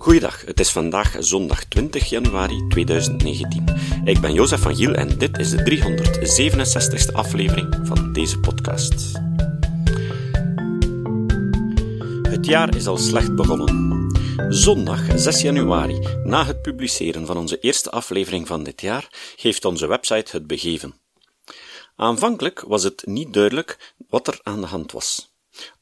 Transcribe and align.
Goeiedag, 0.00 0.44
het 0.44 0.60
is 0.60 0.70
vandaag 0.70 1.16
zondag 1.18 1.64
20 1.64 2.08
januari 2.08 2.66
2019. 2.68 3.64
Ik 4.04 4.20
ben 4.20 4.32
Jozef 4.32 4.60
van 4.60 4.76
Giel 4.76 4.94
en 4.94 5.18
dit 5.18 5.38
is 5.38 5.50
de 5.50 5.62
367ste 7.10 7.14
aflevering 7.14 7.78
van 7.82 8.12
deze 8.12 8.38
podcast. 8.38 9.12
Het 12.22 12.46
jaar 12.46 12.76
is 12.76 12.86
al 12.86 12.96
slecht 12.96 13.34
begonnen. 13.34 14.06
Zondag 14.48 15.20
6 15.20 15.42
januari, 15.42 15.98
na 16.24 16.44
het 16.44 16.62
publiceren 16.62 17.26
van 17.26 17.36
onze 17.36 17.58
eerste 17.58 17.90
aflevering 17.90 18.46
van 18.46 18.62
dit 18.62 18.80
jaar, 18.80 19.08
geeft 19.36 19.64
onze 19.64 19.86
website 19.86 20.36
het 20.36 20.46
begeven. 20.46 20.94
Aanvankelijk 21.96 22.60
was 22.60 22.82
het 22.82 23.02
niet 23.06 23.32
duidelijk 23.32 23.94
wat 24.08 24.26
er 24.26 24.40
aan 24.42 24.60
de 24.60 24.66
hand 24.66 24.92
was. 24.92 25.29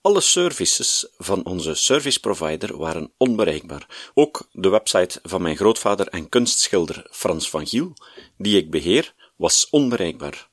Alle 0.00 0.20
services 0.20 1.06
van 1.16 1.45
onze 1.45 1.74
service 1.74 2.20
provider 2.20 2.77
waren 2.77 3.12
onbereikbaar. 3.16 4.10
Ook 4.14 4.48
de 4.52 4.69
website 4.69 5.20
van 5.23 5.42
mijn 5.42 5.56
grootvader 5.56 6.09
en 6.09 6.28
kunstschilder 6.28 7.06
Frans 7.10 7.50
van 7.50 7.66
Giel, 7.66 7.92
die 8.36 8.56
ik 8.56 8.70
beheer, 8.70 9.14
was 9.36 9.69
onbereikbaar. 9.70 10.48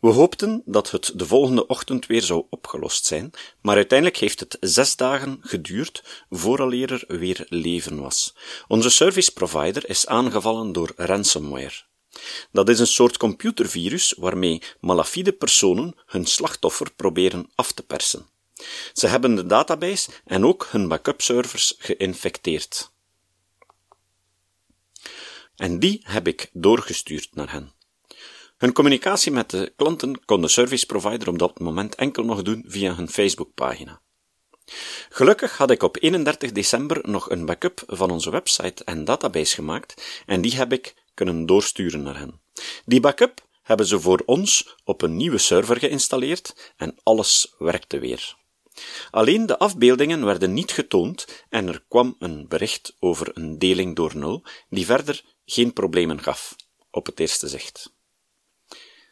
We 0.00 0.08
hoopten 0.08 0.62
dat 0.64 0.90
het 0.90 1.12
de 1.14 1.26
volgende 1.26 1.66
ochtend 1.66 2.06
weer 2.06 2.22
zou 2.22 2.44
opgelost 2.50 3.04
zijn, 3.04 3.30
maar 3.60 3.76
uiteindelijk 3.76 4.18
heeft 4.18 4.40
het 4.40 4.56
zes 4.60 4.96
dagen 4.96 5.38
geduurd 5.40 6.24
vooraleer 6.30 6.92
er 6.92 7.18
weer 7.18 7.46
leven 7.48 8.00
was. 8.00 8.34
Onze 8.68 8.90
service 8.90 9.32
provider 9.32 9.88
is 9.88 10.06
aangevallen 10.06 10.72
door 10.72 10.92
ransomware. 10.96 11.90
Dat 12.52 12.68
is 12.68 12.78
een 12.78 12.86
soort 12.86 13.16
computervirus 13.16 14.14
waarmee 14.18 14.62
malafide 14.80 15.32
personen 15.32 15.94
hun 16.06 16.26
slachtoffer 16.26 16.92
proberen 16.96 17.50
af 17.54 17.72
te 17.72 17.82
persen. 17.82 18.26
Ze 18.92 19.06
hebben 19.06 19.34
de 19.34 19.46
database 19.46 20.10
en 20.24 20.46
ook 20.46 20.68
hun 20.70 20.88
backup 20.88 21.20
servers 21.20 21.74
geïnfecteerd. 21.78 22.90
En 25.56 25.78
die 25.78 26.00
heb 26.02 26.26
ik 26.26 26.50
doorgestuurd 26.52 27.28
naar 27.34 27.52
hen. 27.52 27.72
Hun 28.56 28.72
communicatie 28.72 29.32
met 29.32 29.50
de 29.50 29.72
klanten 29.76 30.24
kon 30.24 30.40
de 30.40 30.48
service 30.48 30.86
provider 30.86 31.28
op 31.28 31.38
dat 31.38 31.58
moment 31.58 31.94
enkel 31.94 32.24
nog 32.24 32.42
doen 32.42 32.64
via 32.66 32.94
hun 32.94 33.08
Facebookpagina. 33.08 34.00
Gelukkig 35.08 35.56
had 35.56 35.70
ik 35.70 35.82
op 35.82 35.96
31 36.00 36.52
december 36.52 37.00
nog 37.02 37.30
een 37.30 37.46
backup 37.46 37.82
van 37.86 38.10
onze 38.10 38.30
website 38.30 38.84
en 38.84 39.04
database 39.04 39.54
gemaakt 39.54 40.22
en 40.26 40.40
die 40.40 40.56
heb 40.56 40.72
ik 40.72 40.94
kunnen 41.14 41.46
doorsturen 41.46 42.02
naar 42.02 42.18
hen. 42.18 42.40
Die 42.84 43.00
backup 43.00 43.46
hebben 43.62 43.86
ze 43.86 44.00
voor 44.00 44.22
ons 44.26 44.76
op 44.84 45.02
een 45.02 45.16
nieuwe 45.16 45.38
server 45.38 45.78
geïnstalleerd 45.78 46.72
en 46.76 46.98
alles 47.02 47.54
werkte 47.58 47.98
weer. 47.98 48.36
Alleen 49.10 49.46
de 49.46 49.58
afbeeldingen 49.58 50.24
werden 50.24 50.52
niet 50.52 50.72
getoond 50.72 51.44
en 51.48 51.68
er 51.68 51.84
kwam 51.88 52.16
een 52.18 52.48
bericht 52.48 52.96
over 52.98 53.30
een 53.34 53.58
deling 53.58 53.96
door 53.96 54.16
nul, 54.16 54.42
die 54.68 54.86
verder 54.86 55.24
geen 55.44 55.72
problemen 55.72 56.22
gaf, 56.22 56.56
op 56.90 57.06
het 57.06 57.20
eerste 57.20 57.48
zicht. 57.48 57.92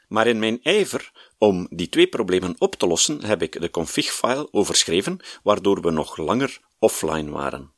Maar 0.09 0.27
in 0.27 0.39
mijn 0.39 0.63
ijver 0.63 1.13
om 1.39 1.67
die 1.71 1.89
twee 1.89 2.07
problemen 2.07 2.55
op 2.59 2.75
te 2.75 2.87
lossen, 2.87 3.25
heb 3.25 3.43
ik 3.43 3.61
de 3.61 3.71
config-file 3.71 4.49
overschreven, 4.53 5.21
waardoor 5.43 5.81
we 5.81 5.91
nog 5.91 6.17
langer 6.17 6.61
offline 6.79 7.31
waren. 7.31 7.73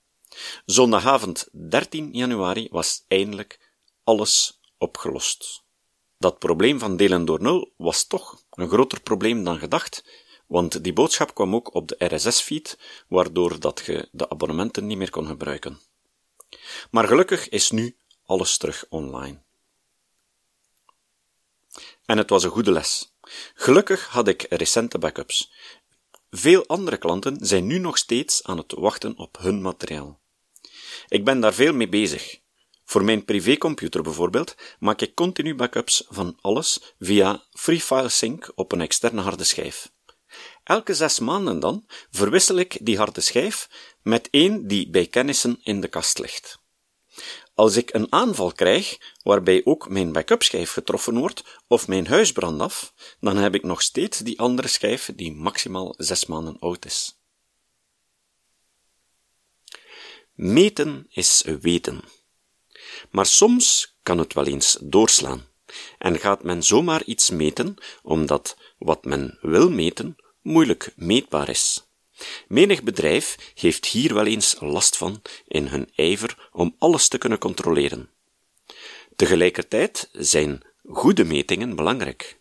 Zondagavond 0.64 1.48
13 1.52 2.08
januari 2.12 2.68
was 2.70 3.04
eindelijk 3.08 3.60
alles 4.04 4.60
opgelost. 4.78 5.62
Dat 6.18 6.38
probleem 6.38 6.78
van 6.78 6.96
delen 6.96 7.24
door 7.24 7.42
nul 7.42 7.72
was 7.76 8.06
toch 8.06 8.42
een 8.50 8.68
groter 8.68 9.00
probleem 9.00 9.44
dan 9.44 9.58
gedacht, 9.58 10.04
want 10.52 10.84
die 10.84 10.92
boodschap 10.92 11.34
kwam 11.34 11.54
ook 11.54 11.74
op 11.74 11.88
de 11.88 11.96
RSS-feed, 11.98 12.78
waardoor 13.08 13.60
dat 13.60 13.82
je 13.86 14.08
de 14.10 14.30
abonnementen 14.30 14.86
niet 14.86 14.98
meer 14.98 15.10
kon 15.10 15.26
gebruiken. 15.26 15.80
Maar 16.90 17.06
gelukkig 17.06 17.48
is 17.48 17.70
nu 17.70 17.96
alles 18.26 18.56
terug 18.56 18.84
online. 18.88 19.42
En 22.04 22.18
het 22.18 22.30
was 22.30 22.44
een 22.44 22.50
goede 22.50 22.72
les. 22.72 23.12
Gelukkig 23.54 24.06
had 24.06 24.28
ik 24.28 24.46
recente 24.48 24.98
backups. 24.98 25.52
Veel 26.30 26.66
andere 26.66 26.96
klanten 26.96 27.36
zijn 27.40 27.66
nu 27.66 27.78
nog 27.78 27.98
steeds 27.98 28.42
aan 28.42 28.58
het 28.58 28.72
wachten 28.72 29.18
op 29.18 29.38
hun 29.38 29.62
materiaal. 29.62 30.20
Ik 31.08 31.24
ben 31.24 31.40
daar 31.40 31.54
veel 31.54 31.72
mee 31.72 31.88
bezig. 31.88 32.40
Voor 32.84 33.04
mijn 33.04 33.24
privécomputer 33.24 34.02
bijvoorbeeld 34.02 34.54
maak 34.78 35.00
ik 35.00 35.14
continu 35.14 35.54
backups 35.54 36.04
van 36.08 36.38
alles 36.40 36.94
via 36.98 37.44
Free 37.52 38.08
Sync 38.08 38.52
op 38.54 38.72
een 38.72 38.80
externe 38.80 39.20
harde 39.20 39.44
schijf. 39.44 39.90
Elke 40.64 40.94
zes 40.94 41.18
maanden 41.18 41.60
dan 41.60 41.86
verwissel 42.10 42.56
ik 42.56 42.78
die 42.80 42.96
harde 42.96 43.20
schijf 43.20 43.68
met 44.02 44.28
één 44.30 44.66
die 44.66 44.90
bij 44.90 45.06
kennissen 45.06 45.60
in 45.62 45.80
de 45.80 45.88
kast 45.88 46.18
ligt. 46.18 46.60
Als 47.54 47.76
ik 47.76 47.94
een 47.94 48.12
aanval 48.12 48.52
krijg, 48.52 48.98
waarbij 49.22 49.60
ook 49.64 49.88
mijn 49.88 50.12
backup 50.12 50.42
schijf 50.42 50.72
getroffen 50.72 51.18
wordt, 51.18 51.44
of 51.66 51.88
mijn 51.88 52.06
huis 52.06 52.32
brandt 52.32 52.62
af, 52.62 52.94
dan 53.20 53.36
heb 53.36 53.54
ik 53.54 53.62
nog 53.62 53.82
steeds 53.82 54.18
die 54.18 54.38
andere 54.40 54.68
schijf 54.68 55.10
die 55.14 55.32
maximaal 55.32 55.94
zes 55.96 56.26
maanden 56.26 56.58
oud 56.58 56.84
is. 56.84 57.20
Meten 60.34 61.06
is 61.08 61.42
weten. 61.60 62.04
Maar 63.10 63.26
soms 63.26 63.96
kan 64.02 64.18
het 64.18 64.32
wel 64.32 64.46
eens 64.46 64.78
doorslaan. 64.80 65.46
En 65.98 66.18
gaat 66.18 66.42
men 66.42 66.62
zomaar 66.62 67.04
iets 67.04 67.30
meten, 67.30 67.74
omdat 68.02 68.56
wat 68.78 69.04
men 69.04 69.38
wil 69.40 69.70
meten 69.70 70.16
moeilijk 70.42 70.92
meetbaar 70.96 71.48
is. 71.48 71.86
Menig 72.48 72.82
bedrijf 72.82 73.52
heeft 73.54 73.86
hier 73.86 74.14
wel 74.14 74.26
eens 74.26 74.56
last 74.60 74.96
van 74.96 75.22
in 75.48 75.66
hun 75.66 75.90
ijver 75.94 76.48
om 76.52 76.74
alles 76.78 77.08
te 77.08 77.18
kunnen 77.18 77.38
controleren. 77.38 78.10
Tegelijkertijd 79.16 80.08
zijn 80.12 80.62
goede 80.84 81.24
metingen 81.24 81.76
belangrijk. 81.76 82.40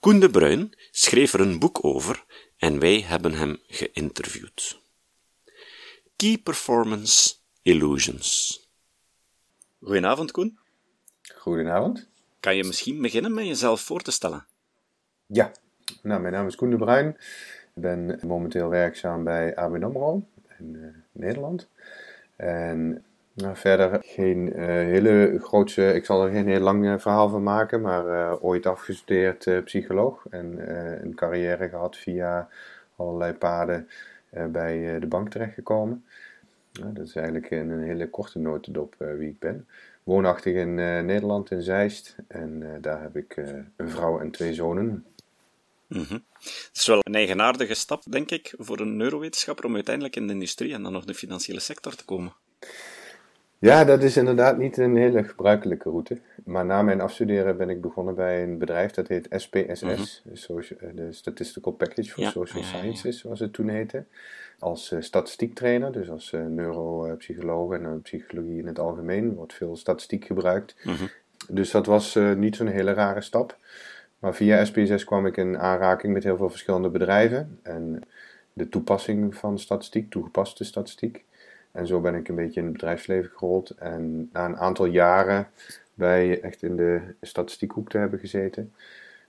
Koen 0.00 0.20
de 0.20 0.30
Bruin 0.30 0.72
schreef 0.90 1.32
er 1.32 1.40
een 1.40 1.58
boek 1.58 1.84
over 1.84 2.24
en 2.56 2.78
wij 2.78 3.00
hebben 3.00 3.32
hem 3.32 3.58
geïnterviewd. 3.68 4.80
Key 6.16 6.38
Performance 6.38 7.34
Illusions. 7.62 8.60
Goedenavond, 9.80 10.30
Koen. 10.30 10.58
Goedenavond. 11.34 12.08
Kan 12.40 12.56
je 12.56 12.64
misschien 12.64 13.02
beginnen 13.02 13.34
met 13.34 13.46
jezelf 13.46 13.80
voor 13.80 14.00
te 14.00 14.10
stellen? 14.10 14.46
Ja, 15.26 15.52
nou, 16.02 16.20
mijn 16.20 16.32
naam 16.32 16.46
is 16.46 16.56
Koen 16.56 16.70
de 16.70 16.76
Bruin. 16.76 17.08
Ik 17.74 17.82
ben 17.82 18.18
momenteel 18.22 18.68
werkzaam 18.68 19.24
bij 19.24 19.56
ABN 19.56 19.82
AMRO 19.82 20.22
in 20.58 20.74
uh, 20.74 20.86
Nederland. 21.12 21.68
En 22.36 23.04
nou, 23.32 23.56
verder 23.56 23.98
geen 24.02 24.46
uh, 24.48 24.66
hele 24.66 25.38
grootse, 25.42 25.94
ik 25.94 26.04
zal 26.04 26.24
er 26.24 26.32
geen 26.32 26.48
heel 26.48 26.60
lang 26.60 26.84
uh, 26.84 26.98
verhaal 26.98 27.28
van 27.28 27.42
maken, 27.42 27.80
maar 27.80 28.38
ooit 28.40 28.66
afgestudeerd 28.66 29.64
psycholoog 29.64 30.26
en 30.30 30.70
een 31.04 31.14
carrière 31.14 31.68
gehad 31.68 31.96
via 31.96 32.48
allerlei 32.96 33.32
paden 33.32 33.88
bij 34.48 34.98
de 34.98 35.06
bank 35.06 35.30
terechtgekomen. 35.30 36.04
Nou, 36.80 36.92
dat 36.92 37.06
is 37.06 37.14
eigenlijk 37.14 37.50
in 37.50 37.70
een 37.70 37.82
hele 37.82 38.10
korte 38.10 38.38
notendop 38.38 38.94
wie 38.98 39.28
ik 39.28 39.38
ben. 39.38 39.66
Woonachtig 40.02 40.54
in 40.54 40.74
Nederland, 40.74 41.50
in 41.50 41.62
Zeist. 41.62 42.16
En 42.28 42.78
daar 42.80 43.02
heb 43.02 43.16
ik 43.16 43.36
een 43.76 43.90
vrouw 43.90 44.20
en 44.20 44.30
twee 44.30 44.54
zonen. 44.54 45.04
Mm 45.88 46.24
Het 46.38 46.70
is 46.72 46.86
wel 46.86 46.98
een 47.02 47.14
eigenaardige 47.14 47.74
stap, 47.74 48.02
denk 48.08 48.30
ik, 48.30 48.54
voor 48.58 48.80
een 48.80 48.96
neurowetenschapper 48.96 49.64
om 49.64 49.74
uiteindelijk 49.74 50.16
in 50.16 50.26
de 50.26 50.32
industrie 50.32 50.72
en 50.72 50.82
dan 50.82 50.92
nog 50.92 51.04
de 51.04 51.14
financiële 51.14 51.60
sector 51.60 51.94
te 51.94 52.04
komen. 52.04 52.34
Ja, 53.58 53.84
dat 53.84 54.02
is 54.02 54.16
inderdaad 54.16 54.58
niet 54.58 54.76
een 54.76 54.96
hele 54.96 55.24
gebruikelijke 55.24 55.90
route. 55.90 56.20
Maar 56.44 56.64
na 56.64 56.82
mijn 56.82 57.00
afstuderen 57.00 57.56
ben 57.56 57.70
ik 57.70 57.80
begonnen 57.80 58.14
bij 58.14 58.42
een 58.42 58.58
bedrijf 58.58 58.90
dat 58.90 59.08
heet 59.08 59.26
SPSS, 59.30 59.82
mhm. 59.82 60.94
de 60.94 61.08
Statistical 61.10 61.72
Package 61.72 62.10
for 62.10 62.24
Social 62.24 62.62
Sciences, 62.62 63.20
zoals 63.20 63.40
het 63.40 63.52
toen 63.52 63.68
heette. 63.68 64.04
Als 64.58 64.92
uh, 64.92 65.00
statistiektrainer, 65.00 65.92
dus 65.92 66.10
als 66.10 66.32
uh, 66.32 66.46
neuropsycholoog 66.46 67.72
en 67.72 67.82
uh, 67.82 67.90
psychologie 68.02 68.58
in 68.58 68.66
het 68.66 68.78
algemeen, 68.78 69.34
wordt 69.34 69.54
veel 69.54 69.76
statistiek 69.76 70.24
gebruikt. 70.24 70.76
Mhm. 70.82 71.04
Dus 71.48 71.70
dat 71.70 71.86
was 71.86 72.18
niet 72.36 72.56
zo'n 72.56 72.66
hele 72.66 72.92
rare 72.92 73.20
stap. 73.20 73.56
Maar 74.18 74.34
via 74.34 74.64
SPSS 74.64 75.04
kwam 75.04 75.26
ik 75.26 75.36
in 75.36 75.58
aanraking 75.58 76.12
met 76.12 76.24
heel 76.24 76.36
veel 76.36 76.50
verschillende 76.50 76.88
bedrijven 76.88 77.58
en 77.62 78.02
de 78.52 78.68
toepassing 78.68 79.36
van 79.36 79.58
statistiek, 79.58 80.10
toegepaste 80.10 80.64
statistiek. 80.64 81.24
En 81.72 81.86
zo 81.86 82.00
ben 82.00 82.14
ik 82.14 82.28
een 82.28 82.34
beetje 82.34 82.60
in 82.60 82.66
het 82.66 82.72
bedrijfsleven 82.72 83.30
gerold. 83.34 83.70
En 83.70 84.30
na 84.32 84.44
een 84.44 84.56
aantal 84.56 84.84
jaren 84.84 85.48
bij 85.94 86.40
echt 86.40 86.62
in 86.62 86.76
de 86.76 87.14
statistiekhoek 87.20 87.90
te 87.90 87.98
hebben 87.98 88.18
gezeten, 88.18 88.72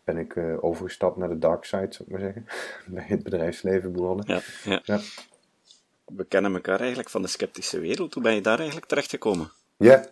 ben 0.03 0.17
ik 0.17 0.35
uh, 0.35 0.63
overgestapt 0.63 1.17
naar 1.17 1.29
de 1.29 1.39
dark 1.39 1.63
side, 1.63 1.87
zou 1.89 2.03
ik 2.03 2.07
maar 2.07 2.19
zeggen. 2.19 2.45
bij 2.95 3.05
het 3.07 3.23
bedrijfsleven 3.23 3.91
begonnen. 3.91 4.25
Ja, 4.27 4.41
ja. 4.63 4.81
ja. 4.83 4.99
We 6.05 6.25
kennen 6.25 6.53
elkaar 6.53 6.79
eigenlijk 6.79 7.09
van 7.09 7.21
de 7.21 7.27
sceptische 7.27 7.79
wereld. 7.79 8.13
Hoe 8.13 8.23
ben 8.23 8.33
je 8.33 8.41
daar 8.41 8.57
eigenlijk 8.57 8.87
terecht 8.87 9.09
gekomen? 9.09 9.51
Ja. 9.77 10.05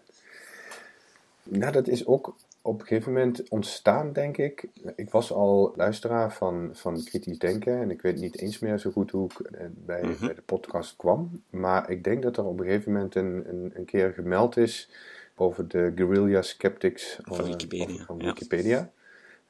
Nou, 1.43 1.71
dat 1.71 1.87
is 1.87 2.05
ook 2.05 2.35
op 2.65 2.81
een 2.81 2.87
gegeven 2.87 3.13
moment 3.13 3.49
ontstaan, 3.49 4.13
denk 4.13 4.37
ik. 4.37 4.67
Ik 4.95 5.09
was 5.09 5.31
al 5.31 5.73
luisteraar 5.75 6.33
van, 6.33 6.69
van 6.73 7.03
kritisch 7.03 7.39
denken 7.39 7.81
en 7.81 7.91
ik 7.91 8.01
weet 8.01 8.19
niet 8.19 8.37
eens 8.37 8.59
meer 8.59 8.77
zo 8.77 8.91
goed 8.91 9.11
hoe 9.11 9.29
ik 9.29 9.39
eh, 9.39 9.65
bij, 9.85 10.03
mhm. 10.03 10.25
bij 10.25 10.35
de 10.35 10.41
podcast 10.41 10.95
kwam. 10.95 11.41
Maar 11.49 11.89
ik 11.89 12.03
denk 12.03 12.23
dat 12.23 12.37
er 12.37 12.45
op 12.45 12.59
een 12.59 12.65
gegeven 12.65 12.91
moment 12.91 13.15
een, 13.15 13.43
een, 13.49 13.71
een 13.73 13.85
keer 13.85 14.13
gemeld 14.13 14.57
is 14.57 14.89
over 15.35 15.67
de 15.67 15.91
guerrilla 15.95 16.41
skeptics 16.41 17.19
van 17.21 17.45
Wikipedia. 17.45 18.03
Van, 18.03 18.17
Wikipedia. 18.17 18.91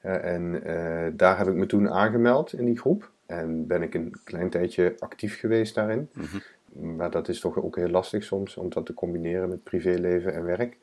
en 0.02 0.62
daar 1.18 1.38
heb 1.38 1.48
ik 1.48 1.54
me 1.54 1.66
toen 1.66 1.90
aangemeld 1.90 2.54
in 2.54 2.66
die 2.66 2.80
groep. 2.80 3.12
En 3.26 3.68
ben 3.68 3.82
ik 3.82 3.94
een 3.94 4.16
klein 4.24 4.50
tijdje 4.50 4.96
actief 5.00 5.40
geweest 5.40 5.76
daarin. 5.76 6.10
Mhm. 6.14 6.38
Maar 6.96 7.12
dat 7.12 7.28
is 7.28 7.40
toch 7.40 7.64
ook 7.64 7.76
heel 7.76 7.90
lastig 7.90 8.24
soms 8.24 8.58
om 8.58 8.70
dat 8.70 8.86
te 8.86 8.94
combineren 8.94 9.50
met 9.50 9.64
privéleven 9.64 10.34
en 10.34 10.44
werk. 10.44 10.78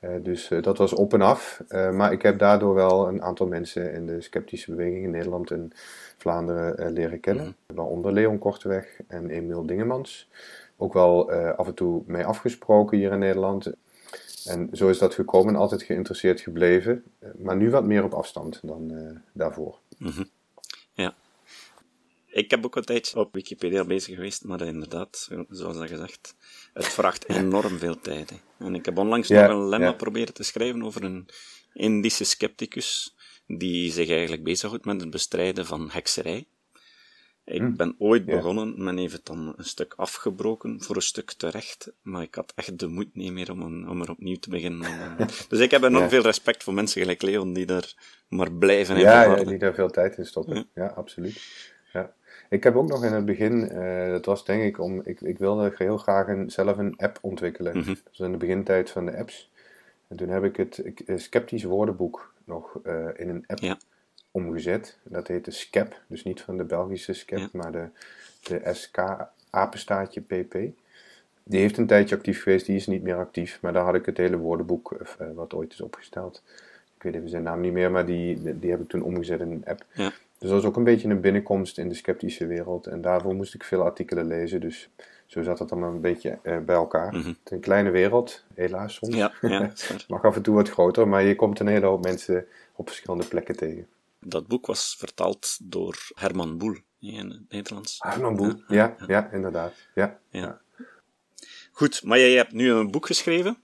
Uh, 0.00 0.10
dus 0.22 0.50
uh, 0.50 0.62
dat 0.62 0.78
was 0.78 0.92
op 0.92 1.12
en 1.12 1.20
af. 1.20 1.62
Uh, 1.68 1.90
maar 1.90 2.12
ik 2.12 2.22
heb 2.22 2.38
daardoor 2.38 2.74
wel 2.74 3.08
een 3.08 3.22
aantal 3.22 3.46
mensen 3.46 3.92
in 3.92 4.06
de 4.06 4.20
sceptische 4.20 4.70
beweging 4.70 5.04
in 5.04 5.10
Nederland 5.10 5.50
en 5.50 5.72
Vlaanderen 6.18 6.92
leren 6.92 7.20
kennen. 7.20 7.44
Mm 7.44 7.54
Waaronder 7.76 8.12
Leon 8.12 8.38
Korteweg 8.38 9.00
en 9.08 9.30
Emiel 9.30 9.66
Dingemans. 9.66 10.28
Ook 10.76 10.92
wel 10.92 11.32
af 11.32 11.66
en 11.66 11.74
toe 11.74 12.02
mee 12.06 12.24
afgesproken 12.24 12.98
hier 12.98 13.12
in 13.12 13.18
Nederland. 13.18 13.72
En 14.44 14.68
zo 14.72 14.88
is 14.88 14.98
dat 14.98 15.14
gekomen, 15.14 15.56
altijd 15.56 15.82
geïnteresseerd 15.82 16.40
gebleven. 16.40 17.04
maar 17.38 17.56
nu 17.56 17.70
wat 17.70 17.84
meer 17.84 18.04
op 18.04 18.12
afstand 18.12 18.60
dan 18.62 18.92
daarvoor. 19.32 19.78
Mm 19.98 20.10
-hmm. 20.10 20.28
Ja. 20.92 21.14
Ik 22.36 22.50
heb 22.50 22.64
ook 22.64 22.76
een 22.76 22.84
tijdje 22.84 23.18
op 23.18 23.34
Wikipedia 23.34 23.84
bezig 23.84 24.14
geweest, 24.14 24.44
maar 24.44 24.60
inderdaad, 24.60 25.28
zoals 25.48 25.76
dat 25.76 25.88
gezegd, 25.88 26.34
het 26.72 26.86
vraagt 26.86 27.28
enorm 27.28 27.78
veel 27.78 28.00
tijd. 28.00 28.30
Hè. 28.30 28.36
En 28.66 28.74
ik 28.74 28.84
heb 28.84 28.98
onlangs 28.98 29.28
nog 29.28 29.48
een 29.48 29.68
lemma 29.68 29.92
proberen 29.92 30.34
te 30.34 30.42
schrijven 30.42 30.82
over 30.82 31.04
een 31.04 31.28
Indische 31.72 32.24
scepticus 32.24 33.16
die 33.46 33.92
zich 33.92 34.08
eigenlijk 34.08 34.44
bezighoudt 34.44 34.84
met 34.84 35.00
het 35.00 35.10
bestrijden 35.10 35.66
van 35.66 35.90
hekserij. 35.90 36.46
Ik 37.44 37.60
hm. 37.60 37.76
ben 37.76 37.94
ooit 37.98 38.24
begonnen, 38.24 38.84
men 38.84 38.96
heeft 38.96 39.12
het 39.12 39.26
dan 39.26 39.54
een 39.56 39.64
stuk 39.64 39.94
afgebroken, 39.96 40.82
voor 40.82 40.96
een 40.96 41.02
stuk 41.02 41.32
terecht, 41.32 41.92
maar 42.02 42.22
ik 42.22 42.34
had 42.34 42.52
echt 42.56 42.78
de 42.78 42.86
moed 42.86 43.14
niet 43.14 43.32
meer 43.32 43.50
om, 43.50 43.62
een, 43.62 43.88
om 43.88 44.02
er 44.02 44.10
opnieuw 44.10 44.36
te 44.36 44.50
beginnen. 44.50 45.16
dus 45.48 45.60
ik 45.60 45.70
heb 45.70 45.82
enorm 45.82 46.08
veel 46.08 46.22
respect 46.22 46.62
voor 46.62 46.74
mensen 46.74 47.00
gelijk 47.00 47.22
Leon, 47.22 47.52
die 47.52 47.66
daar 47.66 47.94
maar 48.28 48.52
blijven 48.52 48.96
in 48.96 49.02
ja, 49.02 49.22
ja, 49.22 49.44
die 49.44 49.58
daar 49.58 49.74
veel 49.74 49.90
tijd 49.90 50.16
in 50.16 50.26
stoppen. 50.26 50.68
Ja, 50.74 50.86
absoluut. 50.86 51.40
Ik 52.48 52.64
heb 52.64 52.76
ook 52.76 52.88
nog 52.88 53.04
in 53.04 53.12
het 53.12 53.24
begin, 53.24 53.68
uh, 53.72 54.10
dat 54.10 54.24
was 54.24 54.44
denk 54.44 54.62
ik 54.62 54.78
om, 54.80 55.00
ik, 55.04 55.20
ik 55.20 55.38
wilde 55.38 55.72
heel 55.76 55.96
graag 55.96 56.28
een, 56.28 56.50
zelf 56.50 56.78
een 56.78 56.96
app 56.96 57.18
ontwikkelen. 57.20 57.76
Mm 57.76 57.84
Dat 57.84 58.02
was 58.04 58.18
in 58.18 58.32
de 58.32 58.38
begintijd 58.38 58.90
van 58.90 59.06
de 59.06 59.16
apps. 59.16 59.50
En 60.08 60.16
toen 60.16 60.28
heb 60.28 60.44
ik 60.44 60.56
het 60.56 60.80
ik, 60.84 61.02
sceptisch 61.14 61.64
woordenboek 61.64 62.32
nog 62.44 62.78
uh, 62.84 63.08
in 63.16 63.28
een 63.28 63.44
app 63.46 63.58
ja. 63.58 63.78
omgezet. 64.30 64.98
Dat 65.02 65.28
heette 65.28 65.50
SCEP, 65.50 66.00
dus 66.06 66.24
niet 66.24 66.40
van 66.40 66.56
de 66.56 66.64
Belgische 66.64 67.12
SCEP, 67.12 67.38
ja. 67.38 67.48
maar 67.52 67.72
de, 67.72 67.88
de 68.42 68.60
SK 68.72 68.98
apenstaatje 69.50 70.20
PP. 70.20 70.52
Die 71.42 71.60
heeft 71.60 71.76
een 71.76 71.86
tijdje 71.86 72.16
actief 72.16 72.42
geweest, 72.42 72.66
die 72.66 72.76
is 72.76 72.86
niet 72.86 73.02
meer 73.02 73.16
actief. 73.16 73.58
Maar 73.60 73.72
daar 73.72 73.84
had 73.84 73.94
ik 73.94 74.06
het 74.06 74.16
hele 74.16 74.36
woordenboek, 74.36 74.92
uh, 74.92 75.28
wat 75.34 75.54
ooit 75.54 75.72
is 75.72 75.80
opgesteld. 75.80 76.42
Ik 76.96 77.02
weet 77.02 77.14
even 77.14 77.28
zijn 77.28 77.42
naam 77.42 77.60
niet 77.60 77.72
meer, 77.72 77.90
maar 77.90 78.06
die, 78.06 78.42
die, 78.42 78.58
die 78.58 78.70
heb 78.70 78.80
ik 78.80 78.88
toen 78.88 79.02
omgezet 79.02 79.40
in 79.40 79.50
een 79.50 79.64
app. 79.66 79.84
Ja. 79.92 80.12
Dus 80.46 80.54
dat 80.54 80.64
was 80.64 80.72
ook 80.72 80.78
een 80.78 80.92
beetje 80.92 81.08
een 81.08 81.20
binnenkomst 81.20 81.78
in 81.78 81.88
de 81.88 81.94
sceptische 81.94 82.46
wereld. 82.46 82.86
En 82.86 83.00
daarvoor 83.00 83.34
moest 83.34 83.54
ik 83.54 83.64
veel 83.64 83.82
artikelen 83.82 84.26
lezen. 84.26 84.60
Dus 84.60 84.88
zo 85.26 85.42
zat 85.42 85.58
het 85.58 85.68
dan 85.68 85.82
een 85.82 86.00
beetje 86.00 86.38
uh, 86.42 86.58
bij 86.58 86.74
elkaar. 86.74 87.14
Mm 87.14 87.20
-hmm. 87.20 87.28
Het 87.28 87.40
is 87.44 87.50
een 87.50 87.60
kleine 87.60 87.90
wereld, 87.90 88.44
helaas 88.54 88.94
soms. 88.94 89.14
Ja, 89.14 89.32
ja, 89.40 89.72
mag 90.08 90.24
af 90.24 90.36
en 90.36 90.42
toe 90.42 90.54
wat 90.54 90.68
groter, 90.68 91.08
maar 91.08 91.22
je 91.22 91.34
komt 91.34 91.60
een 91.60 91.66
hele 91.66 91.86
hoop 91.86 92.02
mensen 92.02 92.46
op 92.72 92.88
verschillende 92.88 93.26
plekken 93.26 93.56
tegen. 93.56 93.86
Dat 94.20 94.46
boek 94.46 94.66
was 94.66 94.96
vertaald 94.98 95.58
door 95.62 95.96
Herman 96.14 96.58
Boel 96.58 96.76
in 97.00 97.30
het 97.30 97.42
Nederlands. 97.48 97.96
Herman 97.98 98.36
Boel, 98.36 98.54
ja, 98.68 98.96
ja, 99.06 99.30
inderdaad. 99.32 99.72
Ja, 99.94 100.18
ja. 100.30 100.60
Goed, 101.72 102.02
maar 102.04 102.18
jij 102.18 102.32
hebt 102.32 102.52
nu 102.52 102.70
een 102.70 102.90
boek 102.90 103.06
geschreven. 103.06 103.58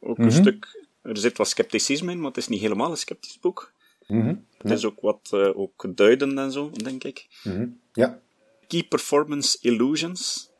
Ook 0.00 0.18
een 0.18 0.24
mm 0.24 0.30
-hmm. 0.30 0.40
stuk, 0.40 0.86
er 1.02 1.16
zit 1.16 1.38
wat 1.38 1.48
scepticisme 1.48 2.12
in, 2.12 2.18
maar 2.18 2.28
het 2.28 2.36
is 2.36 2.48
niet 2.48 2.60
helemaal 2.60 2.90
een 2.90 2.96
sceptisch 2.96 3.38
boek. 3.38 3.72
Mm 4.06 4.46
Het 4.58 4.70
is 4.70 4.84
ook 4.84 5.00
wat 5.00 5.30
uh, 5.34 5.58
ook 5.58 5.96
duidend 5.96 6.38
en 6.38 6.52
zo, 6.52 6.70
denk 6.70 7.04
ik. 7.04 7.26
Mm 7.42 7.80
Ja. 7.92 8.18
Key 8.66 8.82
Performance 8.82 9.58
Illusions. 9.60 10.50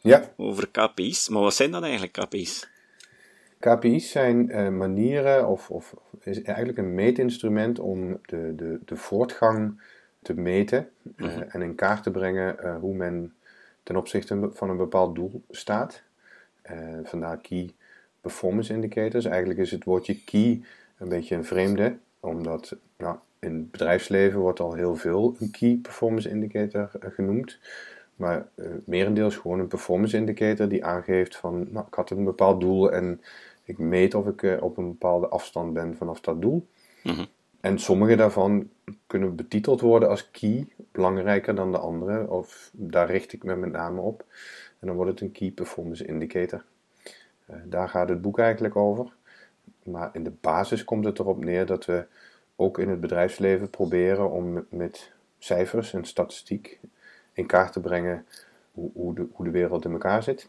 Ja. 0.00 0.32
Over 0.36 0.68
KPI's. 0.68 1.28
Maar 1.28 1.42
wat 1.42 1.54
zijn 1.54 1.70
dan 1.70 1.82
eigenlijk 1.82 2.12
KPI's? 2.12 2.70
KPI's 3.58 4.10
zijn 4.10 4.50
uh, 4.50 4.68
manieren, 4.68 5.48
of, 5.48 5.70
of 5.70 5.94
is 6.20 6.42
eigenlijk 6.42 6.78
een 6.78 6.94
meetinstrument 6.94 7.78
om 7.78 8.20
de, 8.26 8.52
de, 8.56 8.80
de 8.84 8.96
voortgang 8.96 9.82
te 10.22 10.34
meten 10.34 10.88
uh, 11.16 11.26
mm 11.26 11.34
-hmm. 11.34 11.42
en 11.42 11.62
in 11.62 11.74
kaart 11.74 12.02
te 12.02 12.10
brengen 12.10 12.76
hoe 12.80 12.94
men 12.94 13.34
ten 13.82 13.96
opzichte 13.96 14.50
van 14.52 14.70
een 14.70 14.76
bepaald 14.76 15.14
doel 15.14 15.42
staat. 15.50 16.02
vandaar 17.02 17.38
Key 17.38 17.70
Performance 18.20 18.72
Indicators. 18.72 19.24
Eigenlijk 19.24 19.60
is 19.60 19.70
het 19.70 19.84
woordje 19.84 20.24
key 20.24 20.62
een 20.98 21.08
beetje 21.08 21.34
een 21.34 21.44
vreemde 21.44 21.98
omdat 22.22 22.76
nou, 22.96 23.16
in 23.42 23.54
het 23.54 23.70
bedrijfsleven 23.70 24.40
wordt 24.40 24.60
al 24.60 24.74
heel 24.74 24.96
veel 24.96 25.36
een 25.38 25.50
Key 25.50 25.78
Performance 25.82 26.28
Indicator 26.28 26.90
eh, 27.00 27.10
genoemd. 27.10 27.58
Maar 28.16 28.46
uh, 28.54 28.66
merendeels 28.84 29.36
gewoon 29.36 29.58
een 29.58 29.68
performance 29.68 30.16
indicator 30.16 30.68
die 30.68 30.84
aangeeft 30.84 31.36
van, 31.36 31.66
nou, 31.70 31.86
ik 31.86 31.94
had 31.94 32.10
een 32.10 32.24
bepaald 32.24 32.60
doel 32.60 32.92
en 32.92 33.20
ik 33.64 33.78
meet 33.78 34.14
of 34.14 34.26
ik 34.26 34.42
uh, 34.42 34.62
op 34.62 34.76
een 34.76 34.88
bepaalde 34.88 35.28
afstand 35.28 35.72
ben 35.72 35.96
vanaf 35.96 36.20
dat 36.20 36.42
doel. 36.42 36.66
Mm 37.02 37.26
En 37.60 37.78
sommige 37.78 38.16
daarvan 38.16 38.68
kunnen 39.06 39.36
betiteld 39.36 39.80
worden 39.80 40.08
als 40.08 40.30
key, 40.30 40.68
belangrijker 40.92 41.54
dan 41.54 41.72
de 41.72 41.78
andere, 41.78 42.30
of 42.30 42.70
daar 42.72 43.10
richt 43.10 43.32
ik 43.32 43.44
me 43.44 43.56
met 43.56 43.72
name 43.72 44.00
op. 44.00 44.24
En 44.78 44.86
dan 44.86 44.96
wordt 44.96 45.10
het 45.10 45.20
een 45.20 45.32
key 45.32 45.50
performance 45.50 46.06
indicator. 46.06 46.64
Uh, 47.50 47.56
daar 47.64 47.88
gaat 47.88 48.08
het 48.08 48.22
boek 48.22 48.38
eigenlijk 48.38 48.76
over. 48.76 49.12
Maar 49.82 50.10
in 50.12 50.24
de 50.24 50.32
basis 50.40 50.84
komt 50.84 51.04
het 51.04 51.18
erop 51.18 51.44
neer 51.44 51.66
dat 51.66 51.84
we 51.84 52.06
ook 52.62 52.78
in 52.78 52.88
het 52.88 53.00
bedrijfsleven 53.00 53.70
proberen 53.70 54.30
om 54.30 54.66
met 54.68 55.12
cijfers 55.38 55.92
en 55.92 56.04
statistiek 56.04 56.80
in 57.32 57.46
kaart 57.46 57.72
te 57.72 57.80
brengen 57.80 58.26
hoe, 58.70 58.90
hoe, 58.94 59.14
de, 59.14 59.26
hoe 59.32 59.44
de 59.44 59.50
wereld 59.50 59.84
in 59.84 59.92
elkaar 59.92 60.22
zit. 60.22 60.48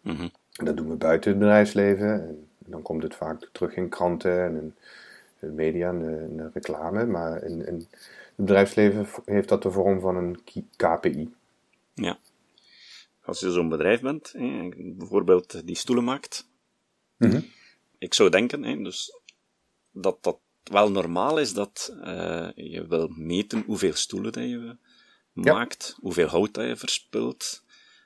Mm 0.00 0.30
Dat 0.52 0.76
doen 0.76 0.88
we 0.88 0.94
buiten 0.94 1.30
het 1.30 1.38
bedrijfsleven. 1.38 2.08
En 2.08 2.46
dan 2.58 2.82
komt 2.82 3.02
het 3.02 3.14
vaak 3.14 3.48
terug 3.52 3.76
in 3.76 3.88
kranten 3.88 4.44
en 4.44 4.74
in 5.40 5.54
media 5.54 5.88
en 5.88 6.36
de, 6.36 6.50
reclame. 6.52 7.06
Maar 7.06 7.42
in, 7.42 7.66
in, 7.66 7.74
het 7.74 7.88
bedrijfsleven 8.34 9.06
heeft 9.24 9.48
dat 9.48 9.62
de 9.62 9.70
vorm 9.70 10.00
van 10.00 10.16
een 10.16 10.38
KPI. 10.76 11.34
Ja. 11.94 12.18
Als 13.24 13.40
je 13.40 13.50
zo'n 13.50 13.68
bedrijf 13.68 14.00
bent, 14.00 14.34
bijvoorbeeld 14.74 15.66
die 15.66 15.76
stoelen 15.76 16.04
maakt, 16.04 16.48
mm 17.16 17.44
ik 17.98 18.14
zou 18.14 18.30
denken, 18.30 18.82
dus 18.82 19.20
dat 19.90 20.18
dat 20.20 20.38
wel 20.72 20.90
normaal 20.90 21.38
is 21.38 21.54
dat 21.54 21.94
uh, 22.04 22.48
je 22.54 22.86
wil 22.88 23.08
meten 23.08 23.62
hoeveel 23.66 23.94
stoelen 23.94 24.32
dat 24.32 24.42
je 24.42 24.76
maakt, 25.32 25.96
hoeveel 26.00 26.26
hout 26.26 26.54
dat 26.54 26.66
je 26.66 26.76
verspilt, 26.76 27.62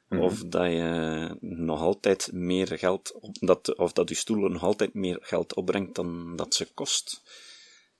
mm 0.08 0.20
of 0.20 0.44
dat 0.44 0.70
je 0.70 1.36
nog 1.40 1.80
altijd 1.80 2.32
meer 2.32 2.78
geld, 2.78 3.12
op, 3.20 3.36
dat, 3.40 3.76
of 3.76 3.92
dat 3.92 4.08
je 4.08 4.14
stoelen 4.14 4.52
nog 4.52 4.62
altijd 4.62 4.94
meer 4.94 5.18
geld 5.20 5.54
opbrengt 5.54 5.94
dan 5.94 6.36
dat 6.36 6.54
ze 6.54 6.72
kost, 6.74 7.22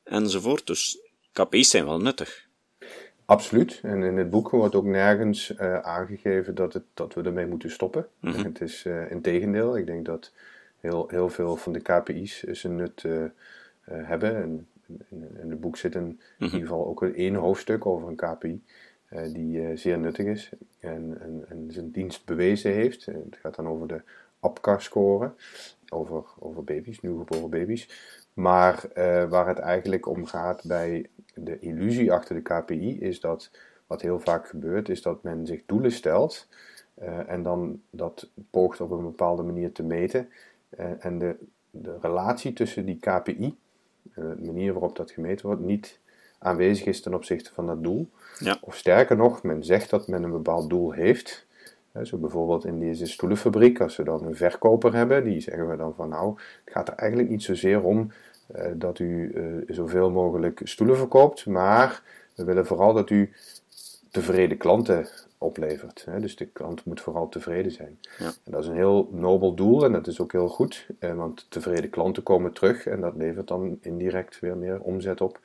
enzovoort. 0.02 0.66
Dus 0.66 0.99
KPI's 1.32 1.70
zijn 1.70 1.85
wel 1.85 2.00
nuttig. 2.00 2.46
Absoluut. 3.25 3.80
En 3.82 4.02
in 4.02 4.16
het 4.16 4.30
boek 4.30 4.50
wordt 4.50 4.75
ook 4.75 4.85
nergens 4.85 5.50
uh, 5.50 5.78
aangegeven 5.78 6.54
dat, 6.54 6.73
het, 6.73 6.85
dat 6.94 7.14
we 7.14 7.23
ermee 7.23 7.46
moeten 7.46 7.70
stoppen. 7.70 8.06
Mm 8.20 8.32
-hmm. 8.32 8.44
Het 8.44 8.61
is 8.61 8.85
uh, 8.85 9.11
in 9.11 9.23
tegendeel. 9.23 9.76
Ik 9.76 9.87
denk 9.87 10.06
dat 10.06 10.32
heel, 10.80 11.08
heel 11.08 11.28
veel 11.28 11.56
van 11.56 11.73
de 11.73 11.80
KPI's 11.80 12.42
zijn 12.42 12.76
nut 12.76 13.04
hebben. 13.90 14.36
En, 14.36 14.68
in, 15.08 15.38
in 15.42 15.50
het 15.50 15.60
boek 15.60 15.76
zit 15.76 15.94
een, 15.94 16.06
in 16.08 16.20
mhm. 16.38 16.44
ieder 16.44 16.60
geval 16.60 16.86
ook 16.86 17.02
een 17.02 17.14
één 17.14 17.34
hoofdstuk 17.34 17.86
over 17.86 18.08
een 18.08 18.16
KPI. 18.16 18.64
Uh, 19.10 19.22
die 19.32 19.76
zeer 19.76 19.98
nuttig 19.98 20.26
is 20.26 20.50
en, 20.78 21.20
en, 21.20 21.44
en, 21.48 21.66
zijn 21.68 21.90
dienst 21.90 22.24
bewezen 22.24 22.72
heeft. 22.72 23.06
Het 23.06 23.36
gaat 23.40 23.54
dan 23.56 23.68
over 23.68 23.88
de 23.88 24.02
APCAR-score, 24.40 25.32
over, 25.88 26.24
over 26.38 26.64
baby's, 26.64 27.00
nieuwgeboren 27.00 27.50
baby's. 27.50 27.88
Maar 28.32 28.88
waar 29.28 29.48
het 29.48 29.58
eigenlijk 29.58 30.06
om 30.06 30.26
gaat 30.26 30.64
bij 30.66 31.06
de 31.34 31.58
illusie 31.58 32.12
achter 32.12 32.34
de 32.34 32.42
KPI 32.42 33.00
is 33.00 33.20
dat 33.20 33.50
wat 33.86 34.02
heel 34.02 34.20
vaak 34.20 34.48
gebeurt, 34.48 34.88
is 34.88 35.02
dat 35.02 35.22
men 35.22 35.46
zich 35.46 35.62
doelen 35.66 35.92
stelt 35.92 36.48
en 37.26 37.42
dan 37.42 37.82
dat 37.90 38.30
poogt 38.50 38.80
op 38.80 38.90
een 38.90 39.02
bepaalde 39.02 39.42
manier 39.42 39.72
te 39.72 39.82
meten. 39.82 40.28
Eh, 40.76 41.04
en 41.04 41.18
de, 41.18 41.36
de 41.70 41.98
relatie 42.00 42.52
tussen 42.52 42.86
die 42.86 42.98
KPI, 42.98 43.44
eh, 43.44 43.50
de 44.14 44.44
manier 44.44 44.72
waarop 44.72 44.96
dat 44.96 45.10
gemeten 45.10 45.46
wordt, 45.46 45.60
niet 45.62 45.98
aanwezig 46.38 46.86
is 46.86 47.00
ten 47.00 47.14
opzichte 47.14 47.52
van 47.52 47.66
dat 47.66 47.82
doel. 47.82 48.08
Ja. 48.38 48.58
Of 48.60 48.76
sterker 48.76 49.16
nog, 49.16 49.42
men 49.42 49.64
zegt 49.64 49.90
dat 49.90 50.08
men 50.08 50.22
een 50.22 50.30
bepaald 50.30 50.70
doel 50.70 50.92
heeft. 50.92 51.46
Zo 52.02 52.16
bijvoorbeeld 52.16 52.64
in 52.64 52.80
deze 52.80 53.06
stoelenfabriek, 53.06 53.80
als 53.80 53.96
we 53.96 54.04
dan 54.04 54.25
een 54.25 54.36
verkoper 54.36 54.94
hebben, 54.94 55.25
die 55.25 55.40
zeggen 55.40 55.68
we 55.68 55.76
dan 55.76 55.94
van 55.94 56.08
nou, 56.08 56.34
het 56.64 56.75
gaat 56.75 56.88
er 56.88 56.94
eigenlijk 56.94 57.30
niet 57.30 57.42
zozeer 57.42 57.82
om 57.82 58.12
dat 58.75 58.98
u 58.98 59.34
zoveel 59.68 60.10
mogelijk 60.10 60.60
stoelen 60.64 60.96
verkoopt, 60.96 61.46
maar 61.46 62.02
we 62.34 62.44
willen 62.44 62.66
vooral 62.66 62.92
dat 62.92 63.10
u 63.10 63.32
tevreden 64.10 64.56
klanten 64.56 65.08
oplevert. 65.38 66.04
Hè? 66.10 66.20
Dus 66.20 66.36
de 66.36 66.46
klant 66.46 66.84
moet 66.84 67.00
vooral 67.00 67.28
tevreden 67.28 67.72
zijn. 67.72 67.98
Ja. 68.18 68.32
En 68.44 68.52
dat 68.52 68.62
is 68.62 68.68
een 68.68 68.75
heel 68.75 69.08
nobel 69.12 69.54
doel 69.54 69.84
en 69.84 69.92
dat 69.92 70.06
is 70.06 70.20
ook 70.20 70.32
heel 70.32 70.48
goed, 70.48 70.86
eh, 70.98 71.14
want 71.14 71.46
tevreden 71.48 71.90
klanten 71.90 72.22
komen 72.22 72.52
terug 72.52 72.86
en 72.86 73.00
dat 73.00 73.16
levert 73.16 73.48
dan 73.48 73.78
indirect 73.80 74.40
weer 74.40 74.56
meer 74.56 74.80
omzet 74.80 75.20
op. 75.20 75.40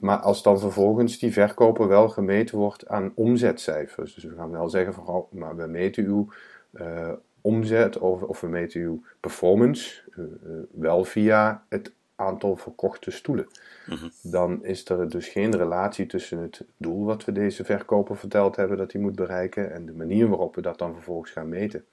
Maar 0.00 0.18
als 0.18 0.42
dan 0.42 0.58
vervolgens 0.58 1.18
die 1.18 1.32
verkoper 1.32 1.88
wel 1.88 2.08
gemeten 2.08 2.58
wordt 2.58 2.88
aan 2.88 3.12
omzetcijfers, 3.14 4.14
dus 4.14 4.24
we 4.24 4.34
gaan 4.34 4.50
wel 4.50 4.68
zeggen 4.68 4.94
van, 4.94 5.06
oh, 5.06 5.32
maar 5.32 5.56
we 5.56 5.66
meten 5.66 6.04
uw 6.04 6.28
uh, 6.72 7.12
omzet 7.40 7.98
of, 7.98 8.22
of, 8.22 8.40
we 8.40 8.46
meten 8.46 8.80
uw 8.80 9.02
performance 9.20 10.00
uh, 10.16 10.24
wel 10.70 11.04
via 11.04 11.64
het 11.68 11.92
aantal 12.16 12.56
verkochte 12.56 13.10
stoelen. 13.10 13.46
Mhm. 13.86 14.08
Dan 14.22 14.64
is 14.64 14.88
er 14.88 15.08
dus 15.08 15.28
geen 15.28 15.56
relatie 15.56 16.06
tussen 16.06 16.38
het 16.38 16.64
doel 16.76 17.04
wat 17.04 17.24
we 17.24 17.32
deze 17.32 17.64
verkoper 17.64 18.16
verteld 18.16 18.56
hebben 18.56 18.76
dat 18.76 18.92
hij 18.92 19.00
moet 19.00 19.14
bereiken 19.14 19.72
en 19.72 19.86
de 19.86 19.92
manier 19.92 20.28
waarop 20.28 20.54
we 20.54 20.60
dat 20.60 20.78
dan 20.78 20.94
vervolgens 20.94 21.30
gaan 21.30 21.48
meten. 21.48 21.84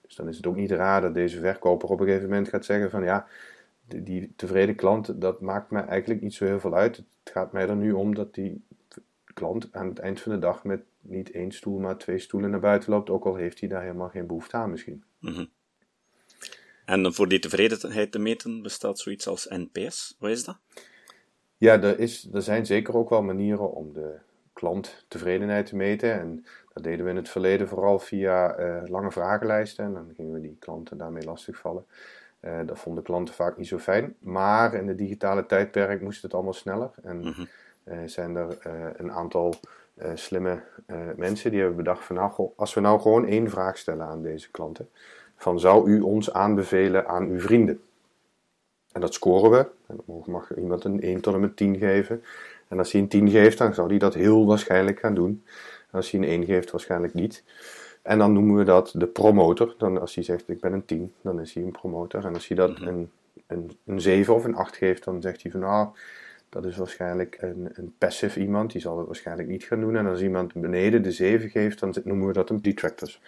Dus 0.00 0.14
dan 0.14 0.28
is 0.28 0.36
het 0.36 0.46
ook 0.46 0.56
niet 0.56 0.70
raar 0.70 1.00
dat 1.00 1.14
deze 1.14 1.40
verkoper 1.40 1.88
op 1.88 2.00
een 2.00 2.06
gegeven 2.06 2.28
moment 2.28 2.48
gaat 2.48 2.64
zeggen 2.64 2.90
van 2.90 3.04
ja, 3.04 3.26
die, 3.86 4.32
tevreden 4.36 4.74
klant, 4.74 5.20
dat 5.20 5.40
maakt 5.40 5.70
mij 5.70 5.84
eigenlijk 5.84 6.20
niet 6.20 6.34
zo 6.34 6.44
heel 6.44 6.60
veel 6.60 6.74
uit. 6.74 6.96
Het 6.96 7.32
gaat 7.32 7.52
mij 7.52 7.68
er 7.68 7.76
nu 7.76 7.92
om 7.92 8.14
dat 8.14 8.34
die 8.34 8.64
klant 9.34 9.68
aan 9.72 9.88
het 9.88 9.98
eind 9.98 10.20
van 10.20 10.32
de 10.32 10.38
dag 10.38 10.64
met 10.64 10.82
niet 11.00 11.30
één 11.30 11.52
stoel, 11.52 11.78
maar 11.78 11.96
twee 11.96 12.18
stoelen 12.18 12.50
naar 12.50 12.60
buiten 12.60 12.90
loopt, 12.90 13.10
ook 13.10 13.24
al 13.24 13.34
heeft 13.34 13.60
hij 13.60 13.68
daar 13.68 13.82
helemaal 13.82 14.08
geen 14.08 14.26
behoefte 14.26 14.56
aan 14.56 14.70
misschien. 14.70 15.04
Mm 15.18 15.48
En 16.84 17.14
voor 17.14 17.28
die 17.28 17.38
tevredenheid 17.38 18.12
te 18.12 18.18
meten 18.18 18.62
bestaat 18.62 18.98
zoiets 18.98 19.28
als 19.28 19.46
NPS. 19.48 20.16
Wat 20.18 20.30
is 20.30 20.44
dat? 20.44 20.56
Ja, 21.56 21.82
er, 21.82 21.98
is, 21.98 22.28
er 22.32 22.42
zijn 22.42 22.66
zeker 22.66 22.96
ook 22.96 23.08
wel 23.08 23.22
manieren 23.22 23.72
om 23.72 23.92
de 23.92 24.14
klanttevredenheid 24.52 25.66
te 25.66 25.76
meten. 25.76 26.12
En 26.12 26.46
dat 26.72 26.82
deden 26.82 27.04
we 27.04 27.10
in 27.10 27.16
het 27.16 27.28
verleden 27.28 27.68
vooral 27.68 27.98
via 27.98 28.58
uh, 28.58 28.82
lange 28.88 29.10
vragenlijsten. 29.10 29.84
En 29.84 29.92
dan 29.92 30.12
gingen 30.16 30.32
we 30.32 30.40
die 30.40 30.56
klanten 30.58 30.98
daarmee 30.98 31.24
lastigvallen. 31.24 31.84
Uh, 32.40 32.58
dat 32.66 32.78
vonden 32.78 33.04
klanten 33.04 33.34
vaak 33.34 33.56
niet 33.56 33.68
zo 33.68 33.78
fijn. 33.78 34.14
Maar 34.18 34.74
in 34.74 34.86
de 34.86 34.94
digitale 34.94 35.46
tijdperk 35.46 36.00
moest 36.00 36.22
het 36.22 36.34
allemaal 36.34 36.52
sneller. 36.52 36.90
En 37.02 37.16
mm 37.16 37.48
zijn 38.06 38.36
er 38.36 38.58
een 38.96 39.12
aantal 39.12 39.54
slimme 40.14 40.62
mensen 41.16 41.50
die 41.50 41.58
hebben 41.60 41.76
bedacht 41.76 42.04
van 42.04 42.16
nou, 42.16 42.50
als 42.56 42.74
we 42.74 42.80
nou 42.80 43.00
gewoon 43.00 43.26
één 43.26 43.50
vraag 43.50 43.78
stellen 43.78 44.06
aan 44.06 44.22
deze 44.22 44.50
klanten. 44.50 44.88
Van 45.44 45.60
zou 45.60 45.88
u 45.88 46.00
ons 46.00 46.32
aanbevelen 46.32 47.06
aan 47.06 47.28
uw 47.28 47.40
vrienden? 47.40 47.80
En 48.92 49.00
dat 49.00 49.14
scoren 49.14 49.50
we. 49.50 49.66
En 49.86 50.00
dan 50.06 50.22
mag 50.26 50.56
iemand 50.56 50.84
een 50.84 51.00
1 51.00 51.20
tot 51.20 51.34
en 51.34 51.40
met 51.40 51.56
10 51.56 51.78
geven. 51.78 52.22
En 52.68 52.78
als 52.78 52.92
hij 52.92 53.00
een 53.00 53.08
10 53.08 53.30
geeft, 53.30 53.58
dan 53.58 53.74
zal 53.74 53.88
hij 53.88 53.98
dat 53.98 54.14
heel 54.14 54.46
waarschijnlijk 54.46 54.98
gaan 54.98 55.14
doen. 55.14 55.42
En 55.90 55.96
als 55.96 56.10
hij 56.10 56.20
een 56.20 56.26
1 56.26 56.44
geeft, 56.44 56.70
waarschijnlijk 56.70 57.14
niet. 57.14 57.44
En 58.02 58.18
dan 58.18 58.32
noemen 58.32 58.56
we 58.56 58.64
dat 58.64 58.92
de 58.96 59.06
promotor. 59.06 59.74
Dan 59.78 60.00
als 60.00 60.14
hij 60.14 60.24
zegt 60.24 60.48
ik 60.48 60.60
ben 60.60 60.72
een 60.72 60.84
10, 60.84 61.12
dan 61.20 61.40
is 61.40 61.54
hij 61.54 61.62
een 61.62 61.70
promotor. 61.70 62.24
En 62.24 62.34
als 62.34 62.48
hij 62.48 62.56
dat 62.56 62.78
mhm. 62.78 62.88
een, 62.88 63.10
een, 63.46 63.78
een 63.84 64.00
7 64.00 64.34
of 64.34 64.44
een 64.44 64.56
8 64.56 64.76
geeft, 64.76 65.04
dan 65.04 65.22
zegt 65.22 65.42
hij 65.42 65.50
van 65.50 65.60
nou, 65.60 65.88
dat 66.48 66.64
is 66.64 66.76
waarschijnlijk 66.76 67.36
een, 67.40 67.68
een 67.72 67.94
passive 67.98 68.40
iemand. 68.40 68.72
Die 68.72 68.80
zal 68.80 68.98
het 68.98 69.06
waarschijnlijk 69.06 69.48
niet 69.48 69.64
gaan 69.64 69.80
doen. 69.80 69.96
En 69.96 70.06
als 70.06 70.22
iemand 70.22 70.54
beneden 70.54 71.02
de 71.02 71.12
7 71.12 71.50
geeft, 71.50 71.80
dan 71.80 71.94
noemen 72.04 72.26
we 72.26 72.32
dat 72.32 72.50
een 72.50 72.62
detractors. 72.62 73.20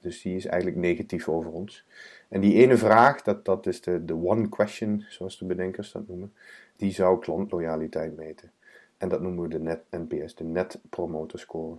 Dus 0.00 0.22
die 0.22 0.36
is 0.36 0.46
eigenlijk 0.46 0.80
negatief 0.80 1.28
over 1.28 1.50
ons. 1.50 1.84
En 2.28 2.40
die 2.40 2.54
ene 2.54 2.76
vraag, 2.76 3.22
dat, 3.22 3.44
dat 3.44 3.66
is 3.66 3.80
de, 3.80 4.04
de 4.04 4.14
one 4.14 4.48
question, 4.48 5.04
zoals 5.08 5.38
de 5.38 5.44
bedenkers 5.44 5.92
dat 5.92 6.08
noemen, 6.08 6.32
die 6.76 6.92
zou 6.92 7.18
klantloyaliteit 7.18 8.16
meten. 8.16 8.50
En 8.98 9.08
dat 9.08 9.20
noemen 9.20 9.42
we 9.42 9.48
de 9.48 9.60
net 9.60 9.82
NPS, 9.90 10.34
de 10.34 10.44
net 10.44 10.80
promoter 10.90 11.38
score. 11.38 11.76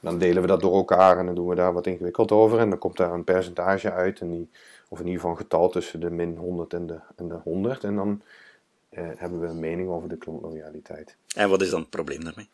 Dan 0.00 0.18
delen 0.18 0.42
we 0.42 0.48
dat 0.48 0.60
door 0.60 0.74
elkaar 0.74 1.18
en 1.18 1.26
dan 1.26 1.34
doen 1.34 1.48
we 1.48 1.54
daar 1.54 1.72
wat 1.72 1.86
ingewikkeld 1.86 2.32
over. 2.32 2.58
En 2.58 2.70
dan 2.70 2.78
komt 2.78 2.96
daar 2.96 3.12
een 3.12 3.24
percentage 3.24 3.92
uit, 3.92 4.20
en 4.20 4.30
die, 4.30 4.50
of 4.88 4.98
in 4.98 5.04
ieder 5.04 5.20
geval 5.20 5.36
een 5.36 5.42
getal 5.42 5.68
tussen 5.68 6.00
de 6.00 6.10
min 6.10 6.36
100 6.36 6.72
en 6.72 6.86
de, 6.86 7.00
en 7.16 7.28
de 7.28 7.34
100. 7.34 7.84
En 7.84 7.96
dan 7.96 8.22
eh, 8.88 9.04
hebben 9.16 9.40
we 9.40 9.46
een 9.46 9.60
mening 9.60 9.88
over 9.88 10.08
de 10.08 10.16
klantloyaliteit. 10.16 11.16
En 11.36 11.48
wat 11.48 11.62
is 11.62 11.70
dan 11.70 11.80
het 11.80 11.90
probleem 11.90 12.24
daarmee? 12.24 12.48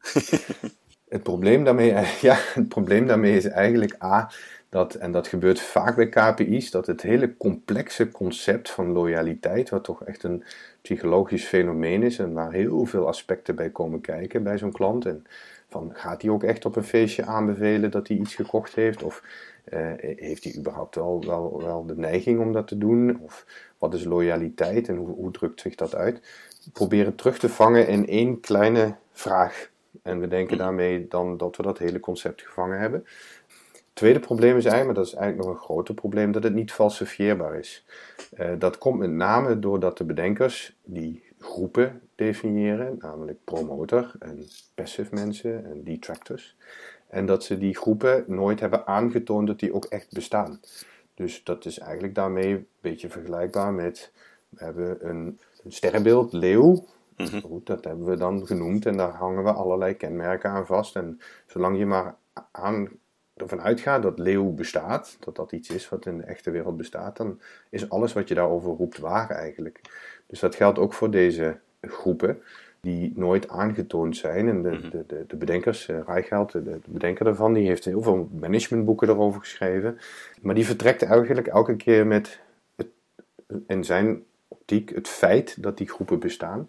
het, 1.12 1.22
probleem 1.22 1.64
daarmee 1.64 1.88
ja, 2.20 2.36
het 2.54 2.68
probleem 2.68 3.06
daarmee 3.06 3.36
is 3.36 3.44
eigenlijk 3.44 4.02
A, 4.02 4.30
dat, 4.68 4.94
en 4.94 5.12
dat 5.12 5.26
gebeurt 5.26 5.60
vaak 5.60 5.96
bij 5.96 6.08
KPI's, 6.08 6.70
dat 6.70 6.86
het 6.86 7.02
hele 7.02 7.36
complexe 7.36 8.10
concept 8.10 8.70
van 8.70 8.92
loyaliteit, 8.92 9.70
wat 9.70 9.84
toch 9.84 10.04
echt 10.04 10.22
een 10.22 10.44
psychologisch 10.82 11.44
fenomeen 11.44 12.02
is 12.02 12.18
en 12.18 12.32
waar 12.32 12.52
heel 12.52 12.84
veel 12.84 13.06
aspecten 13.06 13.54
bij 13.54 13.70
komen 13.70 14.00
kijken 14.00 14.42
bij 14.42 14.58
zo'n 14.58 14.72
klant. 14.72 15.06
En 15.06 15.24
van 15.68 15.90
gaat 15.94 16.22
hij 16.22 16.30
ook 16.30 16.42
echt 16.42 16.64
op 16.64 16.76
een 16.76 16.84
feestje 16.84 17.24
aanbevelen 17.24 17.90
dat 17.90 18.08
hij 18.08 18.16
iets 18.16 18.34
gekocht 18.34 18.74
heeft? 18.74 19.02
Of 19.02 19.22
uh, 19.72 19.92
heeft 19.98 20.44
hij 20.44 20.56
überhaupt 20.56 20.94
wel, 20.94 21.24
wel, 21.26 21.62
wel 21.62 21.86
de 21.86 21.96
neiging 21.96 22.40
om 22.40 22.52
dat 22.52 22.68
te 22.68 22.78
doen? 22.78 23.20
Of 23.20 23.46
wat 23.78 23.94
is 23.94 24.04
loyaliteit 24.04 24.88
en 24.88 24.96
hoe, 24.96 25.08
hoe 25.08 25.30
drukt 25.30 25.60
zich 25.60 25.74
dat 25.74 25.94
uit? 25.94 26.20
Proberen 26.72 27.14
terug 27.14 27.38
te 27.38 27.48
vangen 27.48 27.88
in 27.88 28.06
één 28.06 28.40
kleine 28.40 28.94
vraag. 29.12 29.70
En 30.02 30.20
we 30.20 30.28
denken 30.28 30.58
daarmee 30.58 31.08
dan 31.08 31.36
dat 31.36 31.56
we 31.56 31.62
dat 31.62 31.78
hele 31.78 32.00
concept 32.00 32.42
gevangen 32.42 32.78
hebben 32.78 33.04
tweede 33.92 34.20
probleem 34.20 34.56
is 34.56 34.64
eigenlijk, 34.64 34.86
maar 34.86 35.04
dat 35.04 35.12
is 35.12 35.18
eigenlijk 35.18 35.48
nog 35.48 35.58
een 35.58 35.64
groter 35.64 35.94
probleem, 35.94 36.32
dat 36.32 36.42
het 36.42 36.54
niet 36.54 36.72
falsifieerbaar 36.72 37.58
is. 37.58 37.84
Uh, 38.38 38.50
dat 38.58 38.78
komt 38.78 38.98
met 38.98 39.10
name 39.10 39.58
doordat 39.58 39.98
de 39.98 40.04
bedenkers 40.04 40.76
die 40.84 41.22
groepen 41.38 42.00
definiëren, 42.14 42.96
namelijk 42.98 43.38
promotor 43.44 44.12
en 44.18 44.46
passive 44.74 45.14
mensen 45.14 45.64
en 45.64 45.84
detractors. 45.84 46.56
En 47.08 47.26
dat 47.26 47.44
ze 47.44 47.58
die 47.58 47.76
groepen 47.76 48.24
nooit 48.26 48.60
hebben 48.60 48.86
aangetoond 48.86 49.46
dat 49.46 49.58
die 49.58 49.74
ook 49.74 49.84
echt 49.84 50.12
bestaan. 50.12 50.60
Dus 51.14 51.44
dat 51.44 51.64
is 51.64 51.78
eigenlijk 51.78 52.14
daarmee 52.14 52.54
een 52.54 52.66
beetje 52.80 53.08
vergelijkbaar 53.08 53.72
met, 53.72 54.12
we 54.48 54.64
hebben 54.64 55.08
een, 55.08 55.38
een 55.64 55.72
sterrenbeeld, 55.72 56.32
leeuw, 56.32 56.84
mhm. 57.16 57.40
Goed, 57.40 57.66
dat 57.66 57.84
hebben 57.84 58.06
we 58.06 58.16
dan 58.16 58.46
genoemd 58.46 58.86
en 58.86 58.96
daar 58.96 59.12
hangen 59.12 59.44
we 59.44 59.52
allerlei 59.52 59.94
kenmerken 59.94 60.50
aan 60.50 60.66
vast. 60.66 60.96
En 60.96 61.20
zolang 61.46 61.78
je 61.78 61.86
maar 61.86 62.14
aan 62.50 62.88
ervan 63.34 63.60
uitgaat 63.60 64.02
dat 64.02 64.18
leeuw 64.18 64.52
bestaat, 64.52 65.16
dat 65.20 65.36
dat 65.36 65.52
iets 65.52 65.70
is 65.70 65.88
wat 65.88 66.06
in 66.06 66.16
de 66.16 66.24
echte 66.24 66.50
wereld 66.50 66.76
bestaat, 66.76 67.16
dan 67.16 67.40
is 67.70 67.88
alles 67.88 68.12
wat 68.12 68.28
je 68.28 68.34
daarover 68.34 68.72
roept 68.72 68.98
waar 68.98 69.30
eigenlijk. 69.30 69.80
Dus 70.26 70.40
dat 70.40 70.54
geldt 70.54 70.78
ook 70.78 70.92
voor 70.92 71.10
deze 71.10 71.58
groepen 71.80 72.42
die 72.82 73.12
nooit 73.14 73.48
aangetoond 73.48 74.16
zijn. 74.16 74.48
En 74.48 74.62
de, 74.62 74.70
mhm. 74.70 74.90
de, 74.90 75.04
de, 75.06 75.24
de 75.26 75.36
bedenkers, 75.36 75.88
uh, 75.88 76.00
Reichelt, 76.06 76.52
de, 76.52 76.62
de, 76.62 76.80
bedenker 76.86 77.24
daarvan, 77.24 77.52
die 77.52 77.66
heeft 77.66 77.84
heel 77.84 78.02
veel 78.02 78.28
managementboeken 78.40 79.08
erover 79.08 79.40
geschreven. 79.40 79.98
Maar 80.40 80.54
die 80.54 80.66
vertrekt 80.66 81.02
eigenlijk 81.02 81.46
elke 81.46 81.76
keer 81.76 82.06
met 82.06 82.40
het, 82.74 82.88
in 83.66 83.84
zijn 83.84 84.22
optiek 84.48 84.90
het 84.94 85.08
feit 85.08 85.62
dat 85.62 85.78
die 85.78 85.88
groepen 85.88 86.18
bestaan. 86.18 86.68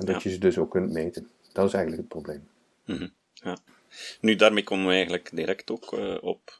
En 0.00 0.12
dat 0.12 0.22
je 0.22 0.30
ze 0.30 0.38
dus 0.38 0.58
ook 0.58 0.70
kunt 0.70 0.92
meten. 0.92 1.28
Dat 1.52 1.66
is 1.66 1.72
eigenlijk 1.72 2.02
het 2.02 2.08
probleem. 2.08 2.48
Mhm. 2.84 3.08
Ja. 3.32 3.58
Nu, 4.20 4.36
daarmee 4.36 4.64
komen 4.64 4.86
we 4.86 4.92
eigenlijk 4.92 5.30
direct 5.32 5.70
ook 5.70 5.92
uh, 5.92 6.16
op 6.20 6.56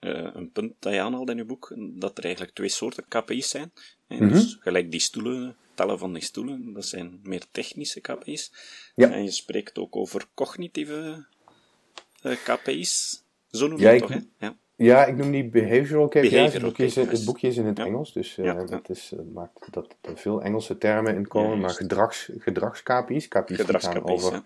uh, 0.00 0.30
een 0.34 0.52
punt 0.52 0.72
dat 0.78 0.92
je 0.92 1.00
aanhaalde 1.00 1.32
in 1.32 1.38
je 1.38 1.44
boek, 1.44 1.74
dat 1.76 2.18
er 2.18 2.24
eigenlijk 2.24 2.54
twee 2.54 2.68
soorten 2.68 3.04
KPI's 3.08 3.48
zijn. 3.48 3.72
Mm 4.08 4.28
Dus 4.28 4.56
gelijk 4.60 4.90
die 4.90 5.00
stoelen, 5.00 5.56
tellen 5.74 5.98
van 5.98 6.12
die 6.12 6.22
stoelen, 6.22 6.72
dat 6.72 6.84
zijn 6.84 7.20
meer 7.22 7.44
technische 7.50 8.00
KPI's. 8.00 8.52
Ja. 8.94 9.10
En 9.10 9.24
je 9.24 9.30
spreekt 9.30 9.78
ook 9.78 9.96
over 9.96 10.26
cognitieve 10.34 11.26
uh, 12.22 12.36
KPI's. 12.44 13.22
Zo 13.50 13.66
noem 13.66 13.78
je 13.78 13.84
ja, 13.84 13.90
het 13.90 14.00
toch, 14.00 14.10
hè? 14.10 14.20
Ja. 14.38 14.56
Ja, 14.84 15.04
ik 15.04 15.16
noem 15.16 15.30
die 15.30 15.44
behavioral 15.44 16.08
KPI's. 16.08 16.52
het, 16.52 16.62
boekje 16.62 16.84
is, 16.84 16.94
het 16.94 17.24
boekje 17.24 17.48
is 17.48 17.56
in 17.56 17.66
het 17.66 17.78
Engels, 17.78 18.12
dus 18.12 18.38
uh, 18.38 18.44
ja, 18.44 18.64
dat, 18.64 18.88
is, 18.88 19.12
uh, 19.14 19.20
maakt 19.32 19.72
dat 19.72 19.96
er 20.00 20.16
veel 20.16 20.42
Engelse 20.42 20.78
termen 20.78 21.14
in 21.14 21.26
komen. 21.26 21.58
maar 21.58 21.70
gedrags, 21.70 22.30
gedrags 22.38 22.82
KPI's, 22.82 23.28
KPI's 23.28 23.56
gedrags 23.56 23.86
gaan 23.86 24.04
over 24.04 24.42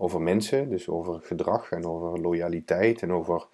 over 0.00 0.20
mensen, 0.20 0.68
dus 0.68 0.88
over 0.88 1.20
gedrag 1.22 1.70
en 1.70 1.86
over 1.86 2.20
loyaliteit 2.20 3.02
en 3.02 3.12
over 3.12 3.46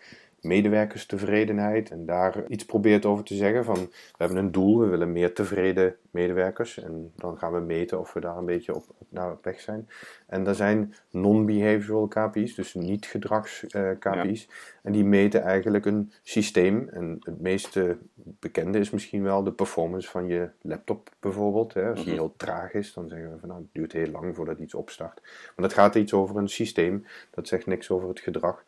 medewerkerstevredenheid 0.44 1.90
en 1.90 2.06
daar 2.06 2.48
iets 2.48 2.64
probeert 2.64 3.04
over 3.04 3.24
te 3.24 3.34
zeggen 3.34 3.64
van 3.64 3.74
we 3.90 4.16
hebben 4.16 4.36
een 4.36 4.52
doel, 4.52 4.78
we 4.78 4.86
willen 4.86 5.12
meer 5.12 5.34
tevreden 5.34 5.96
medewerkers 6.10 6.78
en 6.78 7.12
dan 7.16 7.38
gaan 7.38 7.52
we 7.52 7.60
meten 7.60 8.00
of 8.00 8.12
we 8.12 8.20
daar 8.20 8.36
een 8.36 8.44
beetje 8.44 8.74
op, 8.74 8.84
op 8.98 9.06
naar 9.10 9.36
weg 9.42 9.60
zijn. 9.60 9.88
En 10.26 10.46
er 10.46 10.54
zijn 10.54 10.94
non-behavioral 11.10 12.08
KPI's, 12.08 12.54
dus 12.54 12.74
niet 12.74 13.06
gedrags 13.06 13.64
uh, 13.68 13.90
KPI's 13.98 14.48
en 14.82 14.92
die 14.92 15.04
meten 15.04 15.42
eigenlijk 15.42 15.86
een 15.86 16.12
systeem 16.22 16.88
en 16.88 17.16
het 17.20 17.40
meest 17.40 17.78
bekende 18.14 18.78
is 18.78 18.90
misschien 18.90 19.22
wel 19.22 19.42
de 19.42 19.52
performance 19.52 20.10
van 20.10 20.26
je 20.26 20.48
laptop 20.60 21.10
bijvoorbeeld. 21.20 21.74
Hè. 21.74 21.90
Als 21.90 22.04
die 22.04 22.12
mhm. 22.12 22.22
heel 22.22 22.34
traag 22.36 22.72
is, 22.72 22.92
dan 22.92 23.08
zeggen 23.08 23.32
we 23.32 23.38
van 23.38 23.48
nou 23.48 23.60
het 23.60 23.70
duurt 23.72 23.92
heel 23.92 24.10
lang 24.10 24.36
voordat 24.36 24.58
iets 24.58 24.74
opstart. 24.74 25.20
Maar 25.22 25.68
dat 25.68 25.72
gaat 25.72 25.94
iets 25.94 26.12
over 26.12 26.36
een 26.36 26.48
systeem, 26.48 27.06
dat 27.30 27.48
zegt 27.48 27.66
niks 27.66 27.90
over 27.90 28.08
het 28.08 28.20
gedrag. 28.20 28.64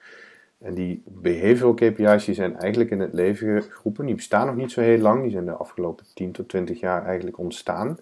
En 0.58 0.74
die 0.74 1.02
behavioral 1.06 1.74
KPI's 1.74 2.24
die 2.24 2.34
zijn 2.34 2.58
eigenlijk 2.58 2.90
in 2.90 3.00
het 3.00 3.12
leven 3.12 3.62
geroepen. 3.62 4.06
Die 4.06 4.14
bestaan 4.14 4.46
nog 4.46 4.56
niet 4.56 4.72
zo 4.72 4.80
heel 4.80 4.98
lang. 4.98 5.22
Die 5.22 5.30
zijn 5.30 5.44
de 5.44 5.52
afgelopen 5.52 6.06
10 6.14 6.32
tot 6.32 6.48
20 6.48 6.80
jaar 6.80 7.04
eigenlijk 7.04 7.38
ontstaan. 7.38 7.98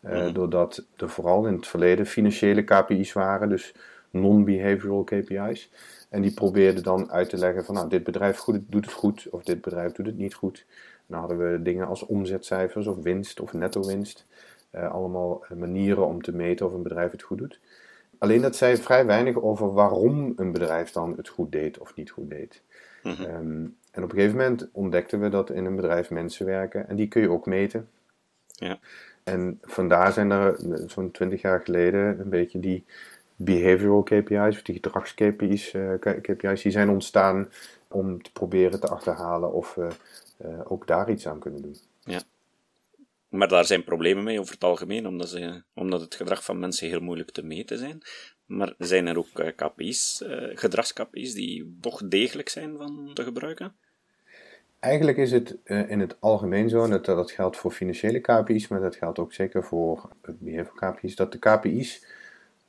mhm. 0.00 0.32
doordat 0.32 0.86
er 0.96 1.08
vooral 1.08 1.46
in 1.46 1.54
het 1.54 1.66
verleden 1.66 2.06
financiële 2.06 2.62
KPI's 2.62 3.12
waren, 3.12 3.48
dus 3.48 3.74
non-behavioral 4.10 5.04
KPI's. 5.04 5.70
En 6.10 6.22
die 6.22 6.34
probeerden 6.34 6.82
dan 6.82 7.10
uit 7.10 7.28
te 7.28 7.36
leggen 7.36 7.64
van 7.64 7.74
nou, 7.74 7.88
dit 7.88 8.04
bedrijf 8.04 8.36
goed, 8.36 8.60
doet 8.66 8.84
het 8.84 8.94
goed 8.94 9.26
of 9.30 9.42
dit 9.42 9.60
bedrijf 9.60 9.92
doet 9.92 10.06
het 10.06 10.18
niet 10.18 10.34
goed. 10.34 10.66
Dan 11.06 11.20
hadden 11.20 11.52
we 11.52 11.62
dingen 11.62 11.86
als 11.86 12.06
omzetcijfers 12.06 12.86
of 12.86 12.96
winst 13.02 13.40
of 13.40 13.52
netto 13.52 13.86
winst. 13.86 14.26
Uh, 14.72 14.92
allemaal 14.92 15.44
manieren 15.54 16.06
om 16.06 16.22
te 16.22 16.32
meten 16.32 16.66
of 16.66 16.72
een 16.72 16.82
bedrijf 16.82 17.10
het 17.10 17.22
goed 17.22 17.38
doet. 17.38 17.60
Alleen 18.18 18.42
dat 18.42 18.56
zei 18.56 18.76
vrij 18.76 19.06
weinig 19.06 19.40
over 19.40 19.72
waarom 19.72 20.32
een 20.36 20.52
bedrijf 20.52 20.90
dan 20.90 21.14
het 21.16 21.28
goed 21.28 21.52
deed 21.52 21.78
of 21.78 21.94
niet 21.94 22.10
goed 22.10 22.30
deed. 22.30 22.62
Mhm. 23.02 23.22
Ehm, 23.22 23.64
en 23.90 24.02
op 24.02 24.10
een 24.10 24.16
gegeven 24.16 24.36
moment 24.36 24.68
ontdekten 24.72 25.20
we 25.20 25.28
dat 25.28 25.50
in 25.50 25.64
een 25.64 25.76
bedrijf 25.76 26.10
mensen 26.10 26.46
werken 26.46 26.88
en 26.88 26.96
die 26.96 27.08
kun 27.08 27.22
je 27.22 27.30
ook 27.30 27.46
meten. 27.46 27.88
Ja. 28.46 28.78
En 29.24 29.58
vandaar 29.62 30.12
zijn 30.12 30.30
er 30.30 30.56
zo'n 30.86 31.10
twintig 31.10 31.40
jaar 31.40 31.60
geleden 31.60 32.20
een 32.20 32.28
beetje 32.28 32.60
die 32.60 32.84
behavioral 33.36 34.02
KPI's, 34.02 34.56
of 34.56 34.62
die 34.62 34.74
gedrags-KPI's, 34.74 35.72
uh, 35.72 35.92
eh, 35.92 36.22
KPI's, 36.22 36.62
die 36.62 36.72
zijn 36.72 36.88
ontstaan 36.88 37.48
om 37.88 38.22
te 38.22 38.32
proberen 38.32 38.80
te 38.80 38.88
achterhalen 38.88 39.52
of 39.52 39.74
we 39.74 39.88
uh, 40.44 40.60
ook 40.64 40.86
daar 40.86 41.10
iets 41.10 41.28
aan 41.28 41.38
kunnen 41.38 41.62
doen. 41.62 41.76
Maar 43.36 43.48
daar 43.48 43.64
zijn 43.64 43.84
problemen 43.84 44.24
mee 44.24 44.40
over 44.40 44.54
het 44.54 44.64
algemeen, 44.64 45.06
omdat, 45.06 45.28
ze, 45.28 45.62
omdat 45.74 46.00
het 46.00 46.14
gedrag 46.14 46.44
van 46.44 46.58
mensen 46.58 46.88
heel 46.88 47.00
moeilijk 47.00 47.30
te 47.30 47.42
meten 47.42 47.78
zijn. 47.78 48.02
Maar 48.46 48.74
zijn 48.78 49.06
er 49.06 49.18
ook 49.18 49.40
uh, 49.40 49.48
KPI's, 49.56 50.24
gedrags-KPI's, 50.54 51.34
die 51.34 51.76
toch 51.80 52.08
degelijk 52.08 52.48
zijn 52.48 52.76
van 52.76 53.10
te 53.14 53.22
gebruiken? 53.22 53.74
Eigenlijk 54.78 55.18
is 55.18 55.30
het 55.30 55.56
in 55.64 56.00
het 56.00 56.16
algemeen 56.20 56.68
zo, 56.68 56.88
dat 56.88 57.04
dat 57.04 57.30
geldt 57.30 57.56
voor 57.56 57.70
financiële 57.70 58.20
KPI's, 58.20 58.68
maar 58.68 58.80
dat 58.80 58.96
geldt 58.96 59.18
ook 59.18 59.32
zeker 59.32 59.64
voor 59.64 60.08
behavioral 60.38 60.92
KPI's, 60.92 61.16
dat 61.16 61.32
de 61.32 61.38
KPI's 61.38 62.04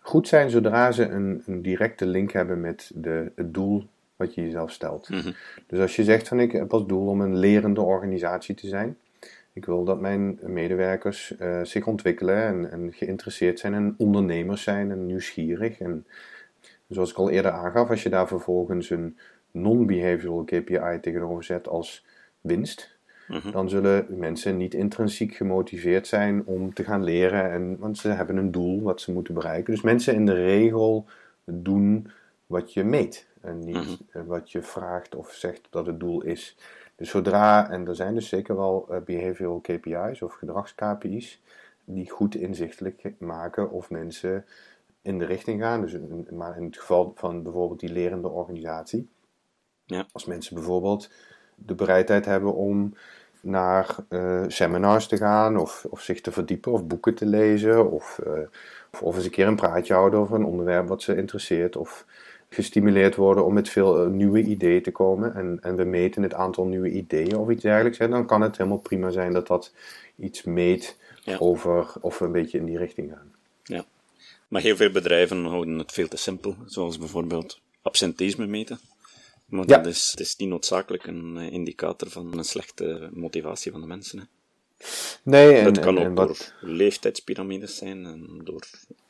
goed 0.07 0.27
zijn 0.27 0.49
zodra 0.49 0.91
ze 0.91 1.03
een, 1.03 1.43
een 1.45 1.61
directe 1.61 2.05
link 2.05 2.31
hebben 2.31 2.61
met 2.61 2.91
de, 2.95 3.31
het 3.35 3.53
doel 3.53 3.87
wat 4.15 4.35
je 4.35 4.41
jezelf 4.41 4.71
stelt. 4.71 5.09
Mhm. 5.09 5.31
Dus 5.67 5.79
als 5.79 5.95
je 5.95 6.03
zegt 6.03 6.27
van 6.27 6.39
ik 6.39 6.51
heb 6.51 6.73
als 6.73 6.85
doel 6.85 7.07
om 7.07 7.21
een 7.21 7.37
lerende 7.37 7.81
organisatie 7.81 8.55
te 8.55 8.67
zijn. 8.67 8.97
Ik 9.57 9.65
wil 9.65 9.83
dat 9.83 9.99
mijn 9.99 10.39
medewerkers 10.41 11.33
uh, 11.39 11.63
zich 11.63 11.87
ontwikkelen 11.87 12.43
en, 12.43 12.71
en, 12.71 12.93
geïnteresseerd 12.93 13.59
zijn 13.59 13.73
en 13.73 13.95
ondernemers 13.97 14.63
zijn 14.63 14.91
en 14.91 15.05
nieuwsgierig. 15.05 15.79
En 15.79 16.05
zoals 16.87 17.11
ik 17.11 17.17
al 17.17 17.29
eerder 17.29 17.51
aangaf, 17.51 17.89
als 17.89 18.03
je 18.03 18.09
daar 18.09 18.27
vervolgens 18.27 18.89
een 18.89 19.17
non-behavioral 19.51 20.43
KPI 20.43 20.99
tegenover 21.01 21.43
zet 21.43 21.67
als 21.67 22.05
winst, 22.41 22.97
Mhm. 23.27 23.51
Dan 23.51 23.69
zullen 23.69 24.05
mensen 24.09 24.57
niet 24.57 24.73
intrinsiek 24.73 25.35
gemotiveerd 25.35 26.07
zijn 26.07 26.45
om 26.45 26.73
te 26.73 26.83
gaan 26.83 27.03
leren, 27.03 27.51
en, 27.51 27.77
want 27.77 27.97
ze 27.97 28.07
hebben 28.07 28.37
een 28.37 28.51
doel 28.51 28.81
wat 28.81 29.01
ze 29.01 29.11
moeten 29.11 29.33
bereiken. 29.33 29.73
Dus 29.73 29.81
mensen 29.81 30.13
in 30.13 30.25
de 30.25 30.33
regel 30.33 31.05
doen 31.45 32.11
wat 32.45 32.73
je 32.73 32.83
meet 32.83 33.27
en 33.41 33.59
niet 33.59 33.75
mhm. 33.75 33.93
eh, 34.11 34.21
wat 34.25 34.51
je 34.51 34.61
vraagt 34.61 35.15
of 35.15 35.31
zegt 35.31 35.67
dat 35.69 35.85
het 35.85 35.99
doel 35.99 36.23
is. 36.23 36.57
Dus 36.97 37.09
zodra, 37.09 37.69
en 37.69 37.87
er 37.87 37.95
zijn 37.95 38.13
dus 38.13 38.29
zeker 38.29 38.55
wel 38.55 38.87
uh, 38.91 38.97
behavioral 39.01 39.59
KPI's 39.59 40.21
of 40.21 40.33
gedrags-KPI's, 40.33 41.41
die 41.83 42.09
goed 42.09 42.35
inzichtelijk 42.35 43.13
maken 43.19 43.71
of 43.71 43.89
mensen 43.89 44.45
in 45.01 45.19
de 45.19 45.25
richting 45.25 45.61
gaan. 45.61 45.81
Dus 45.81 45.97
maar 46.29 46.57
in 46.57 46.63
het 46.63 46.77
geval 46.77 47.11
van 47.15 47.43
bijvoorbeeld 47.43 47.79
die 47.79 47.91
lerende 47.91 48.29
organisatie. 48.29 49.09
Ja. 49.85 50.05
Als 50.11 50.25
mensen 50.25 50.55
bijvoorbeeld 50.55 51.09
de 51.55 51.75
bereidheid 51.75 52.25
hebben 52.25 52.53
om 52.53 52.93
naar 53.41 53.95
uh, 54.09 54.43
seminars 54.47 55.07
te 55.07 55.17
gaan, 55.17 55.57
of, 55.57 55.85
of 55.89 56.01
zich 56.01 56.21
te 56.21 56.31
verdiepen, 56.31 56.71
of 56.71 56.87
boeken 56.87 57.15
te 57.15 57.25
lezen, 57.25 57.91
of, 57.91 58.19
uh, 58.27 58.33
of, 58.91 59.01
of, 59.01 59.15
eens 59.15 59.25
een 59.25 59.31
keer 59.31 59.47
een 59.47 59.55
praatje 59.55 59.93
houden 59.93 60.19
over 60.19 60.35
een 60.35 60.45
onderwerp 60.45 60.87
wat 60.87 61.01
ze 61.01 61.15
interesseert, 61.15 61.75
of 61.75 62.05
gestimuleerd 62.49 63.15
worden 63.15 63.45
om 63.45 63.53
met 63.53 63.69
veel 63.69 64.05
uh, 64.05 64.11
nieuwe 64.11 64.41
ideeën 64.41 64.81
te 64.83 64.91
komen. 64.91 65.35
En, 65.35 65.59
en 65.61 65.75
we 65.75 65.83
meten 65.83 66.23
het 66.23 66.33
aantal 66.33 66.65
nieuwe 66.65 66.89
ideeën 66.89 67.37
of 67.37 67.49
iets 67.49 67.61
dergelijks. 67.61 67.97
Hè, 67.97 68.09
dan 68.09 68.25
kan 68.25 68.41
het 68.41 68.57
helemaal 68.57 68.79
prima 68.79 69.09
zijn 69.09 69.33
dat 69.33 69.47
dat 69.47 69.73
iets 70.15 70.43
meet 70.43 70.97
over 71.39 71.93
of 72.01 72.19
we 72.19 72.25
een 72.25 72.31
beetje 72.31 72.57
in 72.57 72.65
die 72.65 72.77
richting 72.77 73.11
gaan. 73.11 73.31
Ja, 73.63 73.85
maar 74.47 74.61
heel 74.61 74.75
veel 74.75 74.91
bedrijven 74.91 75.45
houden 75.45 75.77
het 75.77 75.91
veel 75.91 76.07
te 76.07 76.17
simpel, 76.17 76.55
zoals 76.65 76.97
bijvoorbeeld 76.97 77.59
absenteïsme 77.81 78.47
meten. 78.47 78.79
Maar 79.45 79.67
ja. 79.67 79.77
dat 79.77 79.85
is, 79.85 80.11
het 80.11 80.19
is 80.19 80.35
niet 80.35 80.49
noodzakelijk 80.49 81.07
een 81.07 81.37
eh, 81.37 81.51
indicator 81.51 82.09
van 82.09 82.37
een 82.37 82.43
slechte 82.43 83.09
motivatie 83.13 83.71
van 83.71 83.81
de 83.81 83.87
mensen. 83.87 84.19
Hè. 84.19 84.25
Nee, 85.23 85.53
en, 85.53 85.63
dat 85.63 85.79
kan 85.79 85.97
ook 85.97 86.15
door 86.15 86.53
leeftijdspyramides 86.61 87.77
zijn 87.77 88.05
en 88.05 88.41
door 88.43 88.67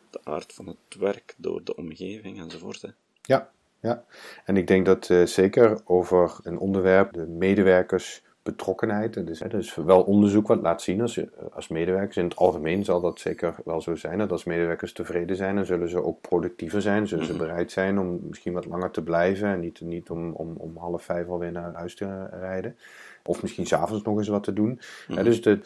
de 0.10 0.20
aard 0.24 0.54
van 0.54 0.68
het 0.68 1.00
werk, 1.00 1.36
door 1.38 1.64
de 1.64 1.76
omgeving 1.76 2.40
enzovoort. 2.40 2.82
Hè. 2.82 2.90
Ja, 3.28 3.50
ja, 3.80 4.04
en 4.46 4.58
ik 4.58 4.68
denk 4.68 4.86
dat 4.86 5.10
uh, 5.10 5.26
zeker 5.26 5.82
over 5.86 6.40
een 6.44 6.58
onderwerp 6.58 7.14
de 7.14 7.26
medewerkers 7.26 8.24
betrokkenheid. 8.44 9.26
Dus, 9.28 9.40
hè, 9.40 9.48
dus 9.48 9.76
wel 9.76 10.02
onderzoek 10.02 10.48
wat 10.48 10.62
laat 10.62 10.82
zien 10.82 11.02
als, 11.02 11.20
als 11.52 11.68
medewerkers. 11.68 12.18
In 12.18 12.24
het 12.24 12.36
algemeen 12.36 12.86
zal 12.86 13.02
dat 13.02 13.20
zeker 13.20 13.56
wel 13.66 13.82
zo 13.82 13.96
zijn. 13.96 14.18
Dat 14.18 14.32
als 14.32 14.44
medewerkers 14.44 14.94
tevreden 14.94 15.36
zijn, 15.36 15.56
dan 15.56 15.66
zullen 15.66 15.90
ze 15.90 16.04
ook 16.04 16.22
productiever 16.22 16.82
zijn. 16.82 17.08
Zullen 17.08 17.26
ze 17.26 17.34
mhm. 17.34 17.42
bereid 17.42 17.72
zijn 17.72 18.00
om 18.00 18.20
misschien 18.28 18.54
wat 18.54 18.66
langer 18.66 18.92
te 18.92 19.04
blijven. 19.04 19.48
En 19.48 19.60
niet, 19.60 19.82
niet 19.82 20.10
om, 20.10 20.32
om, 20.34 20.54
om 20.58 20.78
half 20.78 21.04
vijf 21.04 21.28
alweer 21.28 21.52
naar 21.52 21.74
huis 21.74 21.96
te 21.96 22.26
rijden. 22.26 22.76
Of 23.24 23.42
misschien 23.42 23.66
s'avonds 23.66 24.04
nog 24.04 24.18
eens 24.18 24.28
wat 24.28 24.44
te 24.44 24.54
doen. 24.54 24.80
Mhm. 25.08 25.24
dus 25.24 25.42
de, 25.42 25.60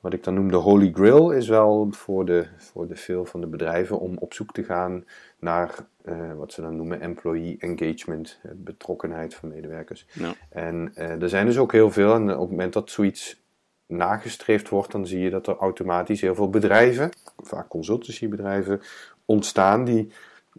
wat 0.00 0.12
ik 0.12 0.24
dan 0.24 0.34
noem 0.34 0.50
de 0.50 0.56
holy 0.56 0.92
grail 0.92 1.30
is 1.30 1.48
wel 1.48 1.88
voor 1.90 2.24
de, 2.24 2.46
voor 2.56 2.88
de 2.88 2.96
veel 2.96 3.24
van 3.24 3.40
de 3.40 3.46
bedrijven 3.46 3.98
om 3.98 4.16
op 4.18 4.34
zoek 4.34 4.52
te 4.52 4.64
gaan 4.64 5.04
naar 5.38 5.74
uh, 6.04 6.32
wat 6.34 6.52
ze 6.52 6.60
dan 6.60 6.76
noemen 6.76 7.00
employee 7.00 7.56
engagement, 7.58 8.40
betrokkenheid 8.54 9.34
van 9.34 9.48
medewerkers. 9.48 10.06
Ja. 10.12 10.34
En 10.48 10.92
uh, 10.94 11.22
er 11.22 11.28
zijn 11.28 11.46
dus 11.46 11.58
ook 11.58 11.72
heel 11.72 11.90
veel, 11.90 12.14
en 12.14 12.22
op 12.22 12.40
het 12.40 12.50
moment 12.50 12.72
dat 12.72 12.90
zoiets 12.90 13.44
nagestreefd 13.86 14.68
wordt, 14.68 14.92
dan 14.92 15.06
zie 15.06 15.20
je 15.20 15.30
dat 15.30 15.46
er 15.46 15.56
automatisch 15.56 16.20
heel 16.20 16.34
veel 16.34 16.50
bedrijven, 16.50 17.10
vaak 17.36 17.68
consultancybedrijven, 17.68 18.80
ontstaan 19.24 19.84
die 19.84 20.12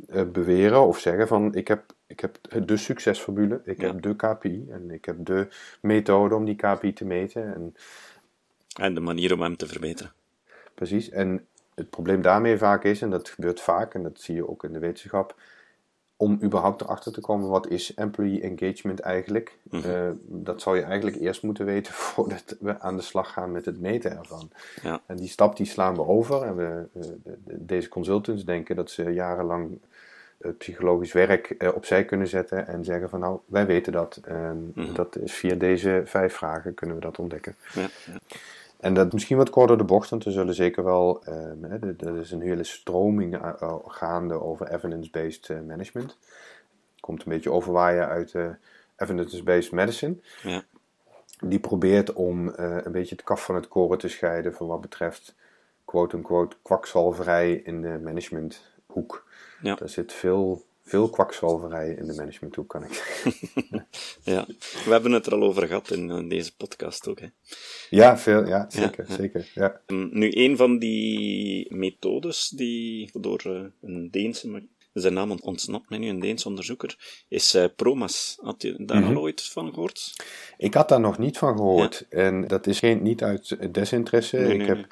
uh, 0.10 0.22
beweren 0.32 0.88
of 0.88 1.00
zeggen 1.00 1.28
van 1.28 1.56
ik 1.56 1.68
heb, 1.68 1.84
ik 2.08 2.20
heb 2.20 2.38
de 2.66 2.78
succesformule, 2.78 3.62
ik 3.64 3.82
heb 3.82 4.02
de 4.02 4.16
KPI 4.16 4.68
en 4.70 4.92
ik 4.92 5.06
heb 5.06 5.26
de 5.26 5.48
methode 5.82 6.36
om 6.36 6.46
die 6.46 6.56
KPI 6.56 6.94
te 6.94 7.06
meten. 7.06 7.54
En, 7.54 7.76
en 8.78 8.94
de 8.94 9.00
manier 9.00 9.34
om 9.34 9.42
hem 9.42 9.58
te 9.58 9.68
verbeteren. 9.68 10.12
Precies, 10.74 11.10
en 11.10 11.46
het 11.76 11.90
probleem 11.90 12.22
daarmee 12.22 12.58
vaak 12.58 12.84
is, 12.84 13.02
en 13.02 13.10
dat 13.10 13.30
gebeurt 13.30 13.62
vaak, 13.62 13.94
en 13.94 14.04
dat 14.04 14.22
zie 14.22 14.36
je 14.36 14.50
ook 14.50 14.64
in 14.64 14.74
de 14.74 14.80
wetenschap, 14.80 15.36
om 16.18 16.40
überhaupt 16.44 16.82
erachter 16.82 17.14
te 17.14 17.22
komen 17.22 17.50
wat 17.50 17.70
is 17.70 17.94
employee 17.94 18.42
engagement 18.42 19.00
eigenlijk. 19.00 19.58
Mm 19.70 20.20
dat 20.30 20.62
zou 20.62 20.78
je 20.78 20.82
eigenlijk 20.82 21.18
eerst 21.18 21.44
moeten 21.44 21.66
weten 21.66 21.94
voordat 22.04 22.56
we 22.60 22.80
aan 22.80 22.96
de 22.96 23.02
slag 23.02 23.34
gaan 23.34 23.52
met 23.52 23.66
het 23.66 23.80
meten 23.80 24.18
ervan. 24.18 24.50
Ja. 24.82 25.02
En 25.06 25.16
die 25.16 25.28
stap 25.28 25.58
die 25.58 25.66
slaan 25.66 25.96
we 25.96 26.06
over. 26.06 26.44
En 26.44 26.56
we, 26.56 26.86
deze 27.44 27.90
consultants 27.90 28.46
denken 28.46 28.76
dat 28.76 28.92
ze 28.92 29.14
jarenlang 29.14 29.80
uh, 30.40 30.52
psychologisch 30.58 31.12
werk 31.12 31.72
opzij 31.76 32.06
kunnen 32.06 32.28
zetten 32.28 32.68
en 32.68 32.84
zeggen 32.84 33.10
van 33.10 33.20
nou, 33.20 33.40
wij 33.46 33.66
weten 33.66 33.92
dat. 33.92 34.20
En 34.24 34.72
mhm. 34.76 34.94
dat 34.94 35.18
is 35.18 35.34
via 35.34 35.56
deze 35.56 36.02
vijf 36.06 36.34
vragen 36.34 36.74
kunnen 36.74 36.96
we 36.96 37.02
dat 37.02 37.20
ontdekken. 37.20 37.56
Ja, 37.74 37.82
ja. 37.82 38.20
En 38.80 38.94
dat 38.94 39.14
misschien 39.14 39.38
wat 39.38 39.50
korter 39.50 39.78
de 39.78 39.84
bocht, 39.84 40.10
want 40.10 40.26
er 40.26 40.32
zullen 40.32 40.54
zeker 40.54 40.84
wel, 40.84 41.24
um, 41.30 41.64
er 41.64 42.18
is 42.18 42.32
een 42.32 42.42
hele 42.42 42.64
stroming 42.64 43.36
uh, 43.36 43.54
uh, 43.62 43.76
gaande 43.88 44.42
over 44.42 44.72
evidence-based 44.72 45.50
uh, 45.50 45.60
management. 45.62 46.18
Komt 47.00 47.20
een 47.20 47.32
beetje 47.32 47.52
overwaaien 47.52 48.08
uit 48.08 48.34
evidence-based 48.96 49.72
medicine. 49.72 50.16
Ja. 50.44 50.64
Die 51.40 51.60
probeert 51.60 52.14
om 52.14 52.48
een 52.58 52.92
beetje 52.92 53.16
het 53.16 53.24
kaf 53.24 53.44
van 53.46 53.56
het 53.56 53.68
koren 53.68 53.98
te 53.98 54.08
scheiden 54.08 54.54
voor 54.54 54.68
wat 54.68 54.82
betreft 54.82 55.36
quote-unquote 55.86 56.56
kwakzalverij 56.62 57.54
in 57.54 57.82
de 57.82 58.00
managementhoek. 58.04 59.28
Ja. 59.62 59.76
Daar 59.76 59.90
zit 59.90 60.14
veel 60.14 60.66
veel 60.88 61.10
kwakzalverij 61.10 61.90
in 61.90 62.06
de 62.06 62.14
managementhoek, 62.14 62.70
kan 62.70 62.84
ik 62.84 62.94
zeggen. 62.94 63.34
ja, 64.34 64.46
we 64.86 64.92
hebben 64.92 65.12
het 65.12 65.26
er 65.26 65.34
al 65.34 65.44
over 65.44 65.68
gehad 65.68 65.92
in, 65.92 66.30
deze 66.30 66.56
podcast 66.56 67.08
ook. 67.08 67.20
Hè. 67.20 67.28
Ja, 67.90 68.18
veel, 68.18 68.48
ja, 68.48 68.66
zeker. 68.70 69.06
Ja, 69.08 69.16
zeker 69.16 69.52
ja. 69.54 69.82
Nu, 69.88 70.30
een 70.32 70.58
van 70.58 70.80
die 70.80 71.76
methodes 71.76 72.50
die 72.50 73.10
door 73.14 73.44
uh, 73.48 73.64
een 73.82 74.12
Deense, 74.12 74.68
zijn 74.94 75.14
naam 75.14 75.32
ontsnapt 75.32 75.90
mij 75.90 76.00
nu, 76.00 76.08
een 76.08 76.20
Deense 76.20 76.48
onderzoeker, 76.48 77.24
is 77.28 77.56
uh, 77.56 77.66
PROMAS. 77.76 78.38
Had 78.42 78.62
je 78.62 78.86
daar 78.86 79.02
mm 79.02 79.16
al 79.16 79.22
ooit 79.22 79.42
van 79.42 79.74
gehoord? 79.74 80.14
Ik 80.58 80.74
had 80.74 80.90
daar 80.90 81.00
nog 81.00 81.18
niet 81.18 81.38
van 81.38 81.58
gehoord. 81.58 82.06
En 82.10 82.48
dat 82.48 82.68
is 82.68 82.80
geen, 82.80 83.04
niet 83.04 83.24
uit 83.24 83.74
desinteresse. 83.74 84.54
ik 84.54 84.66
heb 84.66 84.88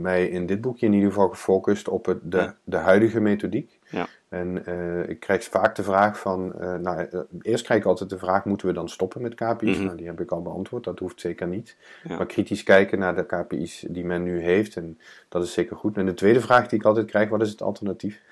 mij 0.00 0.28
in 0.28 0.46
dit 0.46 0.60
boekje 0.60 0.86
in 0.86 0.92
ieder 0.92 1.08
geval 1.08 1.28
gefocust 1.28 1.88
op 1.88 2.06
het, 2.06 2.18
de, 2.22 2.52
de 2.64 2.76
huidige 2.76 3.20
methodiek. 3.20 3.78
Ja. 3.90 4.06
En 4.28 4.62
uh, 4.68 5.08
ik 5.08 5.20
krijg 5.20 5.44
vaak 5.44 5.74
de 5.74 5.82
vraag 5.82 6.18
van, 6.18 6.52
uh, 6.60 6.74
nou, 6.74 7.06
uh, 7.12 7.20
eerst 7.42 7.64
krijg 7.64 7.80
ik 7.80 7.86
altijd 7.86 8.10
de 8.10 8.18
vraag, 8.18 8.44
moeten 8.44 8.66
we 8.66 8.72
dan 8.72 8.88
stoppen 8.88 9.22
met 9.22 9.34
KPI's? 9.34 9.76
Mhm. 9.76 9.84
Nou, 9.84 9.96
die 9.96 10.06
heb 10.06 10.20
ik 10.20 10.30
al 10.30 10.42
beantwoord, 10.42 10.84
dat 10.84 10.98
hoeft 10.98 11.20
zeker 11.20 11.46
niet. 11.46 11.76
Ja. 12.04 12.16
Maar 12.16 12.26
kritisch 12.26 12.62
kijken 12.62 12.98
naar 12.98 13.14
de 13.14 13.26
KPI's 13.26 13.84
die 13.88 14.04
men 14.04 14.22
nu 14.22 14.40
heeft, 14.40 14.76
en 14.76 14.98
dat 15.28 15.42
is 15.42 15.52
zeker 15.52 15.76
goed. 15.76 15.96
En 15.96 16.06
de 16.06 16.14
tweede 16.14 16.40
vraag 16.40 16.68
die 16.68 16.78
ik 16.78 16.84
altijd 16.84 17.06
krijg, 17.06 17.28
wat 17.28 17.42
is 17.42 17.50
het 17.50 17.62
alternatief? 17.62 18.22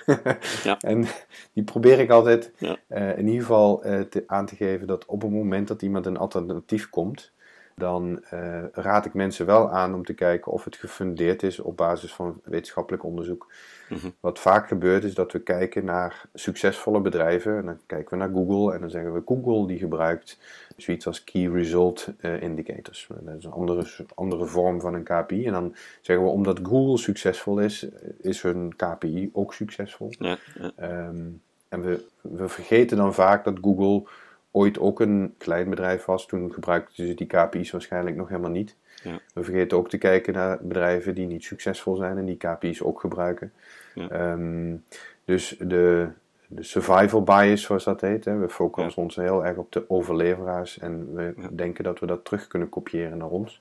Ja. 0.64 0.78
En 0.94 1.06
die 1.52 1.64
probeer 1.64 1.98
ik 1.98 2.10
altijd 2.10 2.52
in 2.88 3.26
ieder 3.26 3.40
geval 3.40 3.78
te, 4.10 4.24
aan 4.26 4.46
te 4.46 4.56
geven 4.56 4.86
dat 4.86 5.04
op 5.04 5.22
het 5.22 5.30
moment 5.30 5.68
dat 5.68 5.82
iemand 5.82 6.06
een 6.06 6.16
alternatief 6.16 6.90
komt, 6.90 7.32
dan 7.74 8.24
uh, 8.34 8.64
raad 8.72 9.04
ik 9.04 9.14
mensen 9.14 9.46
wel 9.46 9.70
aan 9.70 9.94
om 9.94 10.04
te 10.04 10.14
kijken 10.14 10.52
of 10.52 10.64
het 10.64 10.76
gefundeerd 10.76 11.42
is 11.42 11.58
op 11.58 11.76
basis 11.76 12.14
van 12.14 12.40
wetenschappelijk 12.44 13.04
onderzoek. 13.04 13.52
Mhm. 13.88 14.08
Wat 14.20 14.38
vaak 14.38 14.68
gebeurt 14.68 15.04
is 15.04 15.14
dat 15.14 15.32
we 15.32 15.40
kijken 15.40 15.84
naar 15.84 16.24
succesvolle 16.34 17.00
bedrijven 17.00 17.56
en 17.56 17.64
dan 17.64 17.78
kijken 17.86 18.10
we 18.10 18.24
naar 18.24 18.34
Google 18.34 18.74
en 18.74 18.80
dan 18.80 18.90
zeggen 18.90 19.12
we 19.12 19.22
Google 19.24 19.66
die 19.66 19.78
gebruikt 19.78 20.38
zoiets 20.76 21.06
als 21.06 21.24
Key 21.24 21.48
Result 21.48 22.08
uh, 22.20 22.42
Indicators. 22.42 23.08
Dat 23.20 23.36
is 23.38 23.44
een 23.44 23.52
andere, 23.52 23.86
andere 24.14 24.46
vorm 24.46 24.80
van 24.80 24.94
een 24.94 25.04
KPI 25.04 25.46
en 25.46 25.52
dan 25.52 25.74
zeggen 26.00 26.24
we 26.26 26.32
omdat 26.32 26.60
Google 26.62 26.98
succesvol 26.98 27.58
is, 27.58 27.86
is 28.20 28.42
hun 28.42 28.76
KPI 28.76 29.30
ook 29.32 29.54
succesvol. 29.54 30.12
Ja, 30.18 30.38
ja. 30.58 31.06
Um, 31.08 31.42
en 31.68 31.82
we, 31.82 32.04
we 32.20 32.48
vergeten 32.48 32.96
dan 32.96 33.14
vaak 33.14 33.44
dat 33.44 33.58
Google 33.60 34.08
ooit 34.56 34.78
ook 34.78 35.00
een 35.00 35.34
klein 35.38 35.70
bedrijf 35.70 36.04
was. 36.04 36.26
Toen 36.26 36.52
gebruikten 36.52 37.06
ze 37.06 37.14
die 37.14 37.26
KPI's 37.26 37.70
waarschijnlijk 37.70 38.16
nog 38.16 38.28
helemaal 38.28 38.50
niet. 38.50 38.76
Ja. 39.02 39.20
We 39.34 39.44
vergeten 39.44 39.78
ook 39.78 39.88
te 39.88 39.98
kijken 39.98 40.32
naar 40.32 40.58
bedrijven 40.62 41.14
die 41.14 41.26
niet 41.26 41.44
succesvol 41.44 41.96
zijn 41.96 42.18
en 42.18 42.24
die 42.24 42.36
KPI's 42.36 42.82
ook 42.82 43.00
gebruiken. 43.00 43.52
Ja. 43.94 44.32
Um, 44.32 44.84
dus 45.24 45.56
de, 45.58 46.08
de 46.46 46.62
survival 46.62 47.22
bias, 47.22 47.62
zoals 47.62 47.84
dat 47.84 48.00
heet. 48.00 48.24
Hè. 48.24 48.36
We 48.36 48.48
focussen 48.48 49.02
ons 49.02 49.16
heel 49.16 49.44
erg 49.44 49.56
op 49.56 49.72
de 49.72 49.90
overleveraars 49.90 50.78
en 50.78 51.14
we 51.14 51.34
denken 51.52 51.84
dat 51.84 52.00
we 52.00 52.06
dat 52.06 52.24
terug 52.24 52.46
kunnen 52.46 52.68
kopiëren 52.68 53.18
naar 53.18 53.28
ons. 53.28 53.60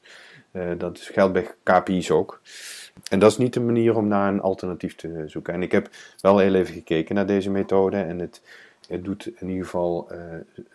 Uh, 0.52 0.72
dat 0.78 1.00
geldt 1.00 1.34
bij 1.34 1.48
KPI's 1.64 2.12
ook. 2.12 2.42
En 3.10 3.20
dat 3.20 3.32
is 3.32 3.38
niet 3.38 3.54
de 3.54 3.60
manier 3.60 3.98
om 3.98 4.08
naar 4.08 4.34
een 4.34 4.42
alternatief 4.42 4.96
te 4.96 5.24
zoeken. 5.26 5.54
En 5.54 5.64
ik 5.64 5.72
heb 5.72 5.90
wel 6.22 6.38
heel 6.38 6.54
even 6.54 6.74
gekeken 6.74 7.16
naar 7.16 7.26
deze 7.26 7.50
methode 7.50 7.98
en 7.98 8.20
het, 8.20 8.42
het 8.88 9.04
doet 9.04 9.26
in 9.36 9.50
ieder 9.50 9.64
geval 9.64 10.08
uh, 10.12 10.20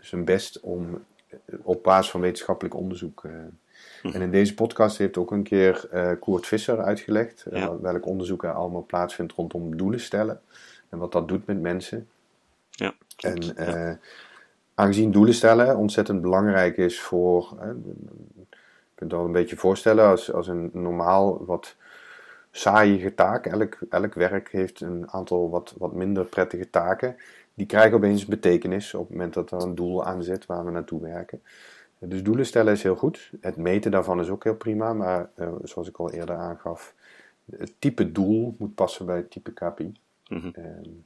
zijn 0.01 0.25
best 0.25 0.61
om 0.61 1.05
op 1.63 1.83
basis 1.83 2.11
van 2.11 2.21
wetenschappelijk 2.21 2.75
onderzoek. 2.75 3.25
Uh, 3.25 3.33
Mhm. 4.03 4.15
En 4.15 4.23
in 4.23 4.31
deze 4.31 4.55
podcast 4.55 4.99
heeft 4.99 5.17
ook 5.17 5.31
een 5.31 5.43
keer 5.43 5.89
uh, 5.95 6.11
Koert 6.21 6.47
Visser 6.47 6.83
uitgelegd 6.83 7.45
uh, 7.53 7.59
Ja. 7.59 7.81
welk 7.81 8.07
onderzoek 8.07 8.45
er 8.45 8.53
allemaal 8.53 8.85
plaatsvindt 8.87 9.33
rondom 9.33 9.77
doelen 9.77 10.01
stellen 10.01 10.41
en 10.89 10.99
wat 10.99 11.13
dat 11.13 11.29
doet 11.29 11.47
met 11.47 11.61
mensen. 11.61 12.09
Ja, 12.71 12.95
En 13.17 14.01
aangezien 14.75 15.11
doelen 15.11 15.35
stellen 15.35 15.77
ontzettend 15.77 16.21
belangrijk 16.21 16.77
is 16.77 17.01
voor, 17.01 17.49
je 17.61 18.45
kunt 18.95 19.11
het 19.11 19.13
wel 19.13 19.25
een 19.25 19.33
beetje 19.33 19.57
voorstellen 19.57 20.05
als, 20.07 20.33
als 20.33 20.49
een 20.49 20.71
normaal 20.73 21.45
wat 21.45 21.77
saaiige 22.51 23.15
taak. 23.15 23.47
Elk, 23.47 23.79
elk 23.91 24.15
werk 24.15 24.49
heeft 24.53 24.81
een 24.81 25.11
aantal 25.11 25.51
wat, 25.51 25.75
wat 25.79 25.93
minder 25.93 26.25
prettige 26.25 26.71
taken. 26.71 27.17
Die 27.59 27.67
krijgen 27.67 27.97
opeens 27.97 28.27
betekenis 28.27 28.95
op 28.95 29.01
het 29.01 29.11
moment 29.11 29.35
dat 29.35 29.51
er 29.51 29.63
een 29.63 29.75
doel 29.75 30.05
aan 30.05 30.23
zit 30.23 30.47
waar 30.47 30.65
we 30.65 30.71
naartoe 30.71 31.01
werken. 31.01 31.43
Dus 31.99 32.23
doelen 32.23 32.47
stellen 32.47 32.73
is 32.73 32.83
heel 32.83 32.97
goed. 32.97 33.31
Het 33.41 33.57
meten 33.57 33.91
daarvan 33.91 34.21
is 34.21 34.29
ook 34.29 34.45
heel 34.45 34.57
prima. 34.57 34.93
Maar 34.93 35.31
uh, 35.37 35.49
zoals 35.63 35.89
ik 35.89 35.97
al 35.97 36.11
eerder 36.11 36.37
aangaf, 36.37 36.95
het 37.57 37.73
type 37.79 38.13
doel 38.13 38.55
moet 38.59 38.75
passen 38.75 39.07
bij 39.07 39.17
het 39.17 39.31
type 39.31 39.53
KPI. 39.53 39.93
Mhm. 40.29 40.47
Um, 40.47 41.05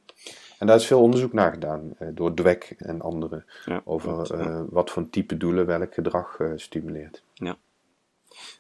en 0.59 0.67
daar 0.67 0.77
is 0.77 0.87
veel 0.87 1.01
onderzoek 1.01 1.33
naar 1.33 1.53
gedaan 1.53 1.95
uh, 2.01 2.09
door 2.13 2.35
Dweck 2.35 2.75
en 2.79 3.01
anderen 3.01 3.45
Ja, 3.65 3.83
over 3.85 4.37
ja. 4.39 4.47
uh, 4.47 4.63
wat 4.69 4.91
voor 4.91 5.11
type 5.11 5.37
doelen 5.37 5.67
welk 5.67 5.95
gedrag 5.95 6.41
stimuleert. 6.57 7.23
Ja. 7.35 7.57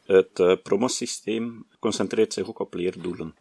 Het 0.06 0.62
promotiesysteem 0.62 1.66
concentreert 1.78 2.32
zich 2.32 2.48
ook 2.48 2.58
op 2.58 2.74
leerdoelen. 2.74 3.34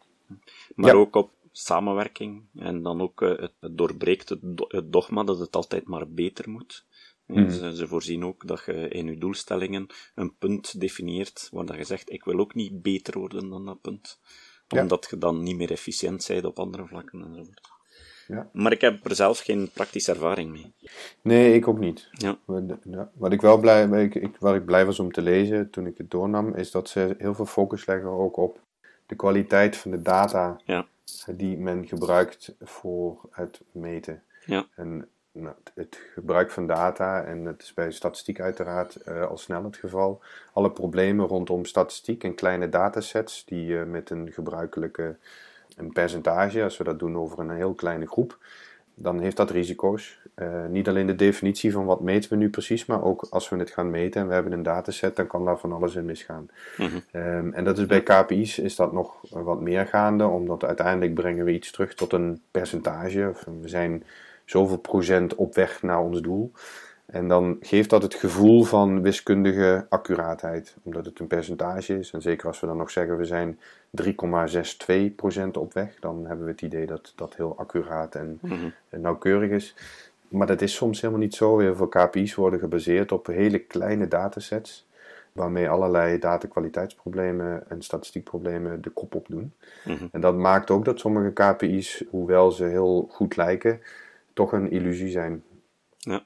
Maar 0.75 0.89
Ja. 0.89 0.95
ook 0.95 1.15
op 1.15 1.31
samenwerking 1.51 2.43
en 2.55 2.81
dan 2.81 3.01
ook 3.01 3.21
uh, 3.21 3.29
het, 3.39 3.51
het 3.59 3.77
doorbreekt 3.77 4.29
het, 4.29 4.39
do- 4.41 4.65
het 4.67 4.91
dogma 4.91 5.23
dat 5.23 5.39
het 5.39 5.55
altijd 5.55 5.87
maar 5.87 6.09
beter 6.09 6.49
moet. 6.49 6.85
Mhm. 7.25 7.49
ze, 7.49 7.75
ze 7.75 7.87
voorzien 7.87 8.25
ook 8.25 8.47
dat 8.47 8.63
je 8.65 8.87
in 8.87 9.05
je 9.05 9.17
doelstellingen 9.17 9.87
een 10.15 10.35
punt 10.37 10.79
definieert 10.79 11.47
waar 11.51 11.65
dat 11.65 11.75
je 11.77 11.83
zegt, 11.83 12.11
ik 12.11 12.23
wil 12.23 12.39
ook 12.39 12.53
niet 12.53 12.81
beter 12.81 13.19
worden 13.19 13.49
dan 13.49 13.65
dat 13.65 13.81
punt. 13.81 14.19
Ja. 14.67 14.81
Omdat 14.81 15.07
je 15.09 15.17
dan 15.17 15.43
niet 15.43 15.55
meer 15.57 15.71
efficiënt 15.71 16.25
bent 16.27 16.45
op 16.45 16.59
andere 16.59 16.87
vlakken 16.87 17.21
enzovoort. 17.23 17.69
Ja. 18.27 18.49
Maar 18.53 18.71
ik 18.71 18.81
heb 18.81 19.05
er 19.05 19.15
zelf 19.15 19.39
geen 19.39 19.69
praktische 19.73 20.11
ervaring 20.11 20.51
mee. 20.51 20.73
Nee, 21.21 21.53
ik 21.53 21.67
ook 21.67 21.79
niet. 21.79 22.09
Ja. 22.11 22.37
Wat- 22.45 23.09
Wat 23.13 23.31
ik 23.31 23.41
wel 23.41 23.57
blij, 23.59 23.89
wat 23.89 23.99
ik, 23.99 24.15
ik- 24.15 24.37
waar 24.39 24.55
ik 24.55 24.65
blij 24.65 24.85
was 24.85 24.99
om 24.99 25.11
te 25.11 25.21
lezen 25.21 25.69
toen 25.69 25.85
ik 25.85 25.97
het 25.97 26.11
doornam, 26.11 26.55
is 26.55 26.71
dat 26.71 26.89
ze 26.89 27.15
heel 27.17 27.33
veel 27.33 27.45
focus 27.45 27.85
leggen 27.85 28.09
ook 28.09 28.37
op 28.37 28.59
de 29.05 29.15
kwaliteit 29.15 29.77
van 29.77 29.91
de 29.91 30.01
data 30.01 30.61
Ja. 30.65 30.87
Die 31.35 31.57
men 31.57 31.87
gebruikt 31.87 32.55
voor 32.59 33.19
het 33.31 33.61
meten. 33.71 34.23
Ja. 34.45 34.65
En 34.75 35.09
nou, 35.31 35.55
het- 35.73 35.99
gebruik 36.13 36.51
van 36.51 36.67
data, 36.67 37.23
en 37.23 37.45
het 37.45 37.61
is 37.61 37.73
bij 37.73 37.91
statistiek 37.91 38.39
uiteraard 38.39 38.95
eh, 38.95 39.25
al 39.27 39.37
snel 39.37 39.63
het 39.63 39.77
geval, 39.77 40.21
alle 40.53 40.71
problemen 40.71 41.27
rondom 41.27 41.65
statistiek 41.65 42.23
en 42.23 42.35
kleine 42.35 42.69
datasets 42.69 43.45
die 43.45 43.79
eh, 43.79 43.85
met 43.85 44.09
een 44.09 44.31
gebruikelijke 44.31 45.17
een 45.75 45.91
percentage, 45.91 46.63
als 46.63 46.77
we 46.77 46.83
dat 46.83 46.99
doen 46.99 47.17
over 47.17 47.39
een 47.39 47.51
heel 47.51 47.73
kleine 47.73 48.07
groep, 48.07 48.37
dan 48.93 49.19
heeft 49.19 49.37
dat 49.37 49.49
risico's. 49.49 50.20
Eh, 50.33 50.65
niet 50.69 50.87
alleen 50.87 51.07
de 51.07 51.15
definitie 51.15 51.71
van 51.71 51.85
wat 51.85 52.01
meten 52.01 52.29
we 52.29 52.35
nu 52.35 52.49
precies, 52.49 52.85
maar 52.85 53.03
ook 53.03 53.27
als 53.29 53.49
we 53.49 53.55
het 53.57 53.69
gaan 53.71 53.89
meten 53.89 54.21
en 54.21 54.27
we 54.27 54.33
hebben 54.33 54.51
een 54.51 54.63
dataset, 54.63 55.15
dan 55.15 55.27
kan 55.27 55.45
daar 55.45 55.59
van 55.59 55.71
alles 55.71 55.95
in 55.95 56.05
misgaan. 56.05 56.49
Mhm. 56.77 56.99
Ehm, 57.11 57.51
en 57.53 57.63
dat 57.63 57.77
is 57.77 57.85
bij 57.85 58.01
KPI's 58.03 58.57
is 58.57 58.75
dat 58.75 58.91
nog 58.93 59.15
wat 59.29 59.61
meer 59.61 59.87
gaande, 59.87 60.25
omdat 60.25 60.63
uiteindelijk 60.65 61.13
brengen 61.13 61.45
we 61.45 61.51
iets 61.53 61.71
terug 61.71 61.93
tot 61.93 62.13
een 62.13 62.41
percentage. 62.51 63.27
Of 63.29 63.45
we 63.61 63.67
zijn 63.67 64.03
zoveel 64.45 64.77
procent 64.77 65.35
op 65.35 65.55
weg 65.55 65.81
naar 65.81 65.99
ons 65.99 66.21
doel. 66.21 66.51
En 67.05 67.27
dan 67.27 67.57
geeft 67.61 67.89
dat 67.89 68.01
het 68.03 68.13
gevoel 68.13 68.63
van 68.63 69.01
wiskundige 69.01 69.85
accuraatheid, 69.89 70.75
omdat 70.83 71.05
het 71.05 71.19
een 71.19 71.27
percentage 71.27 71.99
is. 71.99 72.11
En 72.11 72.21
zeker 72.21 72.47
als 72.47 72.59
we 72.59 72.67
dan 72.67 72.77
nog 72.77 72.91
zeggen 72.91 73.17
we 73.17 73.25
zijn 73.25 73.59
3,62% 73.89 75.57
op 75.57 75.73
weg, 75.73 75.95
dan 75.99 76.25
hebben 76.25 76.45
we 76.45 76.51
het 76.51 76.61
idee 76.61 76.85
dat 76.85 77.13
dat 77.15 77.35
heel 77.35 77.57
accuraat 77.57 78.15
en 78.15 78.37
Mhm. 78.41 78.69
en 78.89 79.01
nauwkeurig 79.01 79.49
is. 79.49 79.75
Maar 80.31 80.47
dat 80.47 80.61
is 80.61 80.75
soms 80.75 81.01
helemaal 81.01 81.23
niet 81.23 81.35
zo. 81.35 81.59
Heel 81.59 81.75
veel 81.75 81.87
KPI's 81.87 82.35
worden 82.35 82.59
gebaseerd 82.59 83.11
op 83.11 83.27
hele 83.27 83.59
kleine 83.59 84.07
datasets, 84.07 84.85
waarmee 85.31 85.69
allerlei 85.69 86.19
datakwaliteitsproblemen 86.19 87.69
en 87.69 87.81
statistiekproblemen 87.81 88.81
de 88.81 88.89
kop 88.89 89.15
op 89.15 89.25
doen. 89.29 89.53
Mhm. 89.85 90.07
En 90.11 90.21
dat 90.21 90.35
maakt 90.35 90.69
ook 90.71 90.85
dat 90.85 90.99
sommige 90.99 91.31
KPI's, 91.33 92.03
hoewel 92.09 92.51
ze 92.51 92.63
heel 92.63 93.07
goed 93.11 93.35
lijken, 93.35 93.81
toch 94.33 94.51
een 94.51 94.71
illusie 94.71 95.09
zijn. 95.09 95.43
Ja. 95.97 96.23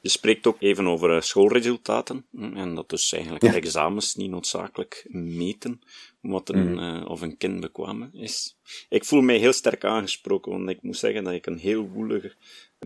Je 0.00 0.08
spreekt 0.08 0.46
ook 0.46 0.56
even 0.60 0.86
over 0.86 1.14
eh, 1.16 1.20
schoolresultaten. 1.20 2.24
En 2.54 2.74
dat 2.74 2.88
dus 2.88 3.12
eigenlijk 3.12 3.44
Ja. 3.44 3.54
examens 3.54 4.14
niet 4.14 4.30
noodzakelijk 4.30 5.06
meten 5.10 5.80
wat 6.20 6.48
een, 6.48 6.78
eh, 6.78 7.10
of 7.10 7.20
een 7.20 7.36
kind 7.36 7.60
bekwamen 7.60 8.10
is. 8.14 8.56
Ik 8.88 9.04
voel 9.04 9.20
mij 9.20 9.36
heel 9.36 9.52
sterk 9.52 9.84
aangesproken, 9.84 10.52
want 10.52 10.68
ik 10.68 10.82
moet 10.82 10.96
zeggen 10.96 11.24
dat 11.24 11.32
ik 11.32 11.46
een 11.46 11.58
heel 11.58 11.88
woelige 11.88 12.32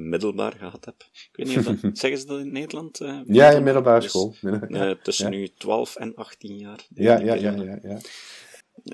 middelbaar 0.01 0.53
gehad 0.53 0.85
heb. 0.85 0.95
Ik 1.13 1.29
weet 1.33 1.47
niet 1.47 1.59
of 1.59 1.65
dat, 1.65 1.79
zeggen 1.99 2.21
ze 2.21 2.27
dat 2.27 2.39
in 2.41 2.53
Nederland? 2.53 3.01
eh, 3.01 3.21
Ja, 3.27 3.51
in 3.51 3.63
middelbare 3.63 4.01
Dus, 4.01 4.11
school. 4.11 4.35
eh, 4.43 4.91
tussen 4.91 5.33
Ja. 5.33 5.39
nu 5.39 5.49
12 5.49 5.97
en 5.97 6.15
18 6.15 6.59
jaar. 6.59 6.87
Ja, 6.95 7.19
ja, 7.19 7.35
ja, 7.35 7.53
periode. 7.53 7.79
ja, 7.83 7.91
ja. 7.91 7.99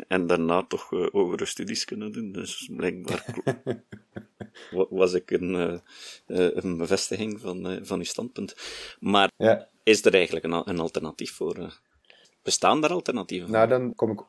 En 0.08 0.26
daarna 0.26 0.62
toch 0.66 0.92
eh, 0.92 1.06
hogere 1.12 1.44
studies 1.46 1.84
kunnen 1.84 2.12
doen. 2.12 2.32
Dus 2.32 2.70
blijkbaar 2.76 3.24
wa- 4.70 4.86
was 4.90 5.12
ik 5.12 5.30
een, 5.30 5.54
eh, 5.54 5.72
eh, 6.46 6.50
een 6.64 6.76
bevestiging 6.76 7.40
van, 7.40 7.68
eh, 7.68 7.78
van 7.82 7.98
uw 7.98 8.04
standpunt. 8.04 8.54
Maar 9.00 9.30
ja. 9.36 9.68
is 9.82 10.04
er 10.04 10.14
eigenlijk 10.14 10.44
een, 10.44 10.68
een 10.68 10.80
alternatief 10.80 11.32
voor? 11.32 11.56
eh, 11.56 11.70
bestaan 12.42 12.84
er 12.84 12.90
alternatieven? 12.90 13.50
Nou, 13.50 13.68
dan 13.68 13.94
kom 13.94 14.10
ik. 14.10 14.20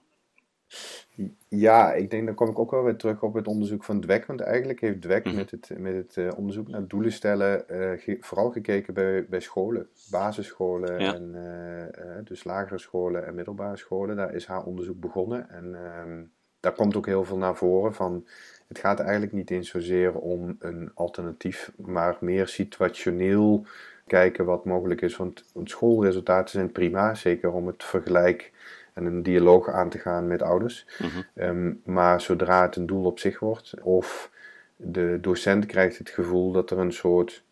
Ja, 1.47 1.93
ik 1.93 2.09
denk 2.09 2.25
dan 2.25 2.35
kom 2.35 2.49
ik 2.49 2.59
ook 2.59 2.71
wel 2.71 2.83
weer 2.83 2.95
terug 2.95 3.21
op 3.23 3.33
het 3.33 3.47
onderzoek 3.47 3.83
van 3.83 4.01
Dweck. 4.01 4.25
Want 4.25 4.39
eigenlijk 4.41 4.79
heeft 4.81 5.01
Dweck 5.01 5.25
Mhm. 5.25 5.35
met 5.35 5.51
het, 5.51 5.69
met 5.77 5.95
het 5.95 6.17
eh, 6.17 6.27
onderzoek 6.37 6.67
naar 6.67 6.87
doelen 6.87 7.11
stellen 7.11 7.69
eh, 7.69 7.99
ge- 7.99 8.17
vooral 8.19 8.51
gekeken 8.51 8.93
bij, 8.93 9.25
bij 9.29 9.39
scholen, 9.39 9.87
basisscholen 10.11 10.99
Ja. 10.99 11.13
en 11.13 11.31
eh, 11.35 12.15
dus 12.23 12.43
lagere 12.43 12.77
scholen 12.77 13.25
en 13.25 13.35
middelbare 13.35 13.77
scholen. 13.77 14.15
Daar 14.15 14.33
is 14.33 14.45
haar 14.45 14.63
onderzoek 14.63 14.99
begonnen. 14.99 15.49
En 15.49 15.75
ehm, 15.75 16.21
daar 16.59 16.73
komt 16.73 16.95
ook 16.95 17.05
heel 17.05 17.23
veel 17.25 17.37
naar 17.37 17.55
voren 17.55 17.93
van. 17.93 18.27
Het 18.67 18.79
gaat 18.79 18.99
eigenlijk 18.99 19.31
niet 19.31 19.49
eens 19.51 19.69
zozeer 19.69 20.13
om 20.15 20.55
een 20.59 20.91
alternatief, 20.93 21.71
maar 21.77 22.17
meer 22.19 22.47
situationeel 22.47 23.65
kijken 24.07 24.45
wat 24.45 24.65
mogelijk 24.65 25.01
is. 25.01 25.15
Want, 25.17 25.43
want 25.53 25.69
schoolresultaten 25.69 26.49
zijn 26.49 26.71
prima, 26.71 27.13
zeker 27.15 27.51
om 27.51 27.67
het 27.67 27.83
vergelijk 27.83 28.51
en 28.93 29.05
een 29.05 29.23
dialoog 29.23 29.69
aan 29.69 29.89
te 29.89 29.97
gaan 29.97 30.27
met 30.27 30.41
ouders. 30.41 30.87
Mhm. 30.99 31.21
Ehm, 31.35 31.73
maar 31.83 32.21
zodra 32.21 32.61
het 32.61 32.75
een 32.75 32.85
doel 32.85 33.05
op 33.05 33.19
zich 33.19 33.39
wordt, 33.39 33.73
of 33.81 34.31
de 34.75 35.17
docent 35.21 35.65
krijgt 35.65 35.97
het 35.97 36.09
gevoel 36.09 36.51
dat 36.51 36.71
er 36.71 36.77
een 36.77 36.93
soort 36.93 37.43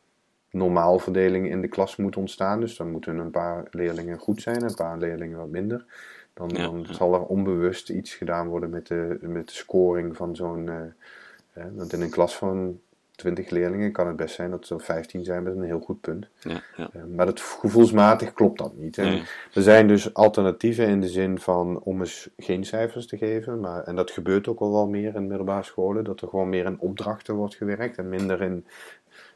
normaalverdeling 0.52 1.50
in 1.50 1.62
de 1.62 1.68
klas 1.68 1.96
moet 1.96 2.18
ontstaan. 2.18 2.60
Dus 2.60 2.78
dan 2.78 2.92
moeten 2.92 3.18
een 3.18 3.32
paar 3.32 3.68
leerlingen 3.72 4.18
goed 4.18 4.42
zijn, 4.42 4.64
een 4.64 4.76
paar 4.76 4.98
leerlingen 4.98 5.38
wat 5.38 5.50
minder. 5.50 5.86
Dan, 6.34 6.48
dan 6.48 6.86
zal 6.92 7.14
er 7.14 7.26
onbewust 7.26 7.90
iets 7.90 8.14
gedaan 8.14 8.48
worden 8.48 8.70
met 8.70 8.88
de, 8.88 9.18
met 9.22 9.48
de 9.48 9.54
scoring 9.54 10.16
van 10.16 10.36
zo'n. 10.36 10.66
Uh, 10.66 11.64
want 11.76 11.94
in 11.94 12.02
een 12.02 12.10
klas 12.10 12.38
van 12.38 12.80
20 13.20 13.50
leerlingen 13.50 13.92
kan 13.92 14.08
het 14.08 14.16
best 14.16 14.36
zijn 14.36 14.52
dat 14.52 14.70
er 14.70 14.82
15 14.82 15.24
zijn 15.24 15.44
met 15.44 15.56
een 15.56 15.64
heel 15.64 15.80
goed 15.80 16.02
punt. 16.02 16.28
Ja, 16.40 16.62
ja. 16.76 16.90
Uh, 16.94 17.04
maar 17.16 17.26
dat 17.26 17.40
gevoelsmatig 17.40 18.34
klopt 18.34 18.58
dat 18.58 18.76
niet. 18.76 18.98
Er 18.98 19.28
zijn 19.54 19.88
dus 19.88 20.14
alternatieven 20.14 20.88
in 20.88 21.02
de 21.02 21.08
zin 21.08 21.40
van 21.40 21.80
om 21.84 22.00
eens 22.00 22.30
geen 22.38 22.66
cijfers 22.66 23.08
te 23.08 23.18
geven. 23.18 23.60
Maar, 23.60 23.84
en 23.84 23.96
dat 23.96 24.12
gebeurt 24.12 24.48
ook 24.48 24.60
al 24.60 24.72
wel 24.72 24.88
meer 24.88 25.16
in 25.16 25.28
middelbare 25.28 25.64
scholen. 25.64 26.04
Dat 26.04 26.22
er 26.22 26.28
gewoon 26.28 26.50
meer 26.50 26.66
in 26.66 26.80
opdrachten 26.80 27.36
wordt 27.36 27.56
gewerkt 27.56 27.98
en 27.98 28.10
minder 28.10 28.42
in 28.42 28.66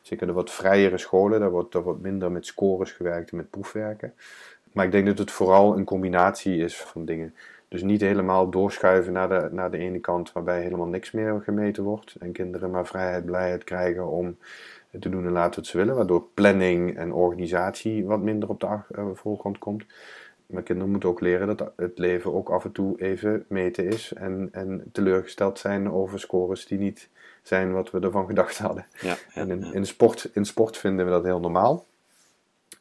Zeker 0.04 0.28
de 0.28 0.34
wat 0.34 0.52
vrijere 0.52 0.98
scholen, 0.98 1.40
daar 1.40 1.52
wordt, 1.52 1.72
daar 1.72 1.84
wordt 1.84 2.02
minder 2.02 2.32
met 2.32 2.46
scores 2.46 2.92
gewerkt 2.92 3.32
en 3.32 3.38
met 3.38 3.50
proefwerken. 3.50 4.14
Maar 4.74 4.86
ik 4.86 4.92
denk 4.92 5.06
dat 5.06 5.18
het 5.18 5.32
vooral 5.32 5.78
een 5.78 5.84
combinatie 5.84 6.58
is 6.58 6.78
van 6.78 7.06
dingen. 7.06 7.36
Dus 7.74 7.84
niet 7.84 8.02
helemaal 8.02 8.50
doorschuiven 8.50 9.14
naar 9.14 9.30
de, 9.30 9.50
naar 9.52 9.72
de 9.72 9.78
ene 9.78 10.00
kant 10.00 10.32
waarbij 10.32 10.62
helemaal 10.62 10.88
niks 10.88 11.12
meer 11.12 11.42
gemeten 11.44 11.84
wordt. 11.84 12.16
En 12.20 12.32
kinderen 12.32 12.72
maar 12.72 12.88
vrijheid, 12.88 13.26
blijheid 13.26 13.64
krijgen 13.64 14.08
om 14.08 14.38
te 15.00 15.10
doen 15.10 15.26
en 15.26 15.32
laten 15.32 15.60
wat 15.60 15.70
ze 15.70 15.78
willen. 15.78 15.96
Waardoor 15.96 16.28
planning 16.34 16.98
en 16.98 17.14
organisatie 17.14 18.06
wat 18.06 18.20
minder 18.20 18.50
op 18.50 18.60
de 18.60 18.68
uh, 18.68 19.06
voorgrond 19.14 19.58
komt. 19.58 19.86
Maar 20.46 20.64
kinderen 20.64 20.92
moeten 20.92 21.10
ook 21.10 21.22
leren 21.22 21.48
dat 21.48 21.72
het 21.76 21.98
leven 21.98 22.34
ook 22.34 22.50
af 22.50 22.64
en 22.64 22.72
toe 22.72 23.02
even 23.02 23.46
meten 23.48 23.86
is. 23.88 24.14
En, 24.14 24.50
en 24.52 24.84
teleurgesteld 24.92 25.60
zijn 25.60 25.92
over 25.92 26.20
scores 26.20 26.66
die 26.66 26.78
niet 26.78 27.10
zijn 27.42 27.72
wat 27.72 27.92
we 27.92 28.00
ervan 28.00 28.28
gedacht 28.34 28.58
hadden. 28.58 28.86
Ja, 29.00 29.16
en 29.34 29.52
in, 29.52 29.74
in, 29.74 29.86
sport, 29.86 30.30
in 30.34 30.46
sport 30.46 30.78
vinden 30.78 31.06
we 31.06 31.12
dat 31.12 31.24
heel 31.24 31.40
normaal. 31.40 31.86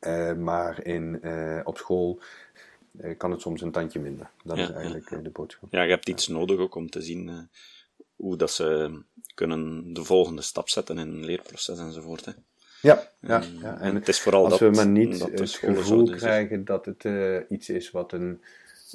Uh, 0.06 0.32
maar 0.32 0.84
in, 0.84 1.20
uh, 1.22 1.60
op 1.64 1.76
school 1.78 2.20
kan 3.16 3.30
het 3.30 3.40
soms 3.40 3.60
een 3.60 3.72
tandje 3.72 4.00
minder. 4.00 4.30
Dat 4.44 4.58
is 4.58 4.70
eigenlijk 4.70 5.24
de 5.24 5.30
boodschap. 5.30 5.72
Ja, 5.72 5.82
je 5.82 5.90
hebt 5.90 6.08
iets 6.08 6.28
nodig 6.28 6.58
ook 6.58 6.74
om 6.74 6.90
te 6.90 7.02
zien 7.02 7.48
hoe 8.16 8.36
dat 8.36 8.50
ze 8.50 9.00
kunnen 9.34 9.92
de 9.92 10.04
volgende 10.04 10.42
stap 10.42 10.68
zetten 10.68 10.98
in 10.98 11.08
een 11.08 11.24
leerproces 11.24 11.78
enzovoort. 11.78 12.24
Hè. 12.24 12.32
Ja, 12.80 13.08
ja, 13.20 13.42
ja. 13.60 13.78
En, 13.80 13.94
het 13.94 14.08
is 14.08 14.20
vooral 14.20 14.44
als 14.44 14.58
dat, 14.58 14.60
we 14.60 14.76
maar 14.76 14.88
niet 14.88 15.20
het 15.20 15.50
gevoel 15.50 16.10
krijgen 16.10 16.64
dat 16.64 16.86
het 16.86 17.04
iets 17.48 17.68
is 17.68 17.90
wat 17.90 18.12
een 18.12 18.42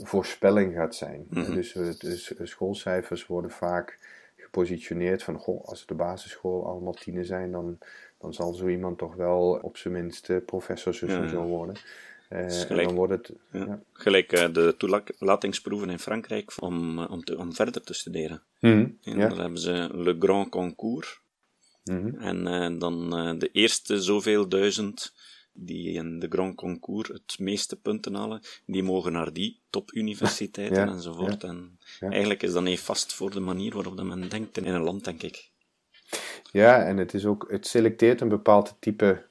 voorspelling 0.04 0.74
gaat 0.74 0.96
zijn. 0.96 1.26
Mm 1.30 1.44
-hmm. 1.44 1.56
Dus, 1.56 1.74
dus 1.98 2.34
schoolcijfers 2.44 3.28
worden 3.28 3.52
vaak 3.52 4.00
gepositioneerd 4.36 5.24
van, 5.24 5.40
goh, 5.40 5.66
als 5.66 5.86
de 5.86 5.94
basisschool 5.94 6.66
allemaal 6.66 6.94
tienen 6.94 7.26
zijn, 7.26 7.52
dan, 7.52 7.78
dan 8.18 8.34
zal 8.34 8.54
zo 8.54 8.68
iemand 8.68 8.98
toch 8.98 9.16
wel 9.16 9.60
op 9.62 9.78
zijn 9.78 9.94
minst 9.94 10.46
professor 10.46 10.96
zo 10.96 11.08
zo 11.08 11.44
worden. 11.44 11.76
Uh, 12.30 12.52
gelijk, 12.52 12.88
dan 12.88 12.96
wordt 12.96 13.12
het, 13.12 13.32
ja. 13.52 13.80
gelijk 13.94 14.34
uh, 14.34 14.54
de 14.54 14.76
toelatingsproeven 14.78 15.90
in 15.90 16.00
Frankrijk 16.00 16.54
om, 16.60 17.00
uh, 17.00 17.12
om, 17.12 17.24
te, 17.24 17.38
om 17.38 17.54
verder 17.54 17.84
te 17.84 17.94
studeren. 17.94 18.44
Mm 18.60 18.98
en 19.04 19.20
hebben 19.20 19.60
ze 19.60 19.90
Le 19.94 20.16
Grand 20.20 20.50
Concours. 20.50 21.22
Mm 21.84 22.02
-hmm. 22.02 22.20
En 22.20 22.80
dan 22.80 23.10
de 23.40 23.50
eerste 23.52 24.02
zoveel 24.02 24.48
duizend 24.48 25.14
die 25.54 25.92
in 25.92 26.20
de 26.20 26.28
Grand 26.30 26.56
Concours 26.56 27.08
het 27.08 27.40
meeste 27.40 27.76
punten 27.76 28.14
halen, 28.16 28.42
die 28.66 28.84
mogen 28.84 29.12
naar 29.12 29.34
die 29.34 29.60
topuniversiteiten 29.70 30.90
enzovoort. 30.96 31.44
En 31.44 31.80
eigenlijk 32.00 32.44
is 32.44 32.54
dat 32.54 32.64
niet 32.64 32.80
vast 32.80 33.14
voor 33.14 33.32
de 33.32 33.40
manier 33.40 33.74
waarop 33.74 34.04
men 34.04 34.30
denkt 34.30 34.58
in 34.58 34.66
een 34.66 34.84
land, 34.84 35.04
denk 35.06 35.24
ik. 35.24 35.50
Ja, 36.52 36.86
en 36.86 36.98
het, 36.98 37.14
is 37.14 37.26
ook, 37.26 37.46
het 37.52 37.68
selecteert 37.68 38.22
een 38.22 38.30
bepaald 38.30 38.76
type 38.80 39.26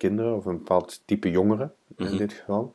kinderen, 0.00 0.36
of 0.36 0.44
een 0.44 0.58
bepaald 0.58 1.02
type 1.04 1.30
jongeren 1.30 1.72
in 1.96 2.06
mhm. 2.06 2.16
dit 2.16 2.32
geval 2.32 2.74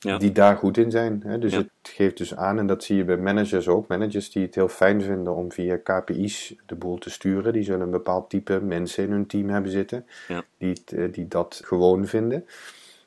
ja. 0.00 0.18
die 0.18 0.32
daar 0.32 0.56
goed 0.56 0.76
in 0.76 0.90
zijn. 0.90 1.22
Hè? 1.24 1.38
Dus 1.38 1.54
het 1.54 1.68
geeft 1.82 2.16
dus 2.16 2.36
aan, 2.36 2.58
en 2.58 2.66
dat 2.66 2.84
zie 2.84 2.96
je 2.96 3.04
bij 3.04 3.16
managers 3.16 3.68
ook, 3.68 3.88
managers 3.88 4.30
die 4.30 4.42
het 4.42 4.54
heel 4.54 4.68
fijn 4.68 5.02
vinden 5.02 5.34
om 5.34 5.52
via 5.52 5.76
KPI's 5.76 6.54
de 6.66 6.74
boel 6.74 6.98
te 6.98 7.10
sturen, 7.10 7.52
die 7.52 7.62
zullen 7.62 7.80
een 7.80 7.90
bepaald 7.90 8.30
type 8.30 8.60
mensen 8.60 9.04
in 9.04 9.10
hun 9.10 9.26
team 9.26 9.48
hebben 9.48 9.70
zitten, 9.70 10.06
ja. 10.28 10.44
die, 10.58 10.82
eh, 10.96 11.12
die 11.12 11.28
dat 11.28 11.60
gewoon 11.64 12.06
vinden. 12.06 12.46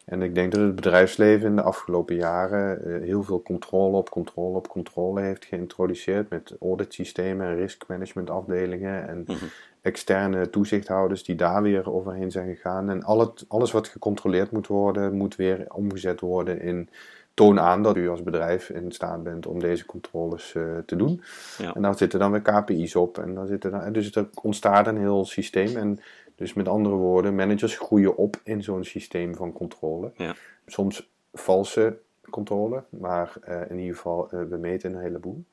En 0.06 0.21
ik 0.21 0.36
denk 0.36 0.52
dat 0.52 0.62
het 0.62 0.76
bedrijfsleven 0.76 1.49
in 1.49 1.56
de 1.56 1.62
afgelopen 1.62 2.15
jaren 2.15 2.86
eh, 2.86 3.02
heel 3.02 3.23
veel 3.23 3.41
controle 3.41 3.97
op 3.97 4.10
controle 4.10 4.58
op 4.58 4.67
controle 4.67 5.21
heeft 5.21 5.45
geïntroduceerd 5.45 6.30
met 6.30 6.56
auditsystemen 6.62 7.47
en 7.47 7.56
riskmanagementafdelingen 7.56 9.08
en 9.08 9.23
mhm 9.28 9.45
externe 9.83 10.49
toezichthouders 10.49 11.23
die 11.23 11.35
daar 11.35 11.61
weer 11.61 11.93
overheen 11.93 12.31
zijn 12.31 12.55
gegaan. 12.55 12.89
En 12.89 13.03
al 13.03 13.19
het, 13.19 13.45
alles 13.47 13.71
wat 13.71 13.87
gecontroleerd 13.87 14.51
moet 14.51 14.67
worden, 14.67 15.13
moet 15.13 15.35
weer 15.35 15.65
omgezet 15.67 16.19
worden 16.19 16.61
in 16.61 16.89
toon 17.33 17.59
aan 17.59 17.83
dat 17.83 17.97
u 17.97 18.09
als 18.09 18.23
bedrijf 18.23 18.69
in 18.69 18.91
staat 18.91 19.23
bent 19.23 19.45
om 19.45 19.59
deze 19.59 19.85
controles 19.85 20.53
uh, 20.53 20.77
te 20.85 20.95
doen. 20.95 21.21
Ja. 21.57 21.73
En 21.73 21.81
daar 21.81 21.97
zitten 21.97 22.19
dan 22.19 22.31
weer 22.31 22.41
KPI's 22.41 22.95
op. 22.95 23.17
En 23.17 23.33
dan 23.33 23.47
zitten 23.47 23.71
dan, 23.71 23.91
dus 23.91 24.15
er 24.15 24.29
ontstaat 24.41 24.87
een 24.87 24.97
heel 24.97 25.25
systeem. 25.25 25.75
En 25.75 25.99
dus 26.35 26.53
met 26.53 26.67
andere 26.67 26.95
woorden, 26.95 27.35
managers 27.35 27.77
groeien 27.77 28.17
op 28.17 28.35
in 28.43 28.63
zo'n 28.63 28.83
systeem 28.83 29.35
van 29.35 29.53
controle. 29.53 30.11
Ja. 30.15 30.35
Soms 30.65 31.11
valse 31.33 31.97
controle, 32.29 32.83
maar 32.89 33.33
uh, 33.49 33.61
in 33.69 33.79
ieder 33.79 33.95
geval, 33.95 34.29
uh, 34.33 34.41
we 34.49 34.57
meten 34.57 34.93
een 34.93 35.01
heleboel. 35.01 35.43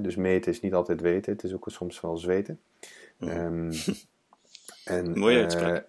dus 0.00 0.16
meten 0.16 0.52
is 0.52 0.60
niet 0.60 0.74
altijd 0.74 1.00
weten, 1.00 1.32
het 1.32 1.44
is 1.44 1.54
ook 1.54 1.64
soms 1.66 2.00
wel 2.00 2.16
zweten. 2.16 2.60
Um, 3.24 3.70
en, 4.84 5.18
Mooie 5.18 5.36
eh, 5.36 5.42
uitspraak. 5.42 5.86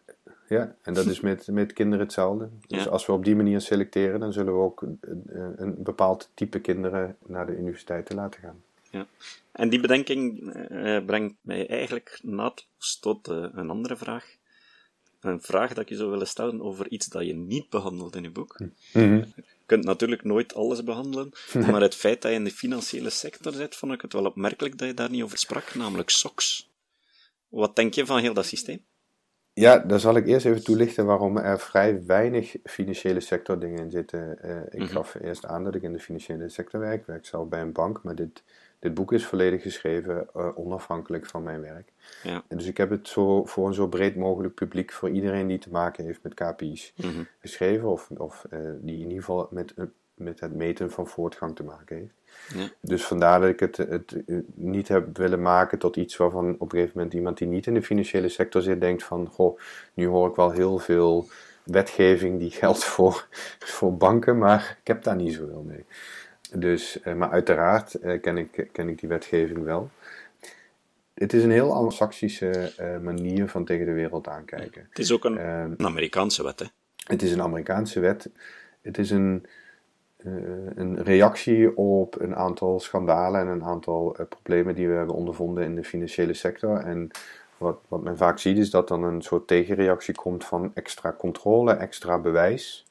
ja, 0.47 0.75
en 0.81 0.93
dat 0.93 1.05
is 1.05 1.19
met, 1.19 1.47
met 1.47 1.73
kinderen 1.73 2.05
hetzelfde. 2.05 2.49
Dus 2.67 2.87
als 2.87 3.05
we 3.05 3.11
op 3.11 3.25
die 3.25 3.35
manier 3.35 3.61
selecteren, 3.61 4.19
dan 4.19 4.33
zullen 4.33 4.53
we 4.53 4.59
ook 4.59 4.81
een, 4.81 4.99
een 5.55 5.83
bepaald 5.83 6.31
type 6.33 6.59
kinderen 6.59 7.17
naar 7.25 7.45
de 7.45 7.57
universiteiten 7.57 8.15
laten 8.15 8.41
gaan. 8.41 8.61
Ja. 8.93 9.07
En 9.51 9.69
die 9.69 9.79
bedenking 9.79 10.55
uh, 10.71 11.05
brengt 11.05 11.35
mij 11.41 11.67
eigenlijk 11.67 12.19
naadloos 12.23 12.99
tot 12.99 13.29
uh, 13.29 13.45
een 13.53 13.69
andere 13.69 13.97
vraag. 13.97 14.35
Een 15.19 15.41
vraag 15.41 15.69
dat 15.69 15.83
ik 15.83 15.89
je 15.89 15.95
zou 15.95 16.09
willen 16.09 16.27
stellen 16.27 16.61
over 16.61 16.89
iets 16.89 17.05
dat 17.05 17.25
je 17.25 17.33
niet 17.33 17.69
behandelt 17.69 18.15
in 18.15 18.23
je 18.23 18.29
boek. 18.29 18.59
Mm 18.59 18.73
-hmm. 18.91 19.25
Je 19.35 19.43
kunt 19.65 19.83
natuurlijk 19.83 20.23
nooit 20.23 20.53
alles 20.53 20.83
behandelen, 20.83 21.31
maar 21.71 21.81
het 21.81 21.95
feit 21.95 22.21
dat 22.21 22.31
je 22.31 22.37
in 22.37 22.43
de 22.43 22.51
financiële 22.51 23.09
sector 23.09 23.53
zit, 23.53 23.75
vond 23.75 23.93
ik 23.93 24.01
het 24.01 24.13
wel 24.13 24.25
opmerkelijk 24.25 24.77
dat 24.77 24.87
je 24.87 24.93
daar 24.93 25.09
niet 25.09 25.23
over 25.23 25.37
sprak, 25.37 25.75
namelijk 25.75 26.09
SOX. 26.09 26.69
Wat 27.53 27.75
denk 27.75 27.93
je 27.93 28.05
van 28.05 28.19
heel 28.19 28.33
dat 28.33 28.45
systeem? 28.45 28.85
Ja, 29.53 29.77
daar 29.77 29.99
zal 29.99 30.15
ik 30.15 30.27
eerst 30.27 30.45
even 30.45 30.63
toelichten 30.63 31.05
waarom 31.05 31.37
er 31.37 31.59
vrij 31.59 32.05
weinig 32.05 32.55
financiële 32.63 33.19
sector 33.19 33.59
dingen 33.59 33.79
in 33.79 33.91
zitten. 33.91 34.37
Uh, 34.45 34.57
ik 34.69 34.79
mm 34.79 34.87
gaf 34.87 35.15
eerst 35.21 35.45
aan 35.45 35.63
dat 35.63 35.75
ik 35.75 35.81
in 35.81 35.93
de 35.93 35.99
financiële 35.99 36.49
sector 36.49 36.79
werk. 36.79 36.99
Ik 36.99 37.05
werk 37.05 37.25
zelf 37.25 37.47
bij 37.47 37.61
een 37.61 37.71
bank, 37.71 38.03
maar 38.03 38.15
dit, 38.15 38.43
dit 38.79 38.93
boek 38.93 39.13
is 39.13 39.25
volledig 39.25 39.61
geschreven 39.61 40.27
uh, 40.35 40.57
onafhankelijk 40.57 41.25
van 41.25 41.43
mijn 41.43 41.61
werk. 41.61 41.91
Ja. 42.23 42.43
En 42.47 42.57
dus 42.57 42.67
ik 42.67 42.77
heb 42.77 42.89
het 42.89 43.07
zo, 43.07 43.45
voor 43.45 43.67
een 43.67 43.73
zo 43.73 43.87
breed 43.87 44.15
mogelijk 44.15 44.53
publiek, 44.53 44.91
voor 44.91 45.09
iedereen 45.09 45.47
die 45.47 45.59
te 45.59 45.69
maken 45.69 46.05
heeft 46.05 46.23
met 46.23 46.33
KPI's, 46.33 46.93
mm 46.95 47.11
-hmm. 47.11 47.27
geschreven. 47.39 47.89
Of, 47.89 48.09
of 48.17 48.45
uh, 48.49 48.59
die 48.81 48.95
in 48.95 49.07
ieder 49.07 49.17
geval 49.17 49.47
met, 49.51 49.73
met 50.13 50.39
het 50.39 50.55
meten 50.55 50.91
van 50.91 51.07
voortgang 51.07 51.55
te 51.55 51.63
maken 51.63 51.97
heeft. 51.97 52.13
Ja. 52.55 52.69
Dus 52.79 53.03
vandaar 53.05 53.39
dat 53.39 53.49
ik 53.49 53.59
het, 53.59 53.77
het, 53.77 54.15
niet 54.53 54.87
heb 54.87 55.17
willen 55.17 55.41
maken 55.41 55.79
tot 55.79 55.95
iets 55.95 56.17
waarvan 56.17 56.53
op 56.53 56.61
een 56.61 56.69
gegeven 56.69 56.91
moment 56.95 57.13
iemand 57.13 57.37
die 57.37 57.47
niet 57.47 57.67
in 57.67 57.73
de 57.73 57.83
financiële 57.83 58.29
sector 58.29 58.61
zit, 58.61 58.81
denkt 58.81 59.03
van, 59.03 59.27
goh, 59.27 59.59
nu 59.93 60.07
hoor 60.07 60.29
ik 60.29 60.35
wel 60.35 60.51
heel 60.51 60.79
veel 60.79 61.27
wetgeving 61.63 62.39
die 62.39 62.51
geldt 62.51 62.83
voor, 62.83 63.27
voor 63.73 63.97
banken, 63.97 64.37
maar 64.37 64.77
ik 64.79 64.87
heb 64.87 65.03
daar 65.03 65.15
niet 65.15 65.33
zoveel 65.33 65.63
mee. 65.67 65.85
Dus, 66.55 67.01
eh, 67.01 67.13
maar 67.13 67.29
uiteraard 67.29 67.93
eh, 67.93 68.21
ken, 68.21 68.37
ik, 68.37 68.67
ken 68.71 68.89
ik 68.89 68.99
die 68.99 69.09
wetgeving 69.09 69.63
wel. 69.63 69.89
Het 71.13 71.33
is 71.33 71.43
een 71.43 71.51
heel 71.51 71.73
anglo-saxische 71.73 72.73
uh, 72.79 72.97
manier 72.97 73.47
van 73.47 73.65
tegen 73.65 73.85
de 73.85 73.91
wereld 73.91 74.27
aankijken. 74.27 74.85
Het 74.89 74.99
is 74.99 75.11
ook 75.11 75.25
een, 75.25 75.37
een 75.47 75.85
Amerikaanse 75.85 76.43
wet, 76.43 76.59
hè? 76.59 76.65
Het 77.03 77.21
is 77.21 77.31
een 77.31 77.41
Amerikaanse 77.41 77.99
wet. 77.99 78.29
Het 78.81 78.97
is 78.97 79.09
een, 79.09 79.45
een 80.75 81.03
reactie 81.03 81.77
op 81.77 82.21
een 82.21 82.35
aantal 82.35 82.79
schandalen 82.79 83.41
en 83.41 83.47
een 83.47 83.63
aantal 83.63 84.15
uh, 84.19 84.25
problemen 84.27 84.75
die 84.75 84.87
we 84.87 84.93
hebben 84.93 85.15
ondervonden 85.15 85.63
in 85.63 85.75
de 85.75 85.83
financiële 85.83 86.33
sector. 86.33 86.77
En 86.77 87.11
wat, 87.57 87.79
wat 87.87 88.03
men 88.03 88.17
vaak 88.17 88.39
ziet 88.39 88.57
is 88.57 88.69
dat 88.69 88.87
dan 88.87 89.03
een 89.03 89.21
soort 89.21 89.47
tegenreactie 89.47 90.15
komt 90.15 90.45
van 90.45 90.71
extra 90.73 91.15
controle, 91.17 91.73
extra 91.73 92.19
bewijs. 92.19 92.85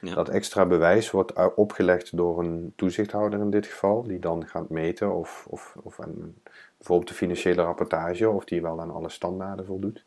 Ja. 0.00 0.14
Dat 0.14 0.28
extra 0.28 0.66
bewijs 0.66 1.10
wordt 1.10 1.54
opgelegd 1.54 2.16
door 2.16 2.38
een 2.38 2.72
toezichthouder 2.76 3.40
in 3.40 3.50
dit 3.50 3.66
geval, 3.66 4.02
die 4.02 4.18
dan 4.18 4.46
gaat 4.46 4.68
meten 4.68 5.14
of, 5.14 5.46
of, 5.50 5.76
of 5.82 5.98
een, 5.98 6.34
bijvoorbeeld 6.76 7.08
de 7.08 7.14
financiële 7.14 7.62
rapportage, 7.62 8.28
of 8.30 8.44
die 8.44 8.62
wel 8.62 8.80
aan 8.80 8.90
alle 8.90 9.08
standaarden 9.08 9.66
voldoet. 9.66 10.04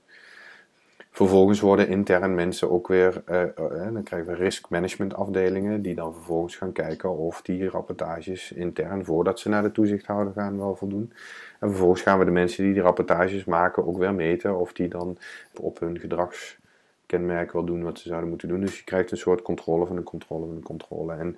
Vervolgens 1.20 1.60
worden 1.60 1.88
intern 1.88 2.36
mensen 2.36 2.72
ook 2.72 2.88
weer, 2.88 3.24
uh, 3.30 3.42
uh, 3.42 3.94
dan 3.94 4.04
krijgen 4.04 4.28
we 4.28 4.36
risk 4.36 4.70
management 4.70 5.14
afdelingen, 5.14 5.82
die 5.82 5.96
dan 5.96 6.14
vervolgens 6.14 6.56
gaan 6.56 6.72
kijken 6.72 7.18
of 7.18 7.42
die 7.42 7.70
rapportages 7.70 8.52
intern, 8.52 9.06
voordat 9.06 9.40
ze 9.40 9.50
naar 9.50 9.62
de 9.62 9.72
toezichthouder 9.72 10.34
gaan, 10.34 10.58
wel 10.58 10.76
voldoen. 10.76 11.14
En 11.60 11.70
vervolgens 11.70 12.02
gaan 12.02 12.20
we 12.20 12.26
de 12.26 12.32
mensen 12.32 12.64
die 12.64 12.74
die 12.74 12.82
rapportages 12.82 13.46
maken 13.46 13.88
ook 13.88 13.98
weer 13.98 14.14
meten 14.14 14.60
of 14.60 14.74
die 14.74 14.88
dan 14.88 15.18
op 15.60 15.80
hun 15.80 16.00
gedragskenmerk 16.00 17.52
wel 17.52 17.66
doen 17.66 17.84
wat 17.84 18.00
ze 18.00 18.08
zouden 18.08 18.30
moeten 18.30 18.48
doen. 18.48 18.60
Dus 18.60 18.78
je 18.78 18.84
krijgt 18.84 19.12
een 19.12 19.18
soort 19.18 19.42
controle 19.42 19.86
van 19.86 19.98
een 19.98 20.04
controle 20.04 20.46
van 20.46 20.56
een 20.56 20.64
controle. 20.64 21.14
En 21.14 21.38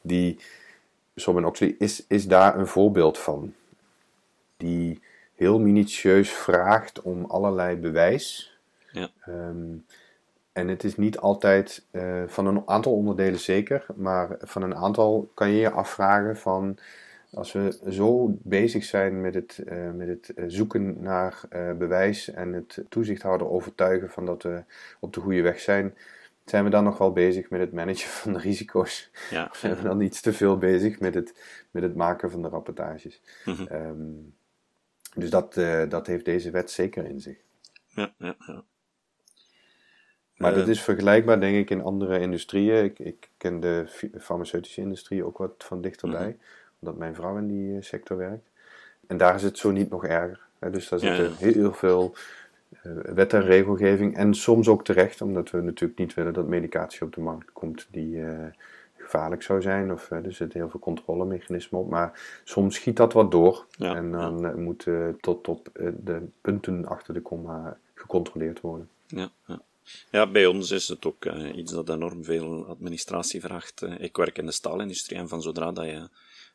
die 0.00 0.38
Sobin 1.14 1.44
Oxley 1.44 1.74
is, 1.78 2.04
is 2.06 2.26
daar 2.26 2.58
een 2.58 2.66
voorbeeld 2.66 3.18
van. 3.18 3.54
Die 4.56 5.02
heel 5.34 5.60
minutieus 5.60 6.30
vraagt 6.30 7.02
om 7.02 7.24
allerlei 7.24 7.76
bewijs 7.76 8.57
ja. 8.90 9.10
Ehm, 9.20 9.76
en 10.52 10.68
het 10.68 10.84
is 10.84 10.96
niet 10.96 11.18
altijd 11.18 11.86
uh, 11.92 12.22
van 12.26 12.46
een 12.46 12.68
aantal 12.68 12.92
onderdelen 12.92 13.40
zeker, 13.40 13.86
maar 13.94 14.36
van 14.40 14.62
een 14.62 14.74
aantal 14.74 15.30
kan 15.34 15.50
je 15.50 15.58
je 15.58 15.70
afvragen 15.70 16.36
van 16.36 16.78
als 17.32 17.52
we 17.52 17.78
zo 17.88 18.38
bezig 18.42 18.84
zijn 18.84 19.20
met 19.20 19.34
het, 19.34 19.62
uh, 19.66 19.90
met 19.90 20.08
het 20.08 20.34
eh, 20.34 20.44
zoeken 20.48 21.02
naar 21.02 21.40
uh, 21.52 21.72
bewijs 21.72 22.30
en 22.30 22.52
het 22.52 22.84
toezichthouder 22.88 23.48
overtuigen 23.48 24.10
van 24.10 24.26
dat 24.26 24.42
we 24.42 24.62
op 25.00 25.12
de 25.12 25.20
goede 25.20 25.42
weg 25.42 25.60
zijn, 25.60 25.94
zijn 26.44 26.64
we 26.64 26.70
dan 26.70 26.84
nog 26.84 26.98
wel 26.98 27.12
bezig 27.12 27.50
met 27.50 27.60
het 27.60 27.72
managen 27.72 28.10
van 28.10 28.32
de 28.32 28.38
risico's? 28.38 29.10
Ja. 29.30 29.46
Of 29.50 29.56
zijn 29.56 29.76
we 29.76 29.82
dan 29.82 30.00
iets 30.00 30.20
te 30.20 30.32
veel 30.32 30.58
bezig 30.58 31.00
met 31.00 31.14
het, 31.14 31.34
met 31.70 31.82
het 31.82 31.94
maken 31.94 32.30
van 32.30 32.42
de 32.42 32.48
rapportages? 32.48 33.20
Mm 33.44 33.54
-hmm. 33.54 33.68
um, 33.72 34.36
dus 35.14 35.30
dat, 35.30 35.54
dat 35.88 36.06
heeft 36.06 36.24
deze 36.24 36.50
wet 36.50 36.70
zeker 36.70 37.04
in 37.04 37.20
zich. 37.20 37.36
Ja, 37.86 38.14
ja, 38.18 38.36
ja. 38.38 38.64
Maar 40.38 40.54
dat 40.54 40.64
Eh, 40.64 40.68
is 40.68 40.82
vergelijkbaar, 40.82 41.40
denk 41.40 41.56
ik, 41.56 41.70
in 41.70 41.82
andere 41.82 42.20
industrieën. 42.20 42.84
Ik, 42.84 42.98
ik 42.98 43.28
ken 43.36 43.60
de 43.60 43.84
farmaceutische 44.20 44.80
industrie 44.80 45.24
ook 45.24 45.38
wat 45.38 45.54
van 45.58 45.80
dichterbij, 45.80 46.36
omdat 46.78 46.98
mijn 46.98 47.14
vrouw 47.14 47.36
in 47.36 47.46
die 47.46 47.76
eh, 47.76 47.82
sector 47.82 48.16
werkt. 48.16 48.50
En 49.06 49.16
daar 49.16 49.34
is 49.34 49.42
het 49.42 49.58
zo 49.58 49.70
niet 49.70 49.90
nog 49.90 50.04
erger. 50.04 50.46
Dus 50.70 50.88
daar 50.88 50.98
zitten 50.98 51.24
ja. 51.24 51.34
heel 51.36 51.72
veel 51.72 52.14
eh, 52.82 52.92
wet 52.92 53.32
en 53.32 53.42
regelgeving. 53.42 54.16
En 54.16 54.34
soms 54.34 54.68
ook 54.68 54.84
terecht, 54.84 55.20
omdat 55.20 55.50
we 55.50 55.60
natuurlijk 55.60 55.98
niet 55.98 56.14
willen 56.14 56.32
dat 56.32 56.46
medicatie 56.46 57.02
op 57.02 57.14
de 57.14 57.20
markt 57.20 57.52
komt 57.52 57.86
die 57.90 58.24
eh, 58.24 58.46
gevaarlijk 58.96 59.42
zou 59.42 59.62
zijn. 59.62 59.92
Of, 59.92 60.10
er 60.10 60.32
zitten 60.32 60.60
heel 60.60 60.68
veel 60.68 60.80
controlemechanismen 60.80 61.80
op. 61.80 61.90
Maar 61.90 62.40
soms 62.44 62.74
schiet 62.74 62.96
dat 62.96 63.12
wat 63.12 63.30
door. 63.30 63.66
Ja, 63.70 63.94
en 63.94 64.12
dan 64.12 64.46
eh, 64.46 64.54
moet 64.54 64.86
tot, 65.20 65.48
eh, 65.72 65.88
de 65.96 66.28
punten 66.40 66.86
achter 66.86 67.14
de 67.14 67.20
komma 67.22 67.78
gecontroleerd 67.94 68.60
worden. 68.60 68.88
Ja, 69.06 69.28
ja. 69.46 69.60
Ja, 70.10 70.26
bij 70.26 70.46
ons 70.46 70.70
is 70.70 70.88
het 70.88 71.06
ook 71.06 71.24
eh, 71.24 71.56
iets 71.56 71.72
dat 71.72 71.88
enorm 71.90 72.24
veel 72.24 72.66
administratie 72.66 73.40
vraagt. 73.40 73.82
Eh, 73.82 73.94
ik 74.00 74.16
werk 74.16 74.38
in 74.38 74.46
de 74.46 74.52
staalindustrie 74.52 75.18
en 75.18 75.28
van 75.28 75.42
zodra 75.42 75.72
dat 75.72 75.84
je 75.84 76.08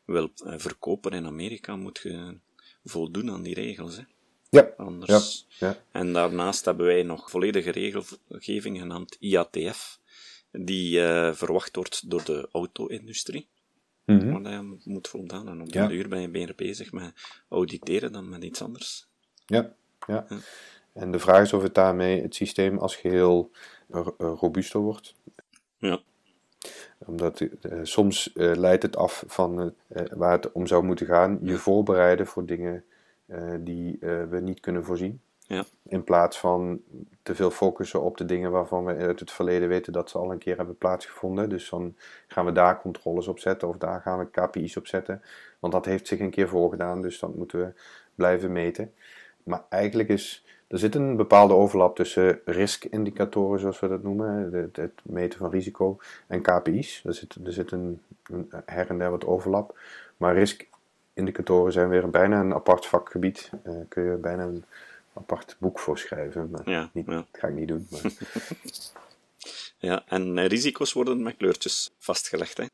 wil 0.04 0.30
eh, 0.44 0.54
verkopen 0.58 1.12
in 1.12 1.26
Amerika, 1.26 1.76
moet 1.76 2.00
je 2.02 2.38
voldoen 2.84 3.30
aan 3.30 3.42
die 3.42 3.54
regels. 3.54 3.96
Hè. 3.96 4.02
Ja, 4.50 4.70
Anders. 4.76 5.46
ja. 5.48 5.76
En 5.92 6.12
daarnaast 6.12 6.64
hebben 6.64 6.86
wij 6.86 7.02
nog 7.02 7.30
volledige 7.30 7.70
regelgeving 7.70 8.78
genaamd 8.78 9.16
IATF, 9.20 9.98
die 10.50 10.98
verwacht 11.32 11.76
wordt 11.76 12.10
door 12.10 12.24
de 12.24 12.48
auto-industrie. 12.52 13.48
Mhm. 14.04 14.42
Waar 14.42 14.52
je 14.52 14.78
moet 14.84 15.08
voldaan. 15.08 15.48
En 15.48 15.60
op 15.60 15.72
Ja. 15.72 15.86
de 15.86 15.94
uur 15.94 16.08
ben 16.08 16.20
je 16.20 16.28
meer 16.28 16.52
bezig 16.56 16.92
met 16.92 17.12
auditeren 17.48 18.12
dan 18.12 18.28
met 18.28 18.44
iets 18.44 18.62
anders. 18.62 19.06
Ja, 19.46 19.74
ja. 20.06 20.26
En 20.94 21.10
de 21.10 21.18
vraag 21.18 21.42
is 21.42 21.52
of 21.52 21.62
het 21.62 21.74
daarmee 21.74 22.22
het 22.22 22.34
systeem 22.34 22.78
als 22.78 22.96
geheel 22.96 23.50
eh, 23.90 24.06
robuuster 24.18 24.80
wordt. 24.80 25.14
Ja, 25.76 26.00
Omdat 27.06 27.40
eh, 27.40 27.78
soms 27.82 28.32
eh, 28.32 28.52
leidt 28.54 28.82
het 28.82 28.96
af 28.96 29.24
van 29.26 29.74
waar 30.12 30.32
het 30.32 30.52
om 30.52 30.66
zou 30.66 30.84
moeten 30.84 31.06
gaan. 31.06 31.38
Je 31.42 31.56
voorbereiden 31.56 32.26
voor 32.26 32.46
dingen 32.46 32.84
die 33.60 33.98
we 34.00 34.40
niet 34.42 34.60
kunnen 34.60 34.84
voorzien. 34.84 35.20
ja, 35.38 35.64
In 35.82 36.04
plaats 36.04 36.38
van 36.38 36.80
te 37.22 37.34
veel 37.34 37.50
focussen 37.50 38.02
op 38.02 38.16
de 38.16 38.24
dingen 38.24 38.50
waarvan 38.50 38.84
we 38.84 38.94
uit 38.94 39.20
het 39.20 39.30
verleden 39.30 39.68
weten 39.68 39.92
dat 39.92 40.10
ze 40.10 40.18
al 40.18 40.32
een 40.32 40.38
keer 40.38 40.56
hebben 40.56 40.78
plaatsgevonden. 40.78 41.48
Dus 41.48 41.70
dan 41.70 41.96
gaan 42.26 42.44
we 42.44 42.52
daar 42.52 42.80
controles 42.80 43.28
op 43.28 43.38
zetten 43.38 43.68
of 43.68 43.76
daar 43.76 44.00
gaan 44.00 44.18
we 44.18 44.30
KPI's 44.30 44.76
op 44.76 44.86
zetten. 44.86 45.22
Want 45.58 45.72
dat 45.72 45.84
heeft 45.84 46.06
zich 46.06 46.20
een 46.20 46.30
keer 46.30 46.48
voorgedaan, 46.48 47.02
dus 47.02 47.18
dat 47.18 47.34
moeten 47.34 47.58
we 47.58 47.72
blijven 48.14 48.52
meten. 48.52 48.92
Maar 49.42 49.64
eigenlijk 49.68 50.08
is, 50.08 50.43
er 50.68 50.78
zit 50.78 50.94
een 50.94 51.16
bepaalde 51.16 51.54
overlap 51.54 51.96
tussen 51.96 52.40
riskindicatoren, 52.44 53.60
zoals 53.60 53.80
we 53.80 53.88
dat 53.88 54.02
noemen, 54.02 54.52
het, 54.52 54.76
het 54.76 55.00
meten 55.02 55.38
van 55.38 55.50
risico, 55.50 55.98
en 56.26 56.42
KPI's. 56.42 57.02
Er 57.04 57.14
zit, 57.14 57.36
er 57.44 57.52
zit 57.52 57.70
een, 57.70 58.02
een 58.22 58.50
her 58.64 58.88
en 58.88 58.98
der 58.98 59.10
wat 59.10 59.24
overlap. 59.26 59.78
Maar 60.16 60.34
riskindicatoren 60.34 61.72
zijn 61.72 61.88
weer 61.88 62.10
bijna 62.10 62.40
een 62.40 62.54
apart 62.54 62.86
vakgebied. 62.86 63.50
Eh 63.62 63.72
kun 63.88 64.02
je 64.04 64.16
bijna 64.16 64.42
een 64.42 64.64
apart 65.14 65.56
boek 65.58 65.78
voor 65.78 65.98
schrijven. 65.98 66.50
Maar 66.50 66.70
Ja, 66.70 66.90
niet, 66.92 67.06
ja. 67.06 67.12
dat 67.12 67.26
ga 67.32 67.48
ik 67.48 67.54
niet 67.54 67.68
doen. 67.68 67.86
Maar. 67.90 68.12
ja. 69.90 70.02
En 70.06 70.38
eh, 70.38 70.46
risico's 70.46 70.92
worden 70.92 71.22
met 71.22 71.36
kleurtjes 71.36 71.94
vastgelegd. 71.98 72.56
Hè. 72.56 72.64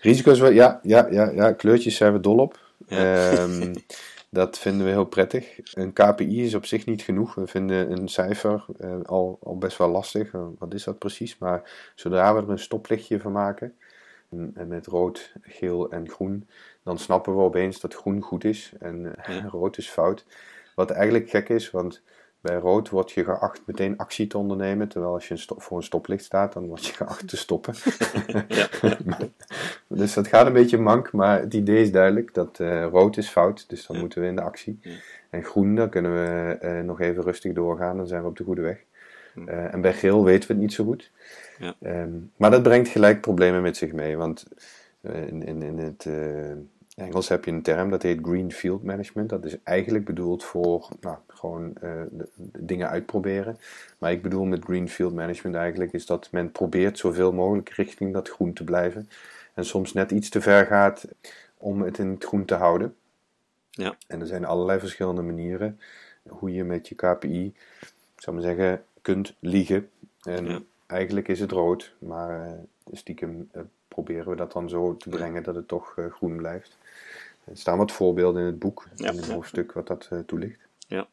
Risico's, 0.00 0.38
ja, 0.38 0.80
ja, 0.82 1.06
ja, 1.10 1.30
ja, 1.30 1.52
kleurtjes 1.52 1.96
zijn 1.96 2.12
we 2.12 2.20
dol 2.20 2.38
op. 2.38 2.58
Ja. 2.86 3.30
Ehm, 3.30 3.74
dat 4.30 4.58
vinden 4.58 4.86
we 4.86 4.92
heel 4.92 5.04
prettig. 5.04 5.60
Een 5.74 5.92
KPI 5.92 6.44
is 6.44 6.54
op 6.54 6.64
zich 6.64 6.86
niet 6.86 7.02
genoeg. 7.02 7.34
We 7.34 7.46
vinden 7.46 7.92
een 7.92 8.08
cijfer 8.08 8.64
eh, 8.78 9.00
al, 9.02 9.38
al 9.42 9.58
best 9.58 9.78
wel 9.78 9.88
lastig. 9.88 10.34
Eh, 10.34 10.46
wat 10.58 10.74
is 10.74 10.84
dat 10.84 10.98
precies? 10.98 11.38
Maar 11.38 11.92
zodra 11.94 12.34
we 12.34 12.42
er 12.42 12.50
een 12.50 12.58
stoplichtje 12.58 13.20
van 13.20 13.32
maken, 13.32 13.74
en, 14.30 14.68
met 14.68 14.86
rood, 14.86 15.32
geel 15.42 15.90
en 15.90 16.08
groen, 16.08 16.48
dan 16.82 16.98
snappen 16.98 17.36
we 17.36 17.42
opeens 17.42 17.80
dat 17.80 17.94
groen 17.94 18.20
goed 18.20 18.44
is 18.44 18.72
en 18.78 19.16
eh, 19.16 19.36
Ja. 19.36 19.48
rood 19.52 19.78
is 19.78 19.88
fout. 19.88 20.24
Wat 20.74 20.90
eigenlijk 20.90 21.30
gek 21.30 21.48
is, 21.48 21.70
want 21.70 22.02
bij 22.40 22.56
rood 22.56 22.88
word 22.88 23.10
je 23.10 23.24
geacht 23.24 23.60
meteen 23.66 23.96
actie 23.96 24.26
te 24.26 24.38
ondernemen, 24.38 24.88
terwijl 24.88 25.12
als 25.12 25.28
je 25.28 25.34
een 25.34 25.40
stop, 25.40 25.62
voor 25.62 25.76
een 25.76 25.82
stoplicht 25.82 26.24
staat, 26.24 26.52
dan 26.52 26.66
word 26.66 26.86
je 26.86 26.92
geacht 26.92 27.28
te 27.28 27.36
stoppen. 27.36 27.74
dus 29.88 30.14
dat 30.14 30.26
gaat 30.26 30.46
een 30.46 30.52
beetje 30.52 30.78
mank, 30.78 31.12
maar 31.12 31.40
het 31.40 31.54
idee 31.54 31.82
is 31.82 31.92
duidelijk 31.92 32.34
dat 32.34 32.60
eh, 32.60 32.84
rood 32.84 33.16
is 33.16 33.28
fout, 33.28 33.68
dus 33.68 33.86
dan 33.86 33.96
Ja. 33.96 34.02
moeten 34.02 34.20
we 34.20 34.26
in 34.26 34.36
de 34.36 34.42
actie. 34.42 34.78
Ja. 34.82 34.90
En 35.30 35.44
groen, 35.44 35.74
dan 35.74 35.88
kunnen 35.88 36.12
we 36.12 36.56
eh, 36.60 36.80
nog 36.80 37.00
even 37.00 37.22
rustig 37.22 37.52
doorgaan, 37.52 37.96
dan 37.96 38.06
zijn 38.06 38.22
we 38.22 38.28
op 38.28 38.36
de 38.36 38.44
goede 38.44 38.62
weg. 38.62 38.84
Eh, 39.46 39.74
en 39.74 39.80
bij 39.80 39.94
geel 39.94 40.24
weten 40.24 40.48
we 40.48 40.54
het 40.54 40.62
niet 40.62 40.72
zo 40.72 40.84
goed. 40.84 41.10
Ja. 41.58 41.74
Ehm, 41.80 42.10
maar 42.36 42.50
dat 42.50 42.62
brengt 42.62 42.88
gelijk 42.88 43.20
problemen 43.20 43.62
met 43.62 43.76
zich 43.76 43.92
mee, 43.92 44.16
want 44.16 44.46
in, 45.00 45.42
in, 45.42 45.62
in 45.62 45.78
het 45.78 46.06
Engels 46.98 47.28
heb 47.28 47.44
je 47.44 47.50
een 47.50 47.62
term 47.62 47.90
dat 47.90 48.02
heet 48.02 48.18
Green 48.22 48.52
Field 48.52 48.82
Management. 48.82 49.28
Dat 49.28 49.44
is 49.44 49.56
eigenlijk 49.62 50.04
bedoeld 50.04 50.44
voor 50.44 50.88
nou, 51.00 51.16
gewoon 51.38 51.72
eh, 51.80 51.90
de- 52.10 52.28
de 52.34 52.64
dingen 52.64 52.88
uitproberen. 52.88 53.58
Maar 53.98 54.12
ik 54.12 54.22
bedoel 54.22 54.44
met 54.44 54.64
Green 54.64 54.88
Field 54.88 55.14
Management 55.14 55.56
eigenlijk 55.56 55.92
is 55.92 56.06
dat 56.06 56.28
men 56.32 56.52
probeert 56.52 56.98
zoveel 56.98 57.32
mogelijk 57.32 57.68
richting 57.68 58.12
dat 58.12 58.28
groen 58.28 58.52
te 58.52 58.64
blijven. 58.64 59.08
En 59.54 59.64
soms 59.64 59.92
net 59.92 60.10
iets 60.10 60.28
te 60.28 60.40
ver 60.40 60.66
gaat 60.66 61.04
om 61.56 61.82
het 61.82 61.98
in 61.98 62.08
het 62.08 62.24
groen 62.24 62.44
te 62.44 62.54
houden. 62.54 62.96
Ja. 63.70 63.96
En 64.06 64.20
er 64.20 64.26
zijn 64.26 64.44
allerlei 64.44 64.78
verschillende 64.78 65.22
manieren 65.22 65.80
hoe 66.28 66.52
je 66.52 66.64
met 66.64 66.88
je 66.88 66.94
KPI, 66.94 67.46
ik 68.14 68.22
zou 68.22 68.36
maar 68.36 68.44
zeggen, 68.44 68.84
kunt 69.02 69.34
liegen. 69.38 69.90
En 70.22 70.46
Ja. 70.46 70.60
eigenlijk 70.86 71.28
is 71.28 71.40
het 71.40 71.50
rood, 71.52 71.94
maar 71.98 72.46
eh, 72.46 72.52
stiekem 72.92 73.48
eh, 73.52 73.62
proberen 73.88 74.28
we 74.30 74.36
dat 74.36 74.52
dan 74.52 74.68
zo 74.68 74.96
te 74.96 75.08
brengen 75.08 75.42
dat 75.42 75.54
het 75.54 75.68
toch 75.68 75.96
groen 76.10 76.36
blijft. 76.36 76.76
Er 77.44 77.56
staan 77.56 77.78
wat 77.78 77.92
voorbeelden 77.92 78.40
in 78.40 78.46
het 78.46 78.58
boek, 78.58 78.86
Ja. 78.94 79.10
in 79.10 79.16
het 79.16 79.30
hoofdstuk 79.30 79.72
wat 79.72 79.86
dat 79.86 80.10
toelicht. 80.26 80.60
Ja. 80.86 81.06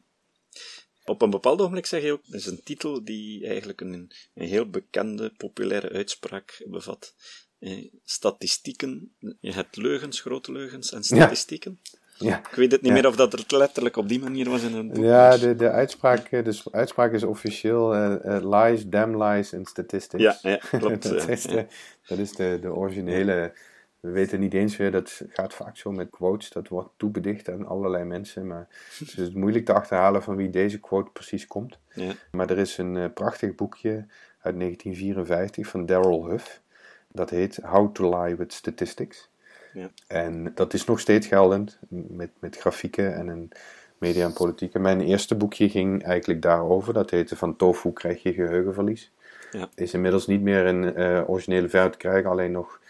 Op 1.04 1.22
een 1.22 1.30
bepaald 1.30 1.60
ogenblik 1.60 1.86
zeg 1.86 2.02
je 2.02 2.12
ook, 2.12 2.20
dat 2.26 2.40
is 2.40 2.46
een 2.46 2.62
titel 2.64 3.04
die 3.04 3.46
eigenlijk 3.46 3.80
een, 3.80 4.10
een 4.34 4.46
heel 4.46 4.70
bekende, 4.70 5.32
populaire 5.36 5.90
uitspraak 5.90 6.62
bevat. 6.66 7.14
Eh, 7.58 7.88
statistieken, 8.04 9.14
je 9.40 9.52
hebt 9.52 9.76
leugens, 9.76 10.20
grote 10.20 10.52
leugens 10.52 10.92
en 10.92 11.04
statistieken. 11.04 11.80
Ja, 12.18 12.38
Ik 12.38 12.54
weet 12.54 12.72
het 12.72 12.80
niet 12.82 12.90
Ja. 12.90 12.96
meer 12.96 13.06
of 13.06 13.16
dat 13.16 13.32
het 13.32 13.50
letterlijk 13.52 13.96
op 13.96 14.08
die 14.08 14.20
manier 14.20 14.48
was 14.50 14.62
in 14.62 14.74
het 14.74 14.88
boek. 14.92 15.04
ja 15.04 15.28
maar- 15.28 15.38
de, 15.38 15.54
de, 15.54 15.70
uitspraak, 15.70 16.26
eh, 16.30 16.44
de 16.44 16.60
uitspraak 16.70 17.12
is 17.12 17.22
officieel 17.22 17.94
eh, 17.94 18.36
eh, 18.36 18.50
lies, 18.70 18.84
damn 18.86 19.22
lies 19.22 19.52
en 19.52 19.64
statistics. 19.64 20.22
ja, 20.22 20.38
ja, 20.42 20.56
klopt. 20.78 21.02
dat, 21.02 21.28
is 21.28 21.42
de, 21.42 21.66
dat 22.06 22.18
is 22.18 22.32
de, 22.32 22.58
de 22.60 22.72
originele. 22.74 23.52
We 24.00 24.10
weten 24.10 24.40
niet 24.40 24.54
eens 24.54 24.76
weer, 24.76 24.90
dat 24.90 25.22
gaat 25.28 25.54
vaak 25.54 25.76
zo 25.76 25.90
met 25.92 26.10
quotes, 26.10 26.50
dat 26.50 26.68
wordt 26.68 26.88
toebedicht 26.96 27.48
aan 27.48 27.66
allerlei 27.66 28.04
mensen. 28.04 28.46
Maar 28.46 28.68
het 28.98 29.18
is 29.18 29.32
moeilijk 29.32 29.64
te 29.64 29.72
achterhalen 29.72 30.22
van 30.22 30.36
wie 30.36 30.50
deze 30.50 30.80
quote 30.80 31.10
precies 31.10 31.46
komt. 31.46 31.78
Ja. 31.92 32.12
Maar 32.30 32.50
er 32.50 32.58
is 32.58 32.78
een 32.78 32.96
eh, 32.96 33.12
prachtig 33.14 33.54
boekje 33.54 34.06
uit 34.40 34.58
1954 34.58 35.66
van 35.66 35.86
Daryl 35.86 36.28
Huff. 36.28 36.60
Dat 37.08 37.30
heet 37.30 37.56
How 37.62 37.94
to 37.94 38.22
Lie 38.22 38.36
with 38.36 38.52
Statistics. 38.52 39.30
Ja. 39.72 39.90
En 40.06 40.52
dat 40.54 40.74
is 40.74 40.84
nog 40.84 41.00
steeds 41.00 41.26
geldend, 41.26 41.78
met, 41.88 42.30
met 42.38 42.56
grafieken 42.56 43.14
en 43.14 43.28
een 43.28 43.50
media 43.98 44.24
en 44.24 44.32
politiek. 44.32 44.74
En 44.74 44.80
mijn 44.80 45.00
eerste 45.00 45.34
boekje 45.34 45.68
ging 45.68 46.02
eigenlijk 46.02 46.42
daarover. 46.42 46.92
Dat 46.92 47.10
heette 47.10 47.36
Van 47.36 47.56
tofu 47.56 47.92
krijg 47.92 48.22
je 48.22 48.32
geheugenverlies. 48.32 49.12
Ja. 49.50 49.68
Is 49.74 49.94
inmiddels 49.94 50.26
niet 50.26 50.42
meer 50.42 50.66
in 50.66 51.00
uh, 51.00 51.30
originele 51.30 51.68
verf 51.68 51.90
te 51.90 51.98
krijgen, 51.98 52.30
alleen 52.30 52.52
nog 52.52 52.80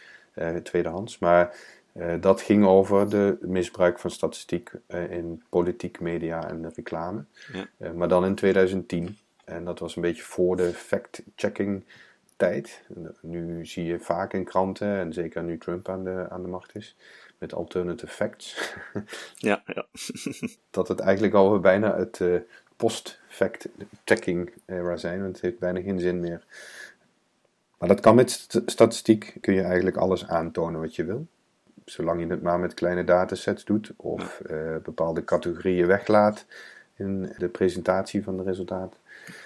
tweedehands. 0.63 1.19
Maar 1.19 1.57
uh, 1.95 2.15
dat 2.21 2.41
ging 2.41 2.67
over 2.67 3.11
de 3.11 3.39
misbruik 3.41 3.99
van 3.99 4.11
statistiek 4.11 4.71
in 4.89 5.43
politiek, 5.49 6.01
media 6.01 6.49
en 6.49 6.73
reclame. 6.75 7.25
Ja. 7.79 7.93
maar 7.93 8.09
dan 8.09 8.25
in 8.25 8.35
2010. 8.35 9.19
En 9.45 9.65
dat 9.65 9.79
was 9.79 9.97
een 9.97 10.03
beetje 10.03 10.23
voor 10.23 10.57
de 10.57 10.73
fact-checking 10.73 11.85
tijd. 12.37 12.83
Nu 13.21 13.67
zie 13.67 13.85
je 13.85 13.99
vaak 13.99 14.33
in 14.33 14.45
kranten, 14.45 14.99
en 14.99 15.13
zeker 15.13 15.43
nu 15.43 15.59
Trump 15.59 15.89
aan 15.89 16.05
de, 16.05 16.27
aan 16.31 16.43
de 16.43 16.49
macht 16.49 16.75
is, 16.75 16.97
met 17.39 17.55
alternative 17.55 18.13
facts. 18.13 18.75
ja, 19.35 19.63
ja. 19.67 19.87
dat 20.71 20.89
het 20.89 21.01
eigenlijk 21.01 21.35
al 21.35 21.61
bijna 21.61 21.97
het 21.97 22.19
uh, 22.19 22.41
post-fact-checking 22.77 24.53
era 24.67 24.97
zijn, 24.97 25.21
want 25.21 25.33
het 25.33 25.43
heeft 25.43 25.59
bijna 25.59 25.81
geen 25.81 26.01
zin 26.01 26.21
meer. 26.21 26.45
Maar 27.87 27.95
dat 27.97 28.05
kan 28.05 28.15
met 28.15 28.47
statistiek, 28.67 29.37
kun 29.41 29.55
je 29.55 29.63
eigenlijk 29.63 29.97
alles 29.97 30.27
aantonen 30.27 30.81
wat 30.81 30.97
je 30.97 31.05
wil. 31.05 31.27
Zolang 31.85 32.21
je 32.21 32.27
het 32.27 32.43
maar 32.43 32.59
met 32.59 32.75
kleine 32.75 33.05
datasets 33.05 33.65
doet 33.65 33.93
of 33.97 34.41
uh, 34.51 34.77
bepaalde 34.83 35.25
categorieën 35.25 35.87
weglaat 35.87 36.45
in 36.97 37.35
de 37.39 37.49
presentatie 37.49 38.23
van 38.23 38.37
de 38.37 38.43
resultaten. 38.43 38.99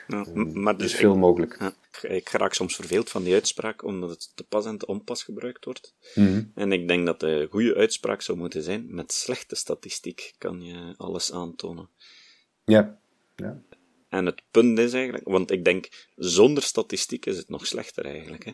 Ja, 0.09 0.25
ehm, 0.25 0.63
maar 0.63 0.77
dus 0.77 0.93
is 0.93 0.99
veel 0.99 1.17
mogelijk. 1.17 1.57
Ja, 1.59 1.73
ik 2.09 2.29
raak 2.29 2.55
soms 2.55 2.75
verveeld 2.75 3.11
van 3.11 3.23
die 3.23 3.35
uitspraak, 3.35 3.85
omdat 3.85 4.11
het 4.11 4.31
te 4.35 4.45
pas 4.45 4.67
en 4.67 4.79
te 4.79 4.87
onpas 4.87 5.23
gebruikt 5.23 5.65
wordt. 5.65 5.95
Mhm. 6.15 6.43
En 6.55 6.73
ik 6.73 6.89
denk 6.89 7.07
dat 7.07 7.21
de 7.21 7.49
goede 7.51 7.75
uitspraak 7.75 8.23
zou 8.23 8.39
moeten 8.39 8.63
zijn: 8.63 8.87
met 8.89 9.13
slechte 9.13 9.55
statistiek 9.55 10.35
kan 10.39 10.63
je 10.63 10.95
alles 10.97 11.33
aantonen. 11.33 11.89
Ja. 12.65 12.99
ja. 13.37 13.61
En 14.11 14.27
het 14.27 14.43
punt 14.51 14.79
is 14.79 14.93
eigenlijk, 14.93 15.29
want 15.29 15.51
ik 15.51 15.65
denk, 15.65 15.89
zonder 16.17 16.63
statistiek 16.63 17.27
is 17.27 17.37
het 17.37 17.49
nog 17.49 17.67
slechter 17.67 18.05
eigenlijk. 18.05 18.45
Hè? 18.45 18.53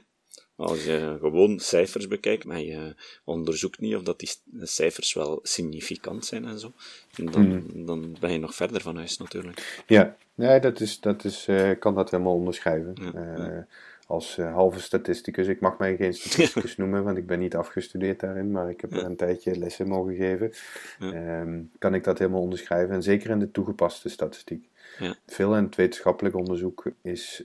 Als 0.56 0.84
je 0.84 1.16
gewoon 1.20 1.58
cijfers 1.58 2.08
bekijkt, 2.08 2.44
maar 2.44 2.60
je 2.60 2.94
onderzoekt 3.24 3.80
niet 3.80 3.94
of 3.94 4.02
dat 4.02 4.18
die 4.18 4.30
cijfers 4.60 5.12
wel 5.12 5.38
significant 5.42 6.24
zijn 6.24 6.44
en 6.44 6.58
zo, 6.58 6.72
dan, 7.16 7.48
mhm. 7.48 7.84
dan 7.84 8.16
ben 8.20 8.32
je 8.32 8.38
nog 8.38 8.54
verder 8.54 8.80
van 8.80 8.96
huis 8.96 9.16
natuurlijk. 9.16 9.82
Ja, 9.86 10.16
nee, 10.34 10.60
dat 10.60 10.80
is, 10.80 11.00
dat 11.00 11.24
is, 11.24 11.46
uh, 11.48 11.70
kan 11.78 11.94
dat 11.94 12.10
helemaal 12.10 12.34
onderschrijven. 12.34 12.94
Uh, 13.14 13.58
als 14.06 14.38
uh, 14.38 14.52
halve 14.52 14.80
statisticus, 14.80 15.46
ik 15.46 15.60
mag 15.60 15.78
mij 15.78 15.96
geen 15.96 16.14
statisticus 16.14 16.76
noemen, 16.80 17.04
want 17.04 17.16
ik 17.16 17.26
ben 17.26 17.38
niet 17.38 17.56
afgestudeerd 17.56 18.20
daarin, 18.20 18.50
maar 18.50 18.70
ik 18.70 18.80
heb 18.80 18.92
er 18.92 19.04
een 19.04 19.16
tijdje 19.16 19.58
lessen 19.58 19.88
mogen 19.88 20.14
geven. 20.14 20.52
Um, 21.00 21.70
kan 21.78 21.94
ik 21.94 22.04
dat 22.04 22.18
helemaal 22.18 22.40
onderschrijven, 22.40 22.94
en 22.94 23.02
zeker 23.02 23.30
in 23.30 23.38
de 23.38 23.50
toegepaste 23.50 24.08
statistiek. 24.08 24.68
Veel 25.26 25.56
in 25.56 25.64
het 25.64 25.76
wetenschappelijk 25.76 26.36
onderzoek 26.36 26.84
is 27.02 27.44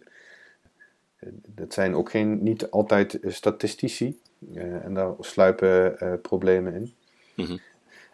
dat 1.46 1.74
zijn 1.74 1.96
ook 1.96 2.10
geen, 2.10 2.44
niet 2.44 2.70
altijd 2.70 3.20
statistici. 3.26 4.20
Uh, 4.54 4.86
en 4.86 4.94
daar 4.94 5.14
sluipen 5.20 5.96
uh, 6.04 6.14
problemen 6.22 6.74
in. 6.74 6.94
Mhm. 7.36 7.58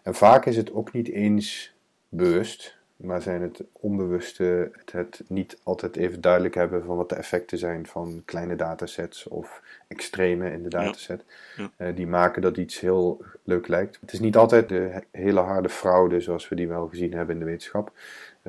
En 0.03 0.15
vaak 0.15 0.45
is 0.45 0.57
het 0.57 0.73
ook 0.73 0.93
niet 0.93 1.09
eens 1.09 1.73
bewust, 2.09 2.77
maar 2.95 3.21
zijn 3.21 3.41
het 3.41 3.63
onbewuste, 3.71 4.71
het, 4.71 4.91
het, 4.91 5.21
niet 5.27 5.59
altijd 5.63 5.95
even 5.95 6.21
duidelijk 6.21 6.55
hebben 6.55 6.83
van 6.83 6.95
wat 6.95 7.09
de 7.09 7.15
effecten 7.15 7.57
zijn 7.57 7.87
van 7.87 8.21
kleine 8.25 8.55
datasets 8.55 9.27
of 9.27 9.61
extreme 9.87 10.51
in 10.51 10.63
de 10.63 10.69
dataset. 10.69 11.23
Ja. 11.55 11.71
Uh, 11.77 11.95
die 11.95 12.07
maken 12.07 12.41
dat 12.41 12.57
iets 12.57 12.79
heel 12.79 13.25
leuk 13.43 13.67
lijkt. 13.67 13.97
Het 14.01 14.13
is 14.13 14.19
niet 14.19 14.37
altijd 14.37 14.69
de 14.69 15.03
hele 15.11 15.39
harde 15.39 15.69
fraude 15.69 16.19
zoals 16.19 16.49
we 16.49 16.55
die 16.55 16.67
wel 16.67 16.87
gezien 16.87 17.13
hebben 17.13 17.35
in 17.35 17.39
de 17.39 17.47
wetenschap, 17.47 17.91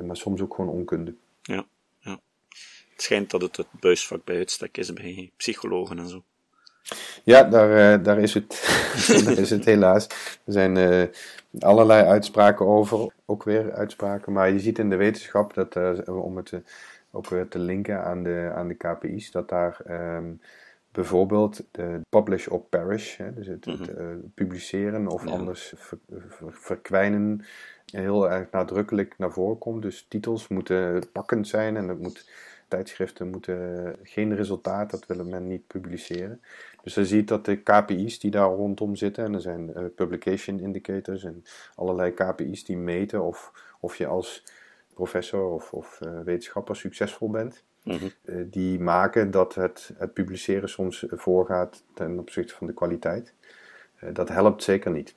maar 0.05 0.17
soms 0.17 0.41
ook 0.41 0.55
gewoon 0.55 0.69
onkunde. 0.69 1.13
Ja. 1.41 1.65
Het 2.99 3.07
schijnt 3.07 3.31
dat 3.31 3.41
het 3.41 3.57
het 3.57 3.67
buisvak 3.79 4.23
bij 4.23 4.37
uitstek 4.37 4.77
is 4.77 4.93
bij 4.93 5.31
psychologen 5.37 5.99
en 5.99 6.07
zo. 6.07 6.23
Ja, 7.23 7.43
daar, 7.43 7.97
uh, 7.97 8.03
daar, 8.03 8.19
is, 8.19 8.33
het, 8.33 8.47
daar 9.25 9.37
is 9.37 9.49
het 9.49 9.65
helaas. 9.65 10.07
Er 10.45 10.53
zijn 10.53 10.75
uh, 10.75 11.03
allerlei 11.59 12.07
uitspraken 12.07 12.65
over, 12.65 13.13
ook 13.25 13.43
weer 13.43 13.73
uitspraken. 13.73 14.33
Maar 14.33 14.51
je 14.51 14.59
ziet 14.59 14.79
in 14.79 14.89
de 14.89 14.95
wetenschap 14.95 15.53
dat, 15.53 15.75
uh, 15.75 16.23
om 16.23 16.37
het 16.37 16.53
ook 17.11 17.27
weer 17.27 17.47
te 17.47 17.59
linken 17.59 18.03
aan 18.03 18.23
de, 18.23 18.51
aan 18.55 18.67
de 18.67 18.75
KPI's, 18.75 19.31
dat 19.31 19.49
daar 19.49 19.77
um, 20.15 20.41
bijvoorbeeld 20.91 21.63
de 21.71 22.01
publish 22.09 22.47
or 22.47 22.61
perish, 22.61 23.17
hè, 23.17 23.33
dus 23.33 23.47
het, 23.47 23.65
het 23.65 23.97
mhm. 23.97 24.17
publiceren 24.35 25.07
of 25.07 25.27
anders 25.27 25.73
ver, 25.75 25.97
ver, 26.07 26.53
verkwijnen, 26.53 27.45
heel 27.91 28.29
erg 28.29 28.51
nadrukkelijk 28.51 29.15
naar 29.17 29.31
voren 29.31 29.57
komt. 29.57 29.81
Dus 29.81 30.05
titels 30.07 30.47
moeten 30.47 31.11
pakkend 31.11 31.47
zijn 31.47 31.77
en 31.77 31.87
het 31.87 31.99
moet 31.99 32.29
tijdschriften 32.69 33.29
moeten 33.29 33.95
geen 34.03 34.35
resultaat, 34.35 34.91
dat 34.91 35.05
willen 35.05 35.29
men 35.29 35.47
niet 35.47 35.67
publiceren. 35.67 36.41
Dus 36.83 36.93
je 36.93 37.05
ziet 37.05 37.27
dat 37.27 37.45
de 37.45 37.55
KPI's 37.55 38.19
die 38.19 38.31
daar 38.31 38.49
rondom 38.49 38.95
zitten, 38.95 39.25
en 39.25 39.33
er 39.33 39.41
zijn 39.41 39.69
uh, 39.69 39.83
publication 39.95 40.59
indicators 40.59 41.23
en 41.23 41.43
allerlei 41.75 42.13
KPI's 42.13 42.63
die 42.63 42.77
meten 42.77 43.23
of, 43.23 43.51
of 43.79 43.95
je 43.95 44.07
als 44.07 44.43
professor 44.93 45.43
of, 45.53 45.73
of 45.73 45.99
uh, 46.03 46.19
wetenschapper 46.19 46.75
succesvol 46.75 47.29
bent. 47.29 47.63
Mhm. 47.83 48.09
Eh, 48.25 48.35
die 48.45 48.79
maken 48.79 49.31
dat 49.31 49.55
het, 49.55 49.91
het 49.97 50.13
publiceren 50.13 50.69
soms 50.69 51.05
voorgaat 51.09 51.83
ten 51.93 52.19
opzichte 52.19 52.55
van 52.55 52.67
de 52.67 52.73
kwaliteit. 52.73 53.33
dat 54.13 54.29
helpt 54.29 54.63
zeker 54.63 54.91
niet. 54.91 55.15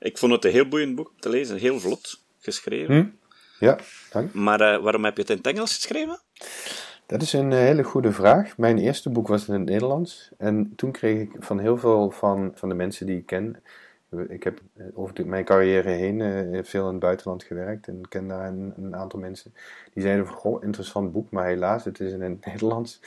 Ik 0.00 0.18
vond 0.18 0.32
het 0.32 0.44
een 0.44 0.50
heel 0.50 0.68
boeiend 0.68 0.94
boek 0.94 1.12
te 1.18 1.28
lezen, 1.28 1.56
heel 1.56 1.80
vlot 1.80 2.20
geschreven. 2.38 2.94
Hm? 2.94 3.06
Ja, 3.64 3.78
dank. 4.10 4.32
Maar 4.34 4.60
uh, 4.60 4.82
waarom 4.82 5.04
heb 5.04 5.14
je 5.14 5.20
het 5.20 5.30
in 5.30 5.36
het 5.36 5.46
Engels 5.46 5.74
geschreven? 5.74 6.20
Dat 7.06 7.22
is 7.22 7.32
een 7.32 7.52
eh, 7.52 7.58
hele 7.58 7.82
goede 7.82 8.12
vraag. 8.12 8.56
Mijn 8.56 8.78
eerste 8.78 9.10
boek 9.10 9.28
was 9.28 9.48
in 9.48 9.54
het 9.54 9.64
Nederlands. 9.64 10.30
En 10.38 10.72
toen 10.76 10.92
kreeg 10.92 11.20
ik 11.20 11.30
van 11.38 11.58
heel 11.58 11.78
veel 11.78 12.10
van, 12.10 12.52
van 12.54 12.68
de 12.68 12.74
mensen 12.74 13.06
die 13.06 13.16
ik 13.16 13.26
ken. 13.26 13.62
Ik 14.28 14.42
heb 14.42 14.60
eh, 14.76 14.84
over 14.94 15.26
mijn 15.26 15.44
carrière 15.44 15.88
heen 15.88 16.18
uh, 16.18 16.62
veel 16.62 16.86
in 16.86 16.90
het 16.90 17.00
buitenland 17.00 17.42
gewerkt 17.42 17.88
en 17.88 18.08
ken 18.08 18.28
daar 18.28 18.48
een, 18.48 18.72
een, 18.76 18.96
aantal 18.96 19.18
mensen. 19.18 19.54
Die 19.94 20.02
zeiden 20.02 20.26
van, 20.26 20.36
goh, 20.36 20.62
interessant 20.64 21.12
boek, 21.12 21.30
maar 21.30 21.46
helaas, 21.46 21.84
het 21.84 22.00
is 22.00 22.12
in 22.12 22.20
het 22.20 22.44
Nederlands 22.46 23.00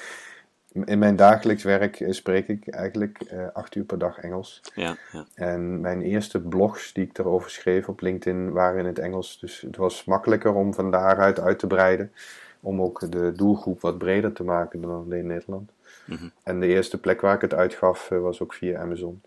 in 0.73 0.99
mijn 0.99 1.15
dagelijks 1.15 1.63
werk 1.63 1.99
eh, 1.99 2.11
spreek 2.11 2.47
ik 2.47 2.67
eigenlijk 2.67 3.19
uh, 3.33 3.45
acht 3.53 3.75
uur 3.75 3.83
per 3.83 3.97
dag 3.97 4.17
Engels. 4.17 4.61
Ja, 4.75 4.95
ja. 5.11 5.25
En 5.35 5.81
mijn 5.81 6.01
eerste 6.01 6.41
blogs 6.41 6.93
die 6.93 7.05
ik 7.05 7.17
erover 7.17 7.49
schreef 7.49 7.87
op 7.89 8.01
LinkedIn 8.01 8.51
waren 8.51 8.79
in 8.79 8.85
het 8.85 8.99
Engels. 8.99 9.39
Dus 9.39 9.61
het 9.61 9.75
was 9.75 10.05
makkelijker 10.05 10.53
om 10.53 10.73
van 10.73 10.91
daaruit 10.91 11.39
uit 11.39 11.59
te 11.59 11.67
breiden. 11.67 12.11
Om 12.59 12.81
ook 12.81 13.11
de 13.11 13.31
doelgroep 13.31 13.81
wat 13.81 13.97
breder 13.97 14.33
te 14.33 14.43
maken 14.43 14.81
dan 14.81 14.91
alleen 14.91 15.27
Nederland. 15.27 15.71
Mm 16.05 16.31
En 16.43 16.59
de 16.59 16.67
eerste 16.67 16.99
plek 16.99 17.21
waar 17.21 17.35
ik 17.35 17.41
het 17.41 17.53
uitgaf 17.53 18.11
uh, 18.11 18.19
was 18.19 18.41
ook 18.41 18.53
via 18.53 18.79
Amazon. 18.79 19.21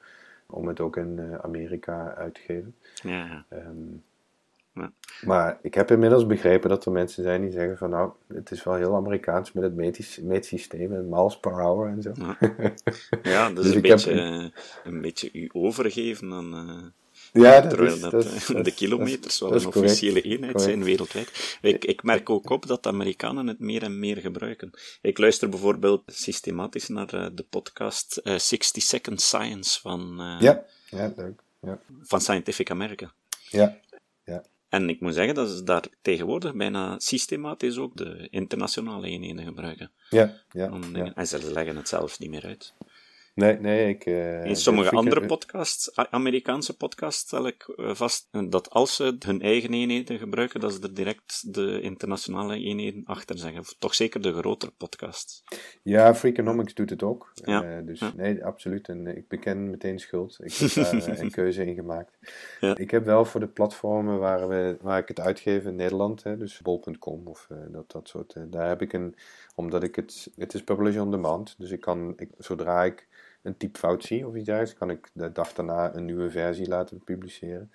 Om 0.46 0.66
het 0.68 0.80
ook 0.80 0.96
in 0.96 1.16
uh, 1.18 1.38
Amerika 1.38 2.14
uit 2.16 2.34
te 2.34 2.40
geven. 2.40 2.74
Ja, 3.02 3.44
um, 3.52 4.02
maar 5.24 5.58
ik 5.62 5.74
heb 5.74 5.90
inmiddels 5.90 6.26
begrepen 6.26 6.68
dat 6.68 6.84
er 6.84 6.92
mensen 6.92 7.22
zijn 7.22 7.40
die 7.40 7.50
zeggen 7.50 7.78
van 7.78 7.90
nou, 7.90 8.10
het 8.28 8.50
is 8.50 8.64
wel 8.64 8.74
heel 8.74 8.94
Amerikaans 8.94 9.52
met 9.52 9.62
het 9.62 9.74
meetsysteem 10.22 10.92
en 10.92 11.08
miles 11.08 11.40
per 11.40 11.52
hour 11.52 11.88
en 11.88 12.02
zo. 12.02 12.12
Ja, 12.14 12.38
ja 13.32 13.50
dat 13.50 13.64
is 13.64 13.72
dus 13.72 13.74
een, 13.74 13.80
beetje, 13.80 14.12
heb... 14.12 14.52
een 14.84 15.00
beetje 15.00 15.30
u 15.32 15.48
overgeven 15.52 16.32
aan... 16.32 16.54
Uh, 16.54 16.84
ja, 17.32 17.60
dat 17.60 17.80
is, 17.80 18.00
dat, 18.00 18.10
dat, 18.10 18.64
de 18.64 18.74
kilometers 18.74 19.40
wel 19.40 19.54
een 19.54 19.66
officiële 19.66 20.20
eenheid 20.20 20.60
zijn 20.60 20.84
wereldwijd. 20.84 21.58
Ik, 21.62 21.84
ik 21.84 22.02
merk 22.02 22.30
ook 22.30 22.50
op 22.50 22.66
dat 22.66 22.82
de 22.82 22.88
Amerikanen 22.88 23.46
het 23.46 23.58
meer 23.58 23.82
en 23.82 23.98
meer 23.98 24.16
gebruiken. 24.16 24.70
Ik 25.00 25.18
luister 25.18 25.48
bijvoorbeeld 25.48 26.02
systematisch 26.06 26.88
naar 26.88 27.34
de 27.34 27.44
podcast 27.50 28.20
uh, 28.24 28.38
60 28.38 28.82
Second 28.82 29.20
Science 29.20 29.80
van, 29.80 30.16
uh, 30.20 30.40
ja, 30.40 30.64
ja, 30.90 31.12
leuk. 31.16 31.42
Ja. 31.60 31.78
van 32.02 32.20
Scientific 32.20 32.70
America. 32.70 33.12
Ja. 33.50 33.76
En 34.76 34.88
ik 34.88 35.00
moet 35.00 35.14
zeggen 35.14 35.34
dat 35.34 35.48
ze 35.48 35.62
daar 35.62 35.84
tegenwoordig 36.02 36.54
bijna 36.54 36.98
systematisch 36.98 37.78
ook 37.78 37.96
de 37.96 38.28
internationale 38.30 39.06
eenheden 39.06 39.44
gebruiken. 39.44 39.90
Ja, 40.10 40.34
ja, 40.50 40.78
ja. 40.92 41.12
En 41.14 41.26
ze 41.26 41.52
leggen 41.52 41.76
het 41.76 41.88
zelfs 41.88 42.18
niet 42.18 42.30
meer 42.30 42.44
uit. 42.44 42.74
Nee, 43.36 43.58
nee, 43.60 43.88
ik... 43.88 44.06
Uh, 44.06 44.44
in 44.44 44.56
sommige 44.56 44.90
andere 44.90 45.26
podcasts, 45.26 45.96
Amerikaanse 46.10 46.76
podcasts, 46.76 47.20
stel 47.20 47.46
ik 47.46 47.62
eh, 47.76 47.94
vast 47.94 48.28
dat 48.50 48.70
als 48.70 48.96
ze 48.96 49.16
hun 49.18 49.42
eigen 49.42 49.72
eenheden 49.72 50.18
gebruiken, 50.18 50.60
dat 50.60 50.72
ze 50.72 50.80
er 50.82 50.94
direct 50.94 51.54
de 51.54 51.80
internationale 51.80 52.58
eenheden 52.58 53.02
achter 53.04 53.38
zeggen. 53.38 53.60
Of 53.60 53.74
toch 53.78 53.94
zeker 53.94 54.22
de 54.22 54.32
grotere 54.32 54.72
podcasts. 54.76 55.44
Ja, 55.82 56.14
Freakonomics 56.14 56.74
doet 56.74 56.90
het 56.90 57.02
ook. 57.02 57.32
Ja. 57.34 57.64
Uh, 57.64 57.86
dus 57.86 58.02
nee, 58.16 58.44
absoluut. 58.44 58.88
En 58.88 59.06
ik 59.16 59.28
beken 59.28 59.70
meteen 59.70 59.98
schuld. 59.98 60.38
Ik 60.42 60.52
heb 60.52 60.70
daar 61.00 61.18
een 61.18 61.30
keuze 61.30 61.64
in 61.66 61.74
gemaakt. 61.74 62.18
Ja. 62.60 62.76
Ik 62.76 62.90
heb 62.90 63.04
wel 63.04 63.24
voor 63.24 63.40
de 63.40 63.48
platformen 63.48 64.18
waar, 64.18 64.48
we, 64.48 64.76
waar 64.80 64.98
ik 64.98 65.08
het 65.08 65.20
uitgeef 65.20 65.64
in 65.64 65.76
Nederland, 65.76 66.22
hè, 66.22 66.36
dus 66.36 66.60
bol.com 66.60 67.26
of 67.26 67.46
dat, 67.68 67.90
dat 67.90 68.08
soort, 68.08 68.34
daar 68.50 68.68
heb 68.68 68.82
ik 68.82 68.92
een... 68.92 69.14
Omdat 69.56 69.82
ik 69.82 69.96
het... 69.96 70.30
Het 70.36 70.54
is 70.54 70.64
publish 70.64 70.96
on 70.96 71.10
demand, 71.10 71.54
dus 71.58 71.70
ik 71.70 71.80
kan, 71.80 72.12
ik, 72.16 72.30
zodra 72.38 72.84
ik 72.84 73.08
een 73.42 73.56
typfout 73.56 74.04
zie 74.04 74.26
of 74.26 74.34
iets 74.34 74.44
dergelijks, 74.44 74.78
kan 74.78 74.90
ik 74.90 75.08
de 75.12 75.32
dag 75.32 75.52
daarna 75.52 75.94
een 75.94 76.04
nieuwe 76.04 76.30
versie 76.30 76.68
laten 76.68 77.04
publiceren. 77.04 77.72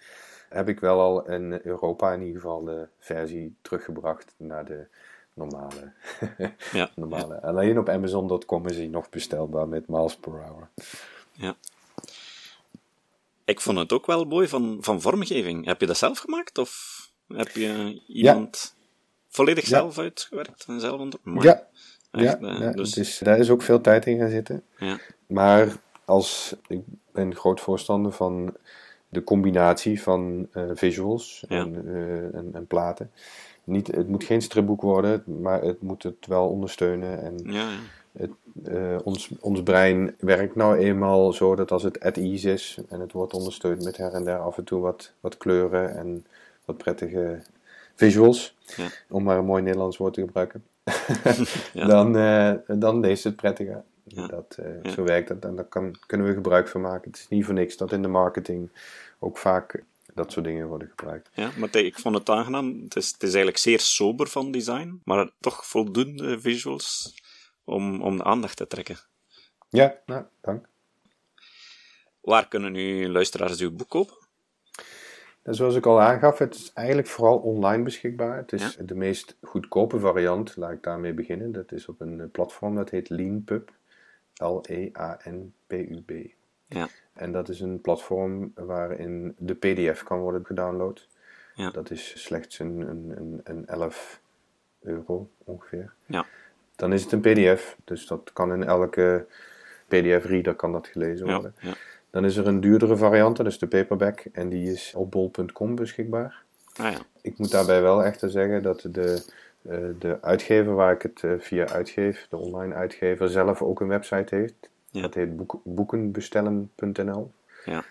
heb 0.50 0.70
ik 0.70 0.80
wel 0.80 1.00
al 1.00 1.26
in 1.30 1.60
Europa 1.64 2.14
in 2.14 2.22
ieder 2.22 2.42
geval 2.42 2.64
de 2.64 2.88
versie 2.98 3.56
teruggebracht 3.62 4.34
naar 4.38 4.66
de 4.66 4.88
normale. 5.34 5.94
ja, 6.72 6.90
normale. 6.96 7.42
Alleen 7.42 7.80
op 7.80 7.90
Amazon.com 7.90 8.68
is 8.68 8.78
hij 8.78 8.88
nog 8.88 9.10
bestelbaar 9.10 9.68
met 9.68 9.88
miles 9.88 10.16
per 10.16 10.32
hour. 10.32 10.70
Ja. 11.32 11.56
Ik 13.46 13.62
vond 13.62 13.78
het 13.78 13.92
ook 13.92 14.06
wel 14.06 14.26
mooi 14.26 14.48
van, 14.48 14.78
van 14.82 15.02
vormgeving. 15.02 15.66
Heb 15.66 15.80
je 15.80 15.88
dat 15.88 15.98
zelf 15.98 16.18
gemaakt? 16.18 16.58
Of 16.58 17.02
heb 17.28 17.50
je 17.50 18.02
iemand 18.08 18.76
volledig 19.28 19.66
zelf 19.66 19.98
uitgewerkt 19.98 20.66
en 20.68 20.80
zelf 20.80 21.00
onder? 21.00 21.20
Ja, 21.24 21.68
ja, 22.12 22.40
uh, 22.42 22.72
dus... 22.72 22.92
dus 22.92 23.20
daar 23.20 23.40
is 23.40 23.50
ook 23.50 23.62
veel 23.62 23.82
tijd 23.82 24.06
in 24.06 24.18
gaan 24.18 24.30
zitten. 24.30 24.64
Ja. 24.78 24.98
Maar 25.28 25.76
als, 26.06 26.56
ik 26.68 26.82
ben 27.12 27.36
groot 27.36 27.60
voorstander 27.60 28.12
van 28.12 28.56
de 29.10 29.24
combinatie 29.24 30.02
van 30.02 30.48
uh, 30.54 30.64
visuals 30.74 31.46
en, 31.48 31.82
uh, 31.86 32.36
en, 32.36 32.50
en, 32.54 32.68
platen. 32.68 33.12
Niet, 33.64 33.88
het 33.88 34.08
moet 34.08 34.24
geen 34.24 34.42
stripboek 34.42 34.82
worden, 34.82 35.24
maar 35.42 35.62
het 35.62 35.82
moet 35.82 36.04
het 36.04 36.28
wel 36.28 36.50
ondersteunen. 36.50 37.22
En 37.22 37.54
ja, 37.54 37.70
het, 38.12 38.32
ons, 39.04 39.30
ons 39.40 39.64
brein 39.64 40.16
werkt 40.20 40.56
nou 40.56 40.78
eenmaal 40.78 41.34
zo 41.34 41.56
dat 41.56 41.72
als 41.72 41.84
het 41.84 42.00
at 42.00 42.18
ease 42.18 42.52
is 42.52 42.78
en 42.90 43.00
het 43.00 43.12
wordt 43.12 43.34
ondersteund 43.34 43.84
met 43.84 43.98
her 43.98 44.14
en 44.14 44.24
der 44.24 44.38
af 44.38 44.58
en 44.58 44.64
toe 44.64 44.82
wat, 44.82 45.14
wat 45.20 45.38
kleuren 45.38 45.98
en 45.98 46.26
wat 46.66 46.78
prettige 46.78 47.42
visuals, 47.96 48.58
om 49.10 49.24
maar 49.24 49.38
een 49.38 49.46
mooi 49.46 49.62
Nederlands 49.62 49.98
woord 49.98 50.14
te 50.14 50.22
gebruiken, 50.22 50.64
dan, 51.74 52.18
uh, 52.18 52.54
dan 52.68 53.00
leest 53.00 53.24
het 53.24 53.36
prettiger. 53.36 53.84
Dat, 54.04 54.58
uh, 54.60 54.92
Zo 54.94 55.04
werkt 55.04 55.28
dat 55.28 55.46
en 55.46 55.56
daar 55.56 55.66
kan, 55.66 55.96
kunnen 56.06 56.28
we 56.28 56.34
gebruik 56.34 56.68
van 56.68 56.82
maken. 56.82 57.12
Het 57.12 57.20
is 57.20 57.28
niet 57.28 57.46
voor 57.46 57.54
niks 57.54 57.78
dat 57.78 57.92
in 57.92 58.02
de 58.02 58.08
marketing 58.08 58.70
ook 59.20 59.38
vaak 59.38 59.84
dat 60.14 60.32
soort 60.32 60.46
dingen 60.46 60.68
worden 60.68 60.88
gebruikt. 60.88 61.30
Ja, 61.34 61.52
maar 61.58 61.76
ik 61.76 62.00
vond 62.00 62.16
het 62.18 62.30
aangenaam. 62.30 62.82
Het 62.84 62.96
is, 62.96 63.08
het 63.08 63.24
is 63.24 63.30
eigenlijk 63.30 63.58
zeer 63.58 63.80
sober 63.80 64.28
van 64.28 64.52
design, 64.52 65.02
maar 65.04 65.30
toch 65.40 65.66
voldoende 65.66 66.40
visuals 66.40 67.16
om, 67.64 68.02
om 68.02 68.18
de 68.18 68.24
aandacht 68.24 68.58
te 68.58 68.68
trekken. 68.68 68.98
Ja, 69.70 69.96
nou, 70.06 70.24
dank. 70.42 70.70
Waar 72.22 72.48
kunnen 72.48 72.72
nu 72.72 73.10
luisteraars 73.10 73.60
uw 73.60 73.72
boek 73.72 73.90
kopen? 73.90 74.21
Zoals 75.44 75.76
ik 75.76 75.86
al 75.86 76.02
aangaf, 76.02 76.38
het 76.38 76.56
is 76.56 76.72
eigenlijk 76.74 77.08
vooral 77.08 77.38
online 77.38 77.84
beschikbaar. 77.84 78.38
Het 78.38 78.54
is 78.54 78.78
de 78.80 78.96
meest 78.96 79.38
goedkope 79.42 80.00
variant, 80.00 80.56
laat 80.56 80.72
ik 80.72 80.84
daarmee 80.84 81.14
beginnen. 81.14 81.52
Dat 81.52 81.72
is 81.72 81.88
op 81.88 82.02
een 82.02 82.20
eh, 82.20 82.26
platform 82.32 82.76
dat 82.76 82.90
heet 82.90 83.10
LeanPub. 83.10 83.72
L-E-A-N-P-U-B. 84.36 86.12
Ja. 86.66 86.88
En 87.14 87.32
dat 87.32 87.50
is 87.50 87.60
een 87.60 87.82
platform 87.82 88.52
waarin 88.56 89.36
de 89.38 89.54
PDF 89.54 90.04
kan 90.04 90.20
worden 90.20 90.46
gedownload. 90.46 91.08
Ja. 91.56 91.70
Dat 91.70 91.92
is 91.92 92.24
slechts 92.24 92.60
een, 92.60 92.80
een, 92.80 93.42
een, 93.44 93.68
11 93.68 94.22
euro 94.82 95.30
ongeveer. 95.44 95.94
Ja. 96.06 96.26
Dan 96.76 96.94
is 96.94 97.04
het 97.04 97.12
een 97.12 97.22
PDF, 97.22 97.78
dus 97.84 98.08
dat 98.08 98.34
kan 98.34 98.54
in 98.54 98.64
elke 98.64 99.26
PDF-reader 99.88 100.56
kan 100.56 100.72
dat 100.72 100.88
gelezen 100.88 101.28
worden. 101.28 101.56
Ja. 101.60 101.74
Dan 102.12 102.26
is 102.26 102.36
er 102.38 102.48
een 102.48 102.62
duurdere 102.62 102.98
variant, 102.98 103.38
dat 103.38 103.46
is 103.46 103.60
de 103.60 103.68
paperback. 103.68 104.24
En 104.32 104.50
die 104.50 104.72
is 104.72 104.94
op 104.96 105.12
bol.com 105.12 105.76
beschikbaar. 105.76 106.44
Ah, 106.76 106.92
ja. 106.92 106.98
Ik 107.22 107.38
moet 107.38 107.52
daarbij 107.52 107.82
wel 107.82 108.04
echter 108.04 108.30
zeggen 108.30 108.64
dat 108.64 108.88
de, 108.92 109.24
uh, 109.62 109.78
de 110.00 110.18
uitgever 110.22 110.76
waar 110.76 110.94
ik 110.94 111.02
het 111.02 111.22
uh, 111.22 111.34
via 111.40 111.68
uitgeef, 111.68 112.28
de 112.30 112.38
online 112.38 112.74
uitgever, 112.74 113.30
zelf 113.30 113.62
ook 113.62 113.80
een 113.80 113.88
website 113.88 114.36
heeft. 114.36 114.70
Dat 114.92 115.14
heet 115.14 115.38
boek, 115.38 115.60
boekenbestellen.nl. 115.64 117.32
Ja. 117.66 117.84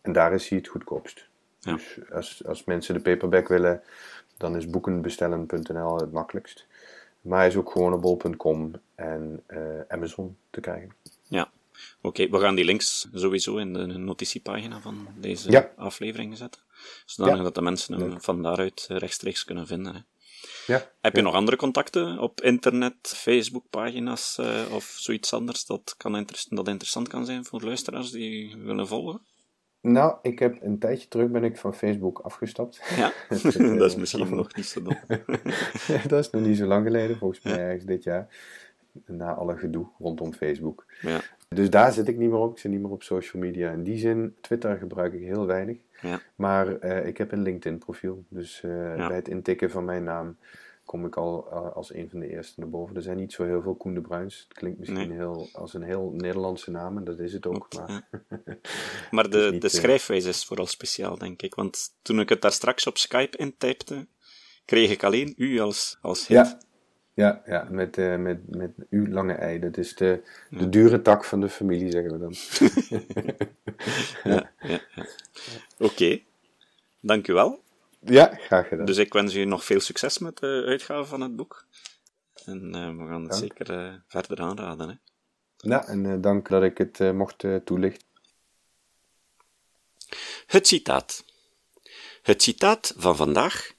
En 0.00 0.12
daar 0.12 0.32
is 0.32 0.48
hij 0.48 0.58
het 0.58 0.68
goedkoopst. 0.68 1.26
Dus 1.60 1.98
als, 2.12 2.46
als 2.46 2.64
mensen 2.64 2.94
de 2.94 3.00
paperback 3.00 3.48
willen, 3.48 3.82
dan 4.36 4.56
is 4.56 4.66
boekenbestellen.nl 4.70 5.96
het 5.96 6.12
makkelijkst. 6.12 6.66
Maar 7.20 7.38
hij 7.38 7.48
is 7.48 7.56
ook 7.56 7.70
gewoon 7.70 7.92
op 7.92 8.02
bol.com 8.02 8.72
en 8.94 9.42
uh, 9.48 9.58
Amazon 9.88 10.36
te 10.50 10.60
krijgen. 10.60 10.92
Ja, 11.22 11.50
Oké, 12.02 12.28
we 12.28 12.40
gaan 12.40 12.54
die 12.54 12.64
links 12.64 13.08
sowieso 13.12 13.56
in 13.56 13.72
de 13.72 13.86
notitiepagina 13.86 14.80
van 14.80 15.08
deze 15.20 15.72
aflevering 15.76 16.36
zetten. 16.36 16.60
Zodat 17.06 17.42
dat 17.42 17.54
de 17.54 17.62
mensen 17.62 18.00
hem 18.00 18.20
van 18.20 18.42
daaruit 18.42 18.86
rechtstreeks 18.88 19.44
kunnen 19.44 19.66
vinden. 19.66 19.94
Hè. 19.94 20.00
Ja, 20.66 20.90
Heb 21.00 21.16
je 21.16 21.22
nog 21.22 21.34
andere 21.34 21.56
contacten 21.56 22.18
op 22.18 22.40
internet, 22.40 22.94
Facebookpagina's 23.02 24.38
uh, 24.40 24.74
of 24.74 24.84
zoiets 24.84 25.32
anders 25.32 25.66
dat, 25.66 25.94
kan 25.96 26.26
dat 26.48 26.68
interessant 26.68 27.08
kan 27.08 27.26
zijn 27.26 27.44
voor 27.44 27.62
luisteraars 27.62 28.10
die 28.10 28.56
willen 28.56 28.86
volgen? 28.86 29.20
Nou, 29.80 30.18
ik 30.22 30.38
heb 30.38 30.62
een 30.62 30.78
tijdje 30.78 31.08
terug 31.08 31.30
ben 31.30 31.44
ik 31.44 31.56
van 31.56 31.74
Facebook 31.74 32.18
afgestapt. 32.18 32.80
Ja, 32.96 33.12
dat 33.78 33.90
is 33.90 33.96
misschien 33.96 34.36
nog 34.36 34.56
niet 34.56 34.66
zo 34.66 34.82
dom. 34.82 34.98
dat 36.08 36.18
is 36.18 36.30
nog 36.30 36.42
niet 36.42 36.56
zo 36.56 36.66
lang 36.66 36.86
geleden, 36.86 37.16
volgens 37.16 37.44
mij 37.44 37.58
ergens 37.58 37.84
dit 37.84 38.02
jaar. 38.02 38.36
Na 39.06 39.34
alle 39.34 39.56
gedoe 39.56 39.86
rondom 39.98 40.32
Facebook. 40.32 40.84
Ja. 41.00 41.20
Dus 41.54 41.70
daar 41.70 41.92
zit 41.92 42.08
ik 42.08 42.16
niet 42.16 42.30
meer 42.30 42.38
op. 42.38 42.52
Ik 42.52 42.58
zit 42.58 42.70
niet 42.70 42.80
meer 42.80 42.90
op 42.90 43.02
social 43.02 43.42
media. 43.42 43.70
In 43.70 43.82
die 43.82 43.98
zin, 43.98 44.34
Twitter 44.40 44.76
gebruik 44.76 45.12
ik 45.12 45.22
heel 45.22 45.46
weinig. 45.46 45.76
Ja. 46.00 46.20
Maar 46.34 46.84
uh, 46.84 47.06
ik 47.06 47.18
heb 47.18 47.32
een 47.32 47.42
LinkedIn-profiel. 47.42 48.24
Dus 48.28 48.62
uh, 48.64 49.06
bij 49.06 49.16
het 49.16 49.28
intikken 49.28 49.70
van 49.70 49.84
mijn 49.84 50.04
naam 50.04 50.36
kom 50.84 51.06
ik 51.06 51.16
al 51.16 51.48
uh, 51.52 51.72
als 51.76 51.94
een 51.94 52.10
van 52.10 52.20
de 52.20 52.28
eerste 52.28 52.60
naar 52.60 52.68
boven. 52.68 52.96
Er 52.96 53.02
zijn 53.02 53.16
niet 53.16 53.32
zo 53.32 53.44
heel 53.44 53.62
veel 53.62 53.74
Koen 53.74 53.94
de 53.94 54.00
Bruins. 54.00 54.44
Het 54.48 54.58
klinkt 54.58 54.78
misschien 54.78 55.08
nee. 55.08 55.16
heel, 55.16 55.48
als 55.52 55.74
een 55.74 55.82
heel 55.82 56.10
Nederlandse 56.14 56.70
naam, 56.70 56.96
en 56.96 57.04
dat 57.04 57.18
is 57.18 57.32
het 57.32 57.46
ook. 57.46 57.68
Maar, 57.74 58.08
maar 59.10 59.30
de, 59.30 59.48
niet, 59.52 59.62
de 59.62 59.68
schrijfwijze 59.68 60.28
is 60.28 60.44
vooral 60.44 60.66
speciaal, 60.66 61.18
denk 61.18 61.42
ik. 61.42 61.54
Want 61.54 61.94
toen 62.02 62.20
ik 62.20 62.28
het 62.28 62.42
daar 62.42 62.52
straks 62.52 62.86
op 62.86 62.98
Skype 62.98 63.36
intypte, 63.36 64.06
kreeg 64.64 64.90
ik 64.90 65.02
alleen 65.02 65.34
u 65.36 65.60
als, 65.60 65.98
als 66.00 66.26
hit. 66.26 66.56
Ja. 67.14 67.42
Ja, 67.46 67.66
met, 67.70 67.96
uh, 67.96 68.16
met, 68.16 68.56
met 68.56 68.70
U 68.90 69.12
lange 69.12 69.32
ei. 69.32 69.58
Dat 69.58 69.76
is 69.76 69.94
de, 69.94 70.22
de 70.50 70.68
dure 70.68 71.02
tak 71.02 71.24
van 71.24 71.40
de 71.40 71.48
familie, 71.48 71.90
zeggen 71.90 72.12
we 72.12 72.18
dan. 72.18 72.34
ja, 74.34 74.50
ja, 74.60 74.80
ja. 74.94 75.06
Oké, 75.78 75.92
okay. 75.92 76.24
dank 77.00 77.28
u 77.28 77.32
wel. 77.32 77.62
Ja, 78.00 78.34
graag 78.34 78.68
gedaan. 78.68 78.86
Dus 78.86 78.96
ik 78.96 79.12
wens 79.12 79.34
u 79.34 79.44
nog 79.44 79.64
veel 79.64 79.80
succes 79.80 80.18
met 80.18 80.38
de 80.38 80.62
uitgave 80.66 81.04
van 81.04 81.20
het 81.20 81.36
boek. 81.36 81.66
En 82.44 82.64
uh, 82.66 82.72
we 82.72 83.06
gaan 83.08 83.22
het 83.22 83.30
dank. 83.30 83.42
zeker 83.42 83.70
uh, 83.70 83.94
verder 84.06 84.40
aanraden. 84.40 84.88
Hè. 84.88 84.94
Ja, 85.56 85.86
en 85.86 86.20
dank 86.20 86.48
dat 86.48 86.62
ik 86.62 86.78
het 86.78 87.12
mocht 87.14 87.44
toelichten. 87.64 88.06
Het 90.46 90.66
citaat. 90.66 91.24
Het 92.22 92.42
citaat 92.42 92.94
van 92.96 93.16
vandaag 93.16 93.72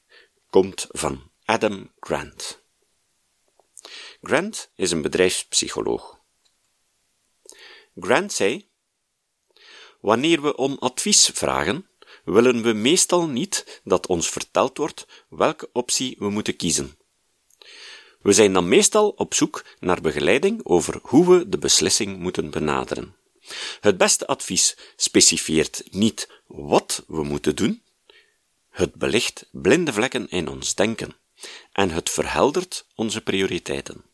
komt 0.49 0.87
van 0.89 1.31
Adam 1.45 1.91
Grant. 1.99 2.64
Grant 4.27 4.69
is 4.75 4.91
een 4.91 5.01
bedrijfspsycholoog. 5.01 6.19
Grant 7.99 8.33
zei: 8.33 8.67
Wanneer 9.99 10.41
we 10.41 10.55
om 10.55 10.77
advies 10.79 11.29
vragen, 11.33 11.87
willen 12.23 12.61
we 12.63 12.73
meestal 12.73 13.27
niet 13.27 13.81
dat 13.83 14.07
ons 14.07 14.29
verteld 14.29 14.77
wordt 14.77 15.07
welke 15.29 15.69
optie 15.73 16.15
we 16.19 16.29
moeten 16.29 16.55
kiezen. 16.55 16.97
We 18.21 18.33
zijn 18.33 18.53
dan 18.53 18.67
meestal 18.67 19.09
op 19.09 19.33
zoek 19.33 19.65
naar 19.79 20.01
begeleiding 20.01 20.61
over 20.63 20.99
hoe 21.01 21.29
we 21.29 21.49
de 21.49 21.57
beslissing 21.57 22.19
moeten 22.19 22.49
benaderen. 22.49 23.15
Het 23.79 23.97
beste 23.97 24.27
advies 24.27 24.77
specifieert 24.95 25.83
niet 25.91 26.29
wat 26.47 27.03
we 27.07 27.23
moeten 27.23 27.55
doen, 27.55 27.81
het 28.69 28.93
belicht 28.93 29.47
blinde 29.51 29.93
vlekken 29.93 30.29
in 30.29 30.47
ons 30.47 30.75
denken 30.75 31.15
en 31.71 31.89
het 31.89 32.09
verheldert 32.09 32.85
onze 32.95 33.21
prioriteiten. 33.21 34.13